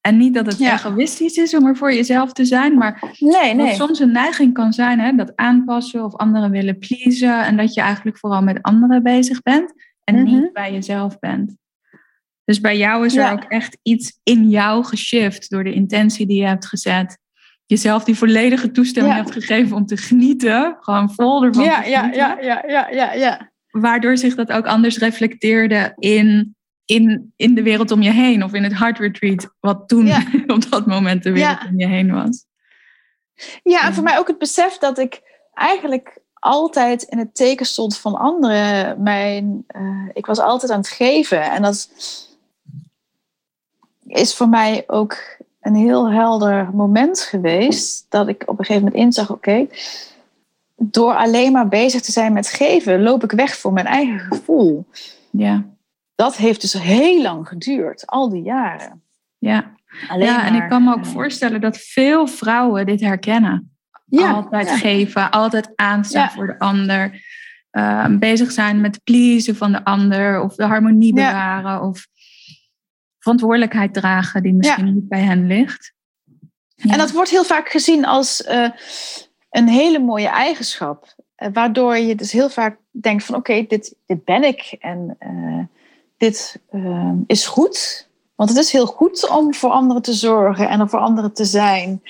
En 0.00 0.16
niet 0.16 0.34
dat 0.34 0.46
het 0.46 0.58
Ja. 0.58 0.74
egoïstisch 0.74 1.36
is 1.36 1.54
om 1.54 1.66
er 1.66 1.76
voor 1.76 1.94
jezelf 1.94 2.32
te 2.32 2.44
zijn, 2.44 2.74
maar 2.78 3.14
nee, 3.18 3.56
Wat 3.56 3.74
soms 3.74 3.98
een 3.98 4.12
neiging 4.12 4.52
kan 4.52 4.72
zijn, 4.72 4.98
hè, 5.00 5.12
dat 5.12 5.36
aanpassen 5.36 6.04
of 6.04 6.14
anderen 6.16 6.50
willen 6.50 6.78
pleasen. 6.78 7.44
En 7.44 7.56
dat 7.56 7.74
je 7.74 7.80
eigenlijk 7.80 8.18
vooral 8.18 8.42
met 8.42 8.62
anderen 8.62 9.02
bezig 9.02 9.42
bent 9.42 9.72
en 10.04 10.14
Mhm. 10.14 10.24
niet 10.24 10.52
bij 10.52 10.72
jezelf 10.72 11.18
bent. 11.18 11.56
Dus 12.44 12.60
bij 12.60 12.76
jou 12.76 13.06
is 13.06 13.16
er 13.16 13.32
ook 13.32 13.44
echt 13.44 13.78
iets 13.82 14.18
in 14.22 14.48
jou 14.48 14.84
geshift 14.84 15.50
door 15.50 15.64
de 15.64 15.72
intentie 15.72 16.26
die 16.26 16.40
je 16.40 16.46
hebt 16.46 16.66
gezet. 16.66 17.18
Jezelf 17.70 18.04
die 18.04 18.16
volledige 18.18 18.70
toestemming 18.70 19.14
Ja. 19.16 19.22
hebt 19.22 19.32
gegeven 19.34 19.76
om 19.76 19.86
te 19.86 19.96
genieten. 19.96 20.76
Gewoon 20.80 21.12
vol 21.14 21.44
ervan 21.44 21.64
Ja, 21.64 21.82
te 21.82 21.88
ja, 21.88 21.98
genieten. 22.00 22.22
ja, 22.22 22.38
ja, 22.42 22.64
ja, 22.66 22.88
ja, 22.90 23.12
ja. 23.12 23.50
waardoor 23.70 24.16
zich 24.16 24.34
dat 24.34 24.52
ook 24.52 24.66
anders 24.66 24.98
reflecteerde 24.98 25.92
in, 25.98 26.56
in, 26.84 27.32
in 27.36 27.54
de 27.54 27.62
wereld 27.62 27.90
om 27.90 28.02
je 28.02 28.10
heen 28.10 28.44
of 28.44 28.52
in 28.52 28.62
het 28.62 28.78
Heart 28.78 28.98
Retreat, 28.98 29.54
wat 29.60 29.88
toen 29.88 30.12
op 30.46 30.70
dat 30.70 30.86
moment 30.86 31.22
de 31.22 31.32
wereld 31.32 31.64
om 31.68 31.78
je 31.78 31.86
heen 31.86 32.12
was. 32.12 32.44
Ja, 33.62 33.86
en 33.86 33.94
voor 33.94 34.04
mij 34.04 34.18
ook 34.18 34.28
het 34.28 34.38
besef 34.38 34.78
dat 34.78 34.98
ik 34.98 35.20
eigenlijk 35.54 36.18
altijd 36.34 37.02
in 37.02 37.18
het 37.18 37.34
teken 37.34 37.66
stond 37.66 37.98
van 37.98 38.14
anderen. 38.14 39.02
Mijn, 39.02 39.64
uh, 39.76 40.08
ik 40.12 40.26
was 40.26 40.38
altijd 40.38 40.72
aan 40.72 40.78
het 40.78 40.88
geven. 40.88 41.42
En 41.42 41.62
dat 41.62 41.90
is 44.06 44.34
voor 44.34 44.48
mij 44.48 44.84
ook 44.86 45.38
een 45.60 45.74
heel 45.74 46.10
helder 46.10 46.70
moment 46.72 47.20
geweest. 47.20 48.06
Dat 48.08 48.28
ik 48.28 48.42
op 48.46 48.58
een 48.58 48.64
gegeven 48.64 48.84
moment 48.84 49.02
inzag: 49.02 49.30
oké, 49.30 49.66
door 50.76 51.14
alleen 51.14 51.52
maar 51.52 51.68
bezig 51.68 52.00
te 52.00 52.12
zijn 52.12 52.32
met 52.32 52.48
geven, 52.48 53.02
loop 53.02 53.24
ik 53.24 53.32
weg 53.32 53.56
voor 53.56 53.72
mijn 53.72 53.86
eigen 53.86 54.20
gevoel. 54.20 54.86
Ja. 55.30 55.64
Dat 56.14 56.36
heeft 56.36 56.60
dus 56.60 56.72
heel 56.72 57.22
lang 57.22 57.48
geduurd, 57.48 58.06
al 58.06 58.28
die 58.28 58.42
jaren. 58.42 59.02
Ja, 59.38 59.74
ja 60.16 60.46
en 60.46 60.54
ik 60.54 60.68
kan 60.68 60.84
me 60.84 60.94
ook 60.94 61.06
voorstellen 61.06 61.60
dat 61.60 61.76
veel 61.76 62.26
vrouwen 62.26 62.86
dit 62.86 63.00
herkennen. 63.00 63.74
Ja, 64.06 64.30
altijd 64.30 64.70
geven, 64.70 65.30
altijd 65.30 65.72
aanstaan 65.74 66.30
voor 66.30 66.46
de 66.46 66.58
ander. 66.58 67.28
Uh, 67.72 68.06
bezig 68.06 68.52
zijn 68.52 68.80
met 68.80 69.00
pleasen 69.04 69.56
van 69.56 69.72
de 69.72 69.84
ander 69.84 70.42
of 70.42 70.54
de 70.54 70.64
harmonie 70.64 71.14
bewaren 71.14 71.82
of 71.82 72.06
verantwoordelijkheid 73.20 73.94
dragen 73.94 74.42
die 74.42 74.52
misschien 74.52 74.94
niet 74.94 75.08
bij 75.08 75.22
hen 75.22 75.46
ligt. 75.46 75.92
En 76.76 76.98
dat 76.98 77.10
wordt 77.10 77.30
heel 77.30 77.44
vaak 77.44 77.68
gezien 77.68 78.04
als 78.04 78.40
uh, 78.40 78.70
een 79.50 79.68
hele 79.68 79.98
mooie 79.98 80.28
eigenschap. 80.28 81.14
Uh, 81.36 81.48
waardoor 81.52 81.96
je 81.96 82.14
dus 82.14 82.32
heel 82.32 82.50
vaak 82.50 82.78
denkt 82.90 83.24
van 83.24 83.34
oké, 83.34 83.64
dit, 83.68 83.94
dit 84.06 84.24
ben 84.24 84.44
ik 84.44 84.76
en 84.80 85.16
uh, 85.20 85.64
dit 86.16 86.60
is 87.26 87.46
goed. 87.46 88.08
Want 88.34 88.50
het 88.50 88.58
is 88.58 88.72
heel 88.72 88.86
goed 88.86 89.28
om 89.28 89.54
voor 89.54 89.70
anderen 89.70 90.02
te 90.02 90.12
zorgen 90.12 90.68
en 90.68 90.80
er 90.80 90.88
voor 90.88 90.98
anderen 90.98 91.32
te 91.32 91.44
zijn. 91.44 92.02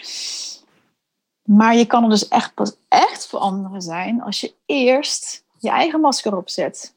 Maar 1.42 1.76
je 1.76 1.84
kan 1.84 2.02
er 2.02 2.10
dus 2.10 2.28
echt 2.28 2.54
pas 2.54 2.76
echt 2.88 3.26
voor 3.26 3.38
anderen 3.38 3.82
zijn 3.82 4.22
als 4.22 4.40
je 4.40 4.54
eerst 4.66 5.44
je 5.58 5.70
eigen 5.70 6.00
masker 6.00 6.36
opzet. 6.36 6.94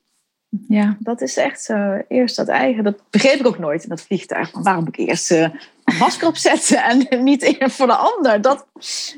Ja. 0.68 0.98
Dat 1.00 1.22
is 1.22 1.38
echt 1.38 1.62
zo. 1.62 2.02
Eerst 2.08 2.36
dat 2.36 2.48
eigen. 2.48 2.84
Dat 2.84 3.04
begreep 3.10 3.40
ik 3.40 3.48
ook 3.48 3.60
nooit 3.60 3.84
in 3.84 3.90
dat 3.90 4.02
vliegtuig. 4.02 4.52
waarom 4.52 4.84
moet 4.84 5.00
ik 5.00 5.08
eerst 5.08 5.32
uh, 5.32 5.42
een 5.42 5.98
masker 6.00 6.28
opzetten 6.28 6.84
en 6.84 7.08
niet 7.24 7.42
eerst 7.42 7.76
voor 7.76 7.88
de 7.88 7.96
ander? 7.96 8.42
Dat, 8.42 8.68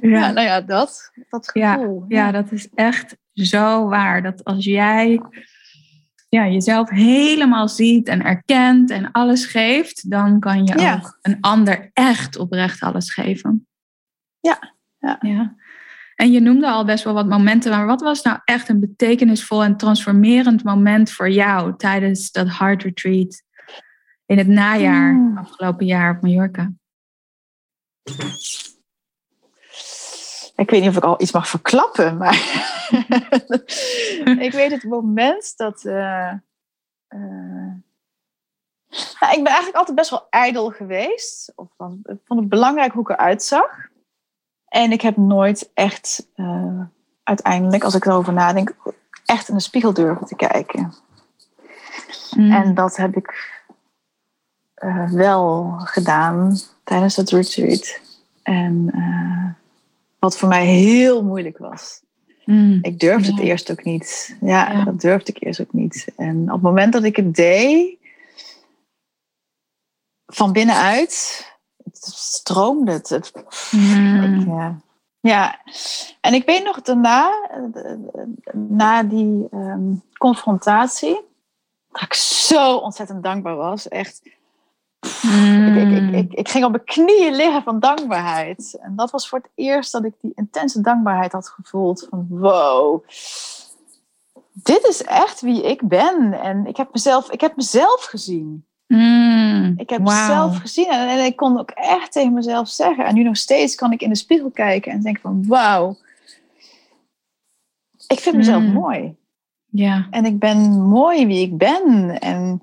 ja. 0.01 0.31
nou 0.31 0.47
ja, 0.47 0.61
dat, 0.61 1.11
dat 1.29 1.51
gevoel. 1.51 2.05
Ja, 2.07 2.25
ja, 2.25 2.31
dat 2.31 2.51
is 2.51 2.69
echt 2.73 3.17
zo 3.33 3.87
waar. 3.87 4.23
Dat 4.23 4.43
als 4.43 4.65
jij 4.65 5.21
ja, 6.29 6.47
jezelf 6.47 6.89
helemaal 6.89 7.67
ziet 7.67 8.07
en 8.07 8.23
erkent 8.23 8.89
en 8.89 9.11
alles 9.11 9.45
geeft, 9.45 10.09
dan 10.09 10.39
kan 10.39 10.65
je 10.65 10.95
ook 10.95 11.17
een 11.21 11.37
ander 11.41 11.89
echt 11.93 12.37
oprecht 12.37 12.81
alles 12.81 13.13
geven. 13.13 13.67
Ja. 14.39 14.73
ja. 14.99 15.17
ja. 15.21 15.55
En 16.15 16.31
je 16.31 16.39
noemde 16.39 16.69
al 16.69 16.85
best 16.85 17.03
wel 17.03 17.13
wat 17.13 17.27
momenten, 17.27 17.71
maar 17.71 17.85
wat 17.85 18.01
was 18.01 18.21
nou 18.21 18.39
echt 18.43 18.69
een 18.69 18.79
betekenisvol 18.79 19.63
en 19.63 19.77
transformerend 19.77 20.63
moment 20.63 21.11
voor 21.11 21.29
jou 21.29 21.77
tijdens 21.77 22.31
dat 22.31 22.57
Heart 22.57 22.83
Retreat 22.83 23.43
in 24.25 24.37
het 24.37 24.47
najaar, 24.47 25.11
hmm. 25.11 25.37
afgelopen 25.37 25.85
jaar 25.85 26.15
op 26.15 26.21
Mallorca? 26.21 26.71
Ik 30.55 30.69
weet 30.69 30.81
niet 30.81 30.89
of 30.89 30.97
ik 30.97 31.03
al 31.03 31.21
iets 31.21 31.31
mag 31.31 31.47
verklappen, 31.47 32.17
maar 32.17 32.33
ik 34.45 34.51
weet 34.51 34.71
het 34.71 34.83
moment 34.83 35.53
dat. 35.55 35.83
Uh, 35.83 36.31
uh... 37.09 37.73
Nou, 39.19 39.37
ik 39.37 39.43
ben 39.43 39.45
eigenlijk 39.45 39.75
altijd 39.75 39.97
best 39.97 40.09
wel 40.09 40.27
ijdel 40.29 40.69
geweest. 40.69 41.51
Of, 41.55 41.67
ik 42.03 42.19
vond 42.25 42.39
het 42.39 42.49
belangrijk 42.49 42.91
hoe 42.93 43.01
ik 43.01 43.09
eruit 43.09 43.43
zag. 43.43 43.89
En 44.75 44.91
ik 44.91 45.01
heb 45.01 45.17
nooit 45.17 45.69
echt, 45.73 46.27
uh, 46.35 46.81
uiteindelijk, 47.23 47.83
als 47.83 47.95
ik 47.95 48.05
erover 48.05 48.33
nadenk, 48.33 48.75
echt 49.25 49.49
in 49.49 49.55
de 49.55 49.61
spiegel 49.61 49.93
durven 49.93 50.27
te 50.27 50.35
kijken. 50.35 50.93
Mm. 52.35 52.51
En 52.51 52.73
dat 52.73 52.95
heb 52.95 53.15
ik 53.15 53.61
uh, 54.83 55.11
wel 55.11 55.73
gedaan 55.77 56.57
tijdens 56.83 57.15
het 57.15 57.29
retreat. 57.29 57.99
En 58.43 58.91
uh, 58.95 59.49
wat 60.19 60.37
voor 60.37 60.47
mij 60.49 60.65
heel 60.65 61.23
moeilijk 61.23 61.57
was. 61.57 62.01
Mm. 62.45 62.79
Ik 62.81 62.99
durfde 62.99 63.31
het 63.31 63.39
eerst 63.39 63.71
ook 63.71 63.83
niet. 63.83 64.37
Ja, 64.41 64.71
ja, 64.71 64.83
dat 64.83 65.01
durfde 65.01 65.31
ik 65.31 65.43
eerst 65.43 65.61
ook 65.61 65.73
niet. 65.73 66.07
En 66.17 66.41
op 66.43 66.51
het 66.51 66.61
moment 66.61 66.93
dat 66.93 67.03
ik 67.03 67.15
het 67.15 67.35
deed, 67.35 67.97
van 70.25 70.51
binnenuit, 70.51 71.45
stroomde 72.05 72.91
het. 72.91 73.09
het 73.09 73.31
mm. 73.71 74.43
ja. 74.47 74.75
ja, 75.19 75.59
en 76.21 76.33
ik 76.33 76.45
weet 76.45 76.63
nog 76.63 76.81
daarna, 76.81 77.31
na 78.53 79.03
die 79.03 79.47
um, 79.51 80.03
confrontatie, 80.17 81.21
dat 81.91 82.01
ik 82.01 82.13
zo 82.13 82.75
ontzettend 82.75 83.23
dankbaar 83.23 83.55
was. 83.55 83.87
Echt. 83.87 84.21
Mm. 85.21 85.77
Ik, 85.77 86.01
ik, 86.01 86.15
ik, 86.15 86.33
ik, 86.33 86.49
ging 86.49 86.65
op 86.65 86.71
mijn 86.71 86.83
knieën 86.83 87.35
liggen 87.35 87.63
van 87.63 87.79
dankbaarheid. 87.79 88.77
En 88.81 88.95
dat 88.95 89.11
was 89.11 89.29
voor 89.29 89.39
het 89.39 89.49
eerst 89.55 89.91
dat 89.91 90.03
ik 90.03 90.13
die 90.21 90.31
intense 90.35 90.81
dankbaarheid 90.81 91.31
had 91.31 91.49
gevoeld. 91.49 92.07
Van 92.09 92.27
wow, 92.29 93.03
dit 94.53 94.87
is 94.87 95.03
echt 95.03 95.41
wie 95.41 95.63
ik 95.63 95.87
ben. 95.87 96.33
En 96.33 96.65
ik 96.65 96.77
heb 96.77 96.93
mezelf, 96.93 97.31
ik 97.31 97.41
heb 97.41 97.55
mezelf 97.55 98.03
gezien. 98.03 98.65
Mm, 98.87 99.73
ik 99.77 99.89
heb 99.89 100.01
mezelf 100.01 100.57
gezien 100.57 100.87
en, 100.87 101.09
en, 101.09 101.25
ik 101.25 101.35
kon 101.35 101.59
ook 101.59 101.71
echt 101.71 102.11
tegen 102.11 102.33
mezelf 102.33 102.69
zeggen. 102.69 103.05
En 103.05 103.15
nu 103.15 103.23
nog 103.23 103.37
steeds 103.37 103.75
kan 103.75 103.91
ik 103.91 104.01
in 104.01 104.09
de 104.09 104.15
spiegel 104.15 104.51
kijken 104.51 104.91
en 104.91 105.01
denk 105.01 105.19
van 105.19 105.47
wauw. 105.47 105.97
Ik 108.07 108.19
vind 108.19 108.35
mezelf 108.35 108.63
mm. 108.63 108.71
mooi. 108.71 109.15
Ja. 109.65 110.07
En 110.09 110.25
ik 110.25 110.39
ben 110.39 110.81
mooi 110.81 111.25
wie 111.27 111.41
ik 111.41 111.57
ben. 111.57 112.19
En 112.19 112.61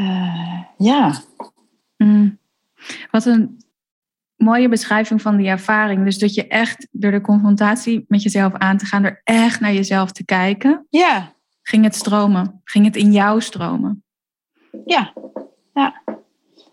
uh, 0.00 0.62
ja. 0.76 1.14
Mm. 1.96 2.38
Wat 3.10 3.24
een 3.24 3.60
mooie 4.36 4.68
beschrijving 4.68 5.22
van 5.22 5.36
die 5.36 5.48
ervaring. 5.48 6.04
Dus 6.04 6.18
dat 6.18 6.34
je 6.34 6.46
echt 6.46 6.88
door 6.90 7.10
de 7.10 7.20
confrontatie 7.20 8.04
met 8.08 8.22
jezelf 8.22 8.54
aan 8.54 8.76
te 8.76 8.86
gaan, 8.86 9.04
er 9.04 9.20
echt 9.24 9.60
naar 9.60 9.72
jezelf 9.72 10.12
te 10.12 10.24
kijken. 10.24 10.86
Ja. 10.90 11.32
Ging 11.62 11.84
het 11.84 11.94
stromen? 11.94 12.60
Ging 12.64 12.84
het 12.84 12.96
in 12.96 13.12
jou 13.12 13.40
stromen? 13.40 14.04
Ja, 14.84 15.12
ja. 15.74 16.02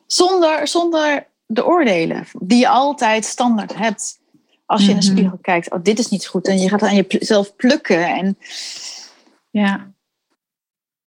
Zonder, 0.06 0.68
zonder 0.68 1.28
de 1.46 1.66
oordelen 1.66 2.26
die 2.40 2.60
je 2.60 2.68
altijd 2.68 3.26
standaard 3.26 3.76
hebt. 3.76 4.20
Als 4.66 4.86
je 4.86 4.92
in 4.92 5.00
de 5.00 5.06
mhm. 5.06 5.16
spiegel 5.16 5.38
kijkt, 5.42 5.72
oh, 5.72 5.80
dit 5.84 6.00
is 6.00 6.10
niet 6.10 6.28
goed. 6.28 6.48
En 6.48 6.60
je 6.60 6.70
gaat 6.70 6.82
aan 6.82 6.96
jezelf 6.96 7.56
plukken. 7.56 8.08
En... 8.08 8.38
Ja. 9.52 9.92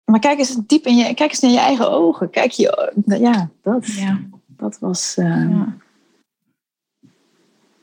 Maar 0.05 0.21
kijk 0.21 0.39
eens 0.39 0.57
diep 0.67 0.87
in 0.87 0.97
je, 0.97 1.15
kijk 1.15 1.31
eens 1.31 1.41
naar 1.41 1.51
je 1.51 1.59
eigen 1.59 1.91
ogen. 1.91 2.31
Kijk 2.31 2.51
je, 2.51 2.93
ja, 3.05 3.51
dat, 3.63 3.87
ja. 3.87 4.21
dat 4.47 4.79
was. 4.79 5.17
Uh... 5.19 5.51
Ja. 5.51 5.77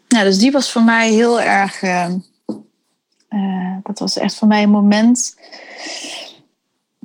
ja. 0.08 0.24
dus 0.24 0.38
die 0.38 0.52
was 0.52 0.72
voor 0.72 0.84
mij 0.84 1.12
heel 1.12 1.42
erg. 1.42 1.82
Uh, 1.82 2.14
uh, 3.30 3.78
dat 3.84 4.00
was 4.00 4.18
echt 4.18 4.36
voor 4.36 4.48
mij 4.48 4.64
een 4.64 4.70
moment 4.70 5.36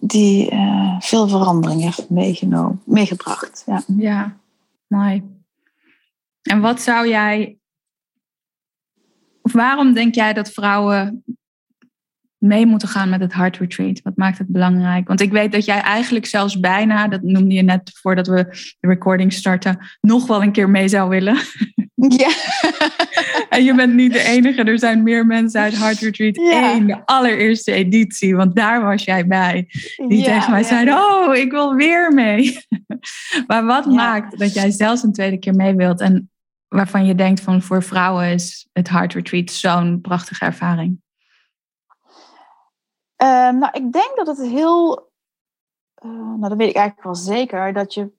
die 0.05 0.53
uh, 0.53 1.01
veel 1.01 1.29
verandering 1.29 1.81
heeft 1.81 2.11
meegenomen, 2.11 2.83
meegebracht. 2.85 3.63
Ja. 3.67 3.83
ja, 3.97 4.37
mooi. 4.87 5.23
En 6.43 6.61
wat 6.61 6.81
zou 6.81 7.09
jij, 7.09 7.59
of 9.43 9.53
waarom 9.53 9.93
denk 9.93 10.15
jij 10.15 10.33
dat 10.33 10.51
vrouwen 10.51 11.25
mee 12.43 12.67
moeten 12.67 12.89
gaan 12.89 13.09
met 13.09 13.21
het 13.21 13.35
Heart 13.35 13.57
Retreat? 13.57 14.01
Wat 14.03 14.17
maakt 14.17 14.39
het 14.39 14.49
belangrijk? 14.49 15.09
Want 15.09 15.21
ik 15.21 15.33
weet 15.33 15.53
dat 15.53 15.65
jij 15.65 15.81
eigenlijk 15.81 16.27
zelfs 16.27 16.61
bijna, 16.61 17.09
dat 17.09 17.23
noemde 17.23 17.55
je 17.55 17.63
net 17.63 17.91
voordat 18.01 18.27
we 18.27 18.47
de 18.81 18.89
recording 18.89 19.33
starten, 19.33 19.79
nog 20.01 20.27
wel 20.27 20.43
een 20.43 20.53
keer 20.53 20.71
mee 20.71 20.89
zou 20.89 21.09
willen. 21.09 21.37
Ja. 22.09 22.31
en 23.57 23.65
je 23.65 23.75
bent 23.75 23.95
niet 23.95 24.13
de 24.13 24.23
enige. 24.23 24.63
Er 24.63 24.79
zijn 24.79 25.03
meer 25.03 25.27
mensen 25.27 25.61
uit 25.61 25.79
Heart 25.79 25.99
Retreat 25.99 26.37
ja. 26.37 26.73
1, 26.73 26.87
de 26.87 27.07
allereerste 27.07 27.73
editie. 27.73 28.37
Want 28.37 28.57
daar 28.57 28.83
was 28.83 29.05
jij 29.05 29.27
bij. 29.27 29.69
Die 30.09 30.19
ja, 30.19 30.25
tegen 30.25 30.51
mij 30.51 30.63
zeiden, 30.63 30.95
oh, 30.95 31.37
ik 31.37 31.51
wil 31.51 31.75
weer 31.75 32.13
mee. 32.13 32.59
maar 33.47 33.65
wat 33.65 33.87
maakt 33.87 34.39
dat 34.39 34.55
jij 34.55 34.71
zelfs 34.71 35.03
een 35.03 35.13
tweede 35.13 35.39
keer 35.39 35.55
mee 35.55 35.75
wilt? 35.75 36.01
En 36.01 36.31
waarvan 36.69 37.07
je 37.07 37.15
denkt 37.15 37.41
van 37.41 37.63
voor 37.63 37.83
vrouwen 37.83 38.33
is 38.33 38.69
het 38.73 38.89
Heart 38.89 39.15
Retreat 39.15 39.51
zo'n 39.51 40.01
prachtige 40.01 40.45
ervaring? 40.45 41.02
Um, 43.23 43.59
nou, 43.59 43.69
ik 43.73 43.93
denk 43.93 44.17
dat 44.17 44.27
het 44.27 44.47
heel... 44.47 45.11
Uh, 46.05 46.11
nou, 46.13 46.49
dat 46.49 46.59
weet 46.59 46.69
ik 46.69 46.77
eigenlijk 46.77 47.07
wel 47.07 47.15
zeker. 47.15 47.73
Dat 47.73 47.95
je 47.95 48.13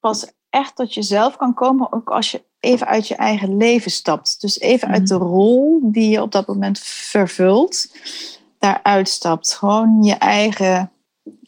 pas 0.00 0.32
echt 0.50 0.76
tot 0.76 0.94
jezelf 0.94 1.36
kan 1.36 1.54
komen, 1.54 1.92
ook 1.92 2.10
als 2.10 2.30
je 2.30 2.44
even 2.60 2.86
uit 2.86 3.08
je 3.08 3.14
eigen 3.14 3.56
leven 3.56 3.90
stapt. 3.90 4.40
Dus 4.40 4.60
even 4.60 4.88
uit 4.88 5.08
de 5.08 5.14
mhm. 5.14 5.24
rol 5.24 5.80
die 5.82 6.10
je 6.10 6.22
op 6.22 6.32
dat 6.32 6.46
moment 6.46 6.78
vervult. 6.78 7.96
daaruit 8.58 9.08
stapt. 9.08 9.54
Gewoon 9.54 10.02
je 10.02 10.14
eigen 10.14 10.92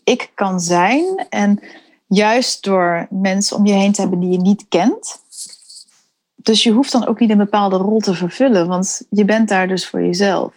ik 0.04 0.30
kan 0.34 0.60
zijn. 0.60 1.26
En 1.28 1.60
juist 2.06 2.62
door 2.62 3.06
mensen 3.10 3.56
om 3.56 3.66
je 3.66 3.72
heen 3.72 3.92
te 3.92 4.00
hebben 4.00 4.20
die 4.20 4.30
je 4.30 4.40
niet 4.40 4.64
kent. 4.68 5.22
Dus 6.34 6.62
je 6.62 6.72
hoeft 6.72 6.92
dan 6.92 7.06
ook 7.06 7.20
niet 7.20 7.30
een 7.30 7.38
bepaalde 7.38 7.76
rol 7.76 8.00
te 8.00 8.14
vervullen, 8.14 8.68
want 8.68 9.06
je 9.10 9.24
bent 9.24 9.48
daar 9.48 9.68
dus 9.68 9.88
voor 9.88 10.02
jezelf. 10.02 10.52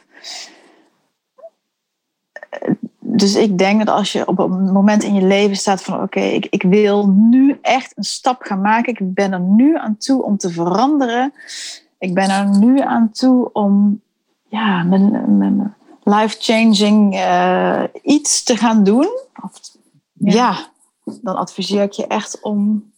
Dus 3.00 3.36
ik 3.36 3.58
denk 3.58 3.86
dat 3.86 3.96
als 3.96 4.12
je 4.12 4.28
op 4.28 4.40
een 4.40 4.72
moment 4.72 5.04
in 5.04 5.14
je 5.14 5.26
leven 5.26 5.56
staat 5.56 5.84
van 5.84 6.02
oké, 6.02 6.20
ik, 6.20 6.48
ik 6.50 6.64
wil 6.64 7.08
nu 7.08 7.58
echt 7.62 7.98
een 7.98 8.04
stap 8.04 8.42
gaan 8.42 8.62
maken. 8.62 8.94
Ik 8.94 9.14
ben 9.14 9.34
er 9.34 9.40
nu 9.40 9.78
aan 9.78 9.98
toe 9.98 10.24
om 10.24 10.38
te 10.38 10.50
veranderen. 10.50 11.34
Ik 12.00 12.14
ben 12.14 12.30
er 12.30 12.58
nu 12.58 12.80
aan 12.80 13.12
toe 13.12 13.50
om 13.54 14.02
ja, 14.48 14.84
mijn, 14.84 15.38
mijn 15.38 15.76
life-changing 16.04 17.16
uh, 17.16 17.84
iets 18.02 18.44
te 18.44 18.58
gaan 18.58 18.84
doen. 18.84 19.08
Of, 19.44 19.52
ja. 20.14 20.32
ja. 20.34 20.56
dan 21.22 21.36
adviseer 21.36 21.84
ik 21.84 21.92
je 21.92 22.08
echt 22.08 22.42
om 22.42 22.92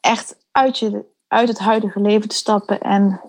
echt 0.00 0.36
uit, 0.52 0.78
je, 0.78 1.04
uit 1.28 1.48
het 1.48 1.58
huidige 1.58 2.00
leven 2.00 2.28
te 2.28 2.36
stappen 2.36 2.80
en 2.80 3.20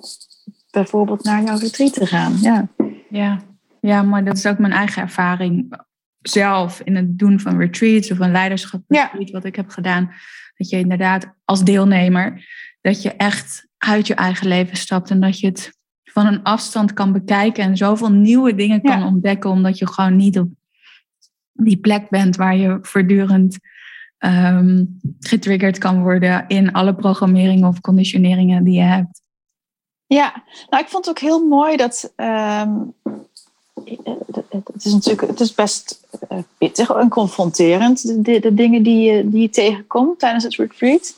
bijvoorbeeld 0.71 1.23
naar 1.23 1.43
jouw 1.43 1.57
retreat 1.57 1.93
te 1.93 2.05
gaan. 2.05 2.37
Ja. 2.41 2.67
Ja. 3.09 3.39
Ja, 3.81 4.01
maar 4.01 4.25
dat 4.25 4.37
is 4.37 4.45
ook 4.45 4.57
mijn 4.57 4.73
eigen 4.73 5.01
ervaring 5.01 5.77
zelf 6.21 6.81
in 6.83 6.95
het 6.95 7.19
doen 7.19 7.39
van 7.39 7.57
retreats 7.57 8.11
of 8.11 8.19
een 8.19 8.31
leiderschap 8.31 8.81
retreat, 8.87 9.29
wat 9.29 9.45
ik 9.45 9.55
heb 9.55 9.69
gedaan. 9.69 10.11
Dat 10.57 10.69
je 10.69 10.77
inderdaad 10.77 11.33
als 11.45 11.63
deelnemer, 11.63 12.45
dat 12.81 13.01
je 13.01 13.11
echt 13.11 13.67
uit 13.77 14.07
je 14.07 14.13
eigen 14.13 14.47
leven 14.47 14.77
stapt 14.77 15.09
en 15.09 15.19
dat 15.19 15.39
je 15.39 15.47
het 15.47 15.77
van 16.03 16.25
een 16.25 16.43
afstand 16.43 16.93
kan 16.93 17.11
bekijken 17.11 17.63
en 17.63 17.77
zoveel 17.77 18.11
nieuwe 18.11 18.55
dingen 18.55 18.81
kan 18.81 19.03
ontdekken, 19.03 19.49
omdat 19.49 19.77
je 19.77 19.87
gewoon 19.87 20.15
niet 20.15 20.39
op 20.39 20.49
die 21.53 21.77
plek 21.77 22.09
bent 22.09 22.35
waar 22.35 22.55
je 22.55 22.77
voortdurend 22.81 23.57
um, 24.19 24.99
getriggerd 25.19 25.77
kan 25.77 26.01
worden 26.01 26.47
in 26.47 26.71
alle 26.71 26.95
programmeringen 26.95 27.67
of 27.67 27.81
conditioneringen 27.81 28.63
die 28.63 28.73
je 28.73 28.81
hebt. 28.81 29.21
Ja, 30.05 30.43
nou 30.69 30.83
ik 30.83 30.89
vond 30.89 31.05
het 31.05 31.15
ook 31.15 31.23
heel 31.23 31.47
mooi 31.47 31.77
dat 31.77 32.13
um, 32.15 32.93
het 34.73 34.85
is 34.85 34.93
natuurlijk 34.93 35.27
het 35.27 35.39
is 35.39 35.53
best 35.53 36.07
pittig 36.57 36.89
en 36.89 37.09
confronterend, 37.09 38.25
de, 38.25 38.53
dingen 38.53 38.83
die 38.83 39.11
je, 39.11 39.29
die 39.29 39.41
je 39.41 39.49
tegenkomt 39.49 40.19
tijdens 40.19 40.43
het 40.43 40.55
retreat. 40.55 41.13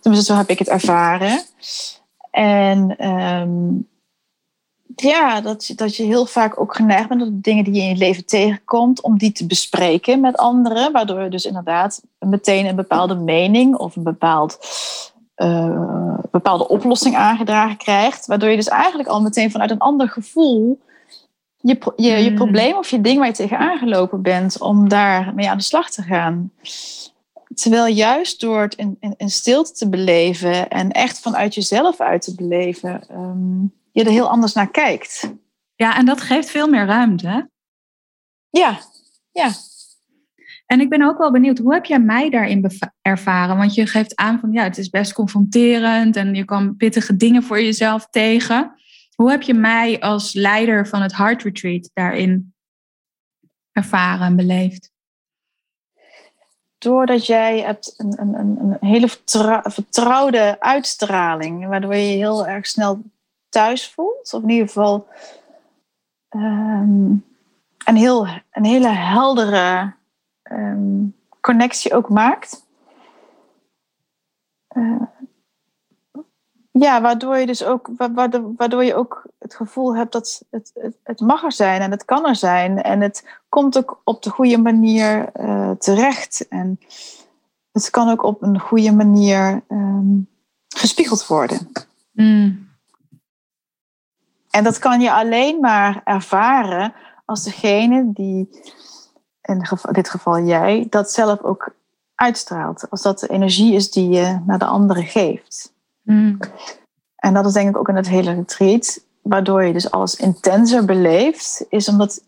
Tenminste, 0.00 0.32
zo 0.32 0.38
heb 0.38 0.48
ik 0.48 0.58
het 0.58 0.68
ervaren. 0.68 1.42
En 2.30 3.08
um, 3.08 3.88
ja, 4.96 5.40
dat, 5.40 5.72
dat 5.76 5.96
je 5.96 6.02
heel 6.02 6.26
vaak 6.26 6.60
ook 6.60 6.76
geneigd 6.76 7.08
bent 7.08 7.22
om 7.22 7.40
dingen 7.40 7.64
die 7.64 7.74
je 7.74 7.80
in 7.80 7.88
je 7.88 7.96
leven 7.96 8.26
tegenkomt, 8.26 9.02
om 9.02 9.18
die 9.18 9.32
te 9.32 9.46
bespreken 9.46 10.20
met 10.20 10.36
anderen. 10.36 10.92
Waardoor 10.92 11.22
je 11.22 11.30
dus 11.30 11.44
inderdaad 11.44 12.02
meteen 12.18 12.66
een 12.66 12.76
bepaalde 12.76 13.14
mening 13.14 13.76
of 13.76 13.96
een 13.96 14.02
bepaald, 14.02 14.58
uh, 15.36 16.18
bepaalde 16.30 16.68
oplossing 16.68 17.16
aangedragen 17.16 17.76
krijgt. 17.76 18.26
Waardoor 18.26 18.48
je 18.48 18.56
dus 18.56 18.68
eigenlijk 18.68 19.08
al 19.08 19.22
meteen 19.22 19.50
vanuit 19.50 19.70
een 19.70 19.78
ander 19.78 20.08
gevoel 20.08 20.80
je, 21.62 21.92
je, 21.96 22.10
je 22.10 22.26
hmm. 22.26 22.34
probleem 22.34 22.76
of 22.76 22.88
je 22.88 23.00
ding 23.00 23.18
waar 23.18 23.26
je 23.26 23.32
tegenaan 23.32 23.78
gelopen 23.78 24.22
bent, 24.22 24.60
om 24.60 24.88
daar 24.88 25.34
mee 25.34 25.50
aan 25.50 25.56
de 25.56 25.62
slag 25.62 25.90
te 25.90 26.02
gaan. 26.02 26.52
Terwijl 27.54 27.86
juist 27.86 28.40
door 28.40 28.60
het 28.60 28.74
in, 28.74 28.96
in, 29.00 29.14
in 29.16 29.30
stilte 29.30 29.72
te 29.72 29.88
beleven 29.88 30.68
en 30.68 30.90
echt 30.90 31.20
vanuit 31.20 31.54
jezelf 31.54 32.00
uit 32.00 32.22
te 32.22 32.34
beleven. 32.34 33.08
Ehm, 33.08 33.60
je 33.92 34.04
er 34.04 34.10
heel 34.10 34.28
anders 34.28 34.52
naar 34.52 34.70
kijkt. 34.70 35.32
Ja, 35.74 35.96
en 35.96 36.04
dat 36.04 36.20
geeft 36.20 36.50
veel 36.50 36.68
meer 36.68 36.86
ruimte. 36.86 37.50
Ja, 38.50 38.78
ja. 39.32 39.50
En 40.66 40.80
ik 40.80 40.88
ben 40.88 41.02
ook 41.02 41.18
wel 41.18 41.30
benieuwd, 41.30 41.58
hoe 41.58 41.72
heb 41.72 41.84
jij 41.84 42.00
mij 42.00 42.30
daarin 42.30 42.70
ervaren? 43.02 43.56
Want 43.56 43.74
je 43.74 43.86
geeft 43.86 44.16
aan 44.16 44.38
van 44.40 44.52
ja, 44.52 44.62
het 44.62 44.78
is 44.78 44.90
best 44.90 45.12
confronterend 45.12 46.16
en 46.16 46.34
je 46.34 46.44
kwam 46.44 46.76
pittige 46.76 47.16
dingen 47.16 47.42
voor 47.42 47.62
jezelf 47.62 48.06
tegen. 48.10 48.72
Hoe 49.22 49.30
heb 49.30 49.42
je 49.42 49.54
mij 49.54 50.00
als 50.00 50.32
leider 50.32 50.88
van 50.88 51.02
het 51.02 51.16
Heart 51.16 51.42
Retreat 51.42 51.90
daarin 51.94 52.54
ervaren 53.72 54.26
en 54.26 54.36
beleefd? 54.36 54.92
Doordat 56.78 57.26
jij 57.26 57.60
hebt 57.60 57.94
een, 57.96 58.20
een, 58.20 58.34
een 58.34 58.76
hele 58.80 59.08
vertrouwde 59.62 60.60
uitstraling, 60.60 61.66
waardoor 61.68 61.94
je 61.94 62.16
heel 62.16 62.46
erg 62.46 62.66
snel 62.66 63.02
thuis 63.48 63.90
voelt. 63.90 64.34
Of 64.34 64.42
in 64.42 64.48
ieder 64.48 64.66
geval 64.66 65.08
um, 66.30 67.24
een, 67.84 67.96
heel, 67.96 68.26
een 68.50 68.64
hele 68.64 68.88
heldere 68.88 69.94
ehm, 70.42 71.06
connectie 71.40 71.94
ook 71.94 72.08
maakt. 72.08 72.66
Uh, 74.76 75.02
ja, 76.72 77.00
waardoor 77.00 77.36
je 77.36 77.46
dus 77.46 77.64
ook, 77.64 77.90
waardoor, 78.56 78.84
je 78.84 78.94
ook 78.94 79.26
het 79.38 79.54
gevoel 79.54 79.96
hebt 79.96 80.12
dat 80.12 80.42
het, 80.50 80.70
het, 80.74 80.96
het, 81.02 81.20
mag 81.20 81.44
er 81.44 81.52
zijn 81.52 81.80
en 81.80 81.90
het 81.90 82.04
kan 82.04 82.26
er 82.26 82.36
zijn. 82.36 82.82
En 82.82 83.00
het 83.00 83.40
komt 83.48 83.78
ook 83.78 84.00
op 84.04 84.22
de 84.22 84.30
goede 84.30 84.58
manier 84.58 85.30
uh, 85.40 85.70
terecht. 85.70 86.48
En 86.48 86.80
het 87.72 87.90
kan 87.90 88.08
ook 88.08 88.22
op 88.22 88.42
een 88.42 88.60
goede 88.60 88.92
manier 88.92 89.62
um, 89.68 90.28
gespiegeld 90.68 91.26
worden. 91.26 91.72
Mm. 92.12 92.70
En 94.50 94.64
dat 94.64 94.78
kan 94.78 95.00
je 95.00 95.12
alleen 95.12 95.60
maar 95.60 96.00
ervaren 96.04 96.94
als 97.24 97.44
degene 97.44 98.12
die, 98.12 98.48
in 99.42 99.66
dit 99.92 100.08
geval 100.08 100.40
jij, 100.40 100.86
dat 100.90 101.12
zelf 101.12 101.40
ook 101.42 101.74
uitstraalt. 102.14 102.90
Als 102.90 103.02
dat 103.02 103.18
de 103.18 103.28
energie 103.28 103.74
is 103.74 103.90
die 103.90 104.08
je 104.08 104.40
naar 104.46 104.58
de 104.58 104.64
anderen 104.64 105.04
geeft. 105.04 105.71
Mm. 106.02 106.38
En 107.16 107.34
dat 107.34 107.46
is 107.46 107.52
denk 107.52 107.68
ik 107.68 107.76
ook 107.76 107.88
in 107.88 107.96
het 107.96 108.08
hele 108.08 108.34
retreat, 108.34 109.04
waardoor 109.22 109.64
je 109.64 109.72
dus 109.72 109.90
alles 109.90 110.14
intenser 110.14 110.84
beleeft, 110.84 111.64
is 111.68 111.88
omdat 111.88 112.24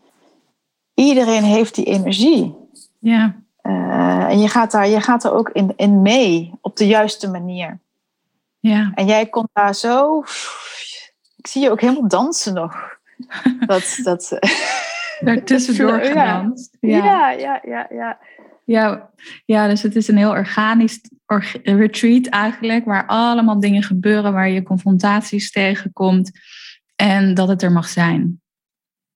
iedereen 0.93 1.43
heeft 1.43 1.75
die 1.75 1.85
energie. 1.85 2.55
Ja. 2.99 3.35
Uh, 3.63 4.23
en 4.23 4.39
je 4.39 4.47
gaat, 4.47 4.71
daar, 4.71 4.87
je 4.87 5.01
gaat 5.01 5.23
er 5.23 5.33
ook 5.33 5.49
in, 5.49 5.73
in 5.75 6.01
mee 6.01 6.51
op 6.61 6.77
de 6.77 6.87
juiste 6.87 7.29
manier. 7.29 7.79
Ja. 8.59 8.91
En 8.95 9.05
jij 9.05 9.25
komt 9.25 9.49
daar 9.53 9.75
zo 9.75 10.23
ik 11.45 11.51
zie 11.51 11.61
je 11.61 11.71
ook 11.71 11.81
helemaal 11.81 12.07
dansen 12.07 12.53
nog. 12.53 12.97
Dat, 13.67 13.99
dat, 14.03 14.39
Daartussendoor 15.19 15.99
gedanst. 16.05 16.77
Ja. 16.79 16.97
ja, 16.97 17.31
ja, 17.31 17.61
ja, 17.63 17.87
ja. 17.89 17.89
Ja, 17.89 18.17
ja, 18.65 19.67
dus 19.67 19.81
het 19.81 19.95
is 19.95 20.07
een 20.07 20.17
heel 20.17 20.29
organisch 20.29 21.01
retreat 21.63 22.25
eigenlijk, 22.25 22.85
waar 22.85 23.05
allemaal 23.05 23.59
dingen 23.59 23.83
gebeuren, 23.83 24.33
waar 24.33 24.49
je 24.49 24.63
confrontaties 24.63 25.51
tegenkomt 25.51 26.31
en 26.95 27.33
dat 27.33 27.47
het 27.47 27.61
er 27.61 27.71
mag 27.71 27.87
zijn. 27.87 28.41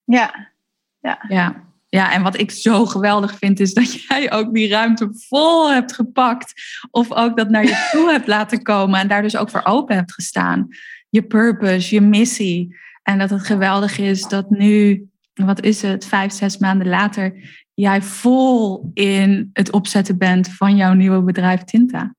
Ja, 0.03 0.51
ja. 0.99 1.25
ja. 1.27 1.67
Ja, 1.91 2.13
en 2.13 2.23
wat 2.23 2.39
ik 2.39 2.51
zo 2.51 2.85
geweldig 2.85 3.37
vind, 3.37 3.59
is 3.59 3.73
dat 3.73 3.93
jij 4.03 4.31
ook 4.31 4.53
die 4.53 4.69
ruimte 4.69 5.09
vol 5.13 5.71
hebt 5.71 5.93
gepakt. 5.93 6.53
Of 6.91 7.11
ook 7.11 7.37
dat 7.37 7.49
naar 7.49 7.63
je 7.63 7.89
toe 7.91 8.11
hebt 8.11 8.27
laten 8.27 8.63
komen 8.63 8.99
en 8.99 9.07
daar 9.07 9.21
dus 9.21 9.37
ook 9.37 9.49
voor 9.49 9.65
open 9.65 9.95
hebt 9.95 10.13
gestaan 10.13 10.67
je 11.09 11.21
purpose, 11.21 11.95
je 11.95 12.01
missie. 12.01 12.75
En 13.03 13.17
dat 13.17 13.29
het 13.29 13.45
geweldig 13.45 13.97
is 13.97 14.27
dat 14.27 14.49
nu, 14.49 15.05
wat 15.33 15.61
is 15.61 15.81
het, 15.81 16.05
vijf, 16.05 16.31
zes 16.31 16.57
maanden 16.57 16.87
later, 16.87 17.33
jij 17.79 18.01
vol 18.01 18.91
in 18.93 19.49
het 19.53 19.71
opzetten 19.71 20.17
bent 20.17 20.49
van 20.49 20.75
jouw 20.75 20.93
nieuwe 20.93 21.21
bedrijf 21.21 21.63
Tinta. 21.63 22.15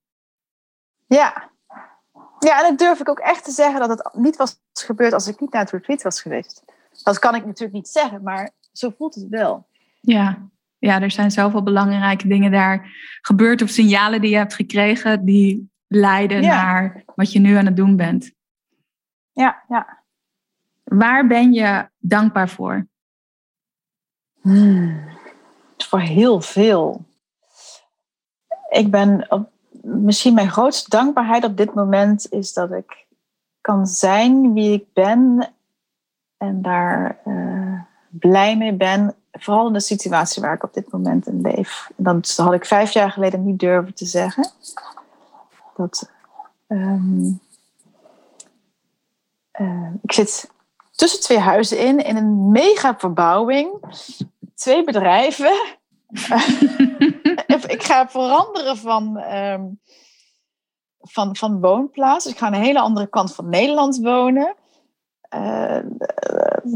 Ja. 1.07 1.49
Ja, 2.39 2.63
en 2.63 2.69
dat 2.69 2.79
durf 2.79 2.99
ik 2.99 3.09
ook 3.09 3.19
echt 3.19 3.43
te 3.43 3.51
zeggen 3.51 3.79
dat 3.79 3.89
het 3.89 4.09
niet 4.13 4.35
was 4.35 4.61
gebeurd 4.73 5.13
als 5.13 5.27
ik 5.27 5.39
niet 5.39 5.51
naar 5.51 5.61
het 5.61 5.71
retreat 5.71 6.01
was 6.01 6.21
geweest. 6.21 6.63
Dat 7.03 7.19
kan 7.19 7.35
ik 7.35 7.45
natuurlijk 7.45 7.73
niet 7.73 7.87
zeggen, 7.87 8.23
maar 8.23 8.51
zo 8.71 8.93
voelt 8.97 9.15
het 9.15 9.27
wel. 9.29 9.67
Ja, 10.01 10.49
ja 10.77 11.01
er 11.01 11.11
zijn 11.11 11.31
zoveel 11.31 11.63
belangrijke 11.63 12.27
dingen 12.27 12.51
daar 12.51 12.91
gebeurd 13.21 13.61
of 13.61 13.69
signalen 13.69 14.21
die 14.21 14.29
je 14.29 14.37
hebt 14.37 14.53
gekregen 14.53 15.25
die 15.25 15.71
leiden 15.87 16.41
naar 16.41 17.03
wat 17.15 17.31
je 17.31 17.39
nu 17.39 17.55
aan 17.55 17.65
het 17.65 17.75
doen 17.75 17.95
bent 17.95 18.31
ja, 19.33 19.63
ja. 19.67 20.03
Waar 20.83 21.27
ben 21.27 21.53
je 21.53 21.89
dankbaar 21.97 22.49
voor? 22.49 22.87
Hmm, 24.41 25.10
voor 25.91 25.99
heel 25.99 26.41
veel. 26.41 27.01
Ik 28.69 28.91
ben 28.91 29.25
op, 29.29 29.49
misschien 29.81 30.33
mijn 30.33 30.51
grootste 30.51 30.89
dankbaarheid 30.89 31.43
op 31.43 31.57
dit 31.57 31.73
moment 31.73 32.31
is 32.31 32.53
dat 32.53 32.71
ik 32.71 33.05
kan 33.61 33.87
zijn 33.87 34.53
wie 34.53 34.73
ik 34.73 34.93
ben 34.93 35.49
en 36.37 36.61
daar 36.61 37.17
uh, 37.25 37.81
blij 38.09 38.57
mee 38.57 38.73
ben. 38.73 39.15
Vooral 39.31 39.67
in 39.67 39.73
de 39.73 39.79
situatie 39.79 40.41
waar 40.41 40.53
ik 40.53 40.63
op 40.63 40.73
dit 40.73 40.91
moment 40.91 41.27
in 41.27 41.41
leef. 41.41 41.91
Dat 41.95 42.35
had 42.35 42.53
ik 42.53 42.65
vijf 42.65 42.91
jaar 42.91 43.11
geleden 43.11 43.45
niet 43.45 43.59
durven 43.59 43.93
te 43.93 44.05
zeggen. 44.05 44.49
Dat 45.75 46.09
um, 46.67 47.39
uh, 49.59 49.89
ik 50.01 50.11
zit 50.11 50.51
tussen 50.91 51.21
twee 51.21 51.39
huizen 51.39 51.79
in, 51.79 52.05
in 52.05 52.15
een 52.15 52.51
mega 52.51 52.97
verbouwing. 52.97 53.69
Twee 54.55 54.83
bedrijven. 54.83 55.79
ik 57.75 57.83
ga 57.83 58.09
veranderen 58.09 58.77
van, 58.77 59.17
ehm, 59.17 59.63
van, 60.99 61.35
van 61.35 61.59
woonplaats. 61.59 62.25
Ik 62.25 62.37
ga 62.37 62.45
aan 62.45 62.53
een 62.53 62.61
hele 62.61 62.79
andere 62.79 63.07
kant 63.07 63.35
van 63.35 63.49
Nederland 63.49 63.97
wonen. 63.97 64.55
Uh, 65.35 65.75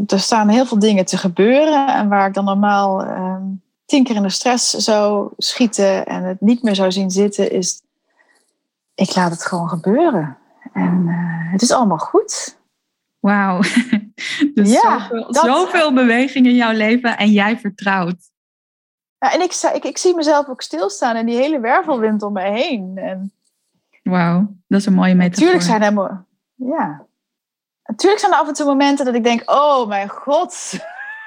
er 0.08 0.20
staan 0.20 0.48
heel 0.48 0.66
veel 0.66 0.80
dingen 0.80 1.06
te 1.06 1.18
gebeuren. 1.18 1.88
En 1.88 2.10
waar 2.10 2.28
ik 2.28 2.34
dan 2.34 2.46
normaal 2.46 3.02
ehm, 3.02 3.44
tien 3.86 4.04
keer 4.04 4.16
in 4.16 4.22
de 4.22 4.30
stress 4.30 4.70
zou 4.70 5.30
schieten 5.38 6.06
en 6.06 6.24
het 6.24 6.42
niet 6.42 6.64
meer 6.64 6.76
zou 6.76 6.92
zien 6.92 7.12
zitten, 7.12 7.52
is 7.52 7.82
ik 8.96 9.16
laat 9.16 9.32
het 9.32 9.46
gewoon 9.46 9.70
gebeuren. 9.70 10.38
En 10.74 11.04
uh, 11.08 11.52
het 11.52 11.62
is 11.62 11.72
allemaal 11.72 11.98
goed. 11.98 12.58
Wauw. 13.20 13.60
Dus 14.54 14.72
ja, 14.72 15.00
zoveel, 15.00 15.32
dat, 15.32 15.46
zoveel 15.46 15.94
beweging 15.94 16.46
in 16.46 16.56
jouw 16.56 16.72
leven 16.72 17.18
en 17.18 17.32
jij 17.32 17.60
vertrouwt. 17.60 18.32
Ja, 19.20 19.34
en 19.34 19.42
ik, 19.42 19.54
ik, 19.74 19.84
ik 19.84 19.98
zie 19.98 20.16
mezelf 20.16 20.48
ook 20.48 20.62
stilstaan 20.62 21.16
en 21.16 21.26
die 21.26 21.38
hele 21.38 21.60
wervelwind 21.60 22.24
om 22.24 22.34
mij 22.34 22.52
heen. 22.52 22.98
En 22.98 23.34
Wauw, 24.04 24.56
dat 24.68 24.80
is 24.80 24.86
een 24.86 24.94
mooie 24.94 25.16
metafoor. 25.16 25.46
Natuurlijk 25.46 25.84
zijn 25.84 25.98
er, 25.98 26.26
ja. 26.56 27.06
Natuurlijk 27.84 28.22
zijn 28.22 28.32
er 28.32 28.38
af 28.38 28.48
en 28.48 28.54
toe 28.54 28.66
momenten 28.66 29.06
dat 29.06 29.16
ik 29.16 29.24
denk, 29.24 29.52
oh 29.52 29.88
mijn 29.88 30.10
god. 30.10 30.80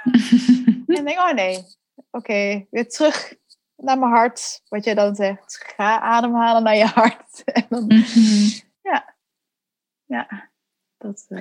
en 0.87 1.05
denk, 1.05 1.19
oh 1.19 1.33
nee, 1.33 1.65
oké, 2.11 2.67
weer 2.71 2.89
terug 2.89 3.35
naar 3.77 3.99
mijn 3.99 4.13
hart. 4.13 4.63
Wat 4.69 4.85
jij 4.85 4.95
dan 4.95 5.15
zegt, 5.15 5.65
ga 5.77 6.01
ademhalen 6.01 6.63
naar 6.63 6.77
je 6.77 6.87
hart. 6.87 7.43
en 7.53 7.67
dan, 7.69 7.87
mhm. 7.87 8.61
Ja, 8.83 9.15
ja, 10.05 10.51
dat... 10.99 11.27
Uh... 11.29 11.41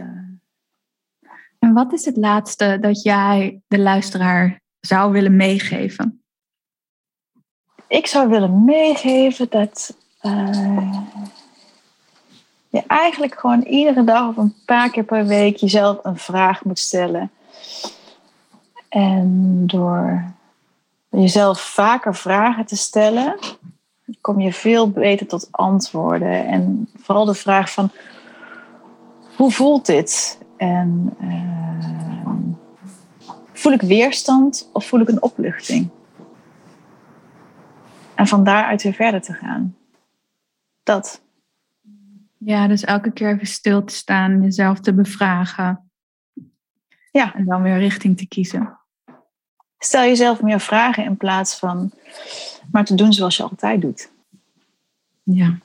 En 1.60 1.74
wat 1.74 1.94
is 1.94 2.06
het 2.06 2.18
laatste 2.18 2.78
dat 2.82 3.02
jij 3.02 3.62
de 3.68 3.80
luisteraar 3.80 4.62
zou 4.80 5.12
willen 5.12 5.36
meegeven? 5.36 6.24
Ik 7.88 8.08
zou 8.08 8.30
willen 8.30 8.66
meegeven 8.66 9.48
dat 9.50 9.96
uh, 10.22 11.02
je 12.70 12.84
eigenlijk 12.88 13.40
gewoon 13.40 13.62
iedere 13.62 14.04
dag 14.04 14.28
of 14.28 14.38
een 14.38 14.56
paar 14.66 14.90
keer 14.90 15.04
per 15.04 15.26
week 15.26 15.58
jezelf 15.58 15.98
een 16.04 16.18
vraag 16.18 16.64
moet 16.64 16.80
stellen. 16.80 17.32
En 18.90 19.64
door 19.68 20.24
jezelf 21.10 21.60
vaker 21.60 22.16
vragen 22.16 22.66
te 22.66 22.76
stellen, 22.76 23.40
kom 24.22 24.40
je 24.40 24.54
veel 24.54 24.90
beter 24.90 25.28
tot 25.28 25.48
antwoorden. 25.52 26.46
En 26.46 26.90
vooral 26.96 27.26
de 27.26 27.34
vraag 27.34 27.72
van 27.72 27.92
hoe 29.36 29.52
voelt 29.52 29.86
dit? 29.86 30.38
En 30.58 31.16
uh, 31.22 32.30
voel 33.54 33.74
ik 33.74 33.82
weerstand 33.82 34.70
of 34.74 34.86
voel 34.86 35.00
ik 35.00 35.08
een 35.08 35.22
opluchting? 35.22 35.90
En 38.18 38.28
van 38.28 38.44
daaruit 38.44 38.84
weer 38.84 38.94
verder 38.94 39.22
te 39.22 39.34
gaan. 39.34 39.76
Dat. 40.84 41.22
Ja, 42.38 42.68
dus 42.68 42.84
elke 42.84 43.12
keer 43.12 43.34
even 43.34 43.48
stil 43.48 43.84
te 43.84 43.94
staan, 43.94 44.42
jezelf 44.42 44.80
te 44.80 44.94
bevragen. 44.94 45.92
Ja. 47.12 47.34
En 47.34 47.46
dan 47.46 47.62
weer 47.62 47.78
richting 47.78 48.18
te 48.18 48.28
kiezen. 48.28 48.78
Stel 49.80 50.02
jezelf 50.02 50.42
meer 50.42 50.60
vragen 50.60 51.04
in 51.04 51.18
plaats 51.18 51.60
van 51.60 51.92
maar 52.72 52.86
te 52.86 52.96
doen 52.96 53.14
zoals 53.14 53.38
je 53.38 53.44
altijd 53.44 53.82
doet. 53.82 54.12
Ja. 55.24 55.58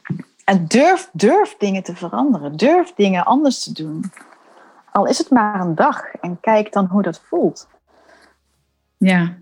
En 0.44 0.66
durf, 0.66 1.10
durf 1.12 1.56
dingen 1.58 1.82
te 1.82 1.96
veranderen. 1.96 2.56
Durf 2.56 2.92
dingen 2.94 3.24
anders 3.24 3.62
te 3.62 3.72
doen. 3.72 4.12
Al 4.90 5.06
is 5.06 5.18
het 5.18 5.30
maar 5.30 5.60
een 5.60 5.74
dag. 5.74 6.04
En 6.04 6.40
kijk 6.40 6.72
dan 6.72 6.86
hoe 6.86 7.02
dat 7.02 7.20
voelt. 7.28 7.68
Ja. 8.96 9.38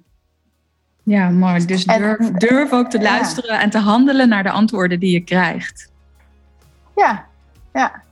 Ja, 1.03 1.28
mooi. 1.28 1.64
Dus 1.64 1.84
durf, 1.84 2.30
durf 2.30 2.72
ook 2.72 2.90
te 2.90 3.03
luisteren 3.03 3.61
en 3.61 3.70
te 3.70 3.78
handelen 3.78 4.28
naar 4.28 4.42
de 4.42 4.51
antwoorden 4.51 5.01
die 5.01 5.12
je 5.12 5.20
krijgt. 5.20 5.90
Ja, 6.96 7.24
ja. 7.72 8.03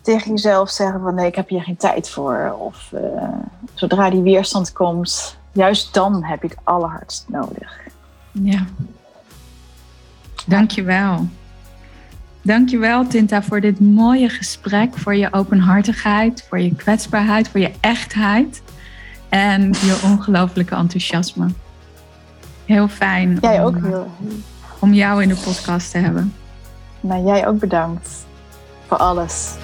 Tegen 0.00 0.30
jezelf 0.30 0.70
zeggen 0.70 1.00
van 1.00 1.14
nee, 1.14 1.26
ik 1.26 1.34
heb 1.34 1.48
hier 1.48 1.62
geen 1.62 1.76
tijd 1.76 2.10
voor. 2.10 2.56
Of 2.58 2.90
uh, 2.94 3.00
zodra 3.74 4.10
die 4.10 4.22
weerstand 4.22 4.72
komt, 4.72 5.38
juist 5.52 5.94
dan 5.94 6.24
heb 6.24 6.42
je 6.42 6.48
het 6.48 6.58
allerhardst 6.62 7.24
nodig. 7.28 7.80
Ja. 8.32 8.64
Dankjewel. 10.46 11.28
Dankjewel 12.42 13.06
Tinta 13.06 13.42
voor 13.42 13.60
dit 13.60 13.80
mooie 13.80 14.28
gesprek, 14.28 14.96
voor 14.96 15.14
je 15.14 15.32
openhartigheid, 15.32 16.46
voor 16.48 16.60
je 16.60 16.74
kwetsbaarheid, 16.74 17.48
voor 17.48 17.60
je 17.60 17.72
echtheid 17.80 18.62
en 19.28 19.62
je 19.62 20.00
ongelooflijke 20.04 20.74
enthousiasme. 20.74 21.48
Heel 22.64 22.88
fijn 22.88 23.38
jij 23.40 23.60
om, 23.60 23.66
ook 23.66 23.82
heel... 23.82 24.10
om 24.78 24.92
jou 24.92 25.22
in 25.22 25.28
de 25.28 25.36
podcast 25.44 25.90
te 25.90 25.98
hebben. 25.98 26.34
Nou, 27.00 27.26
jij 27.26 27.46
ook 27.46 27.58
bedankt 27.58 28.26
voor 28.86 28.96
alles. 28.96 29.54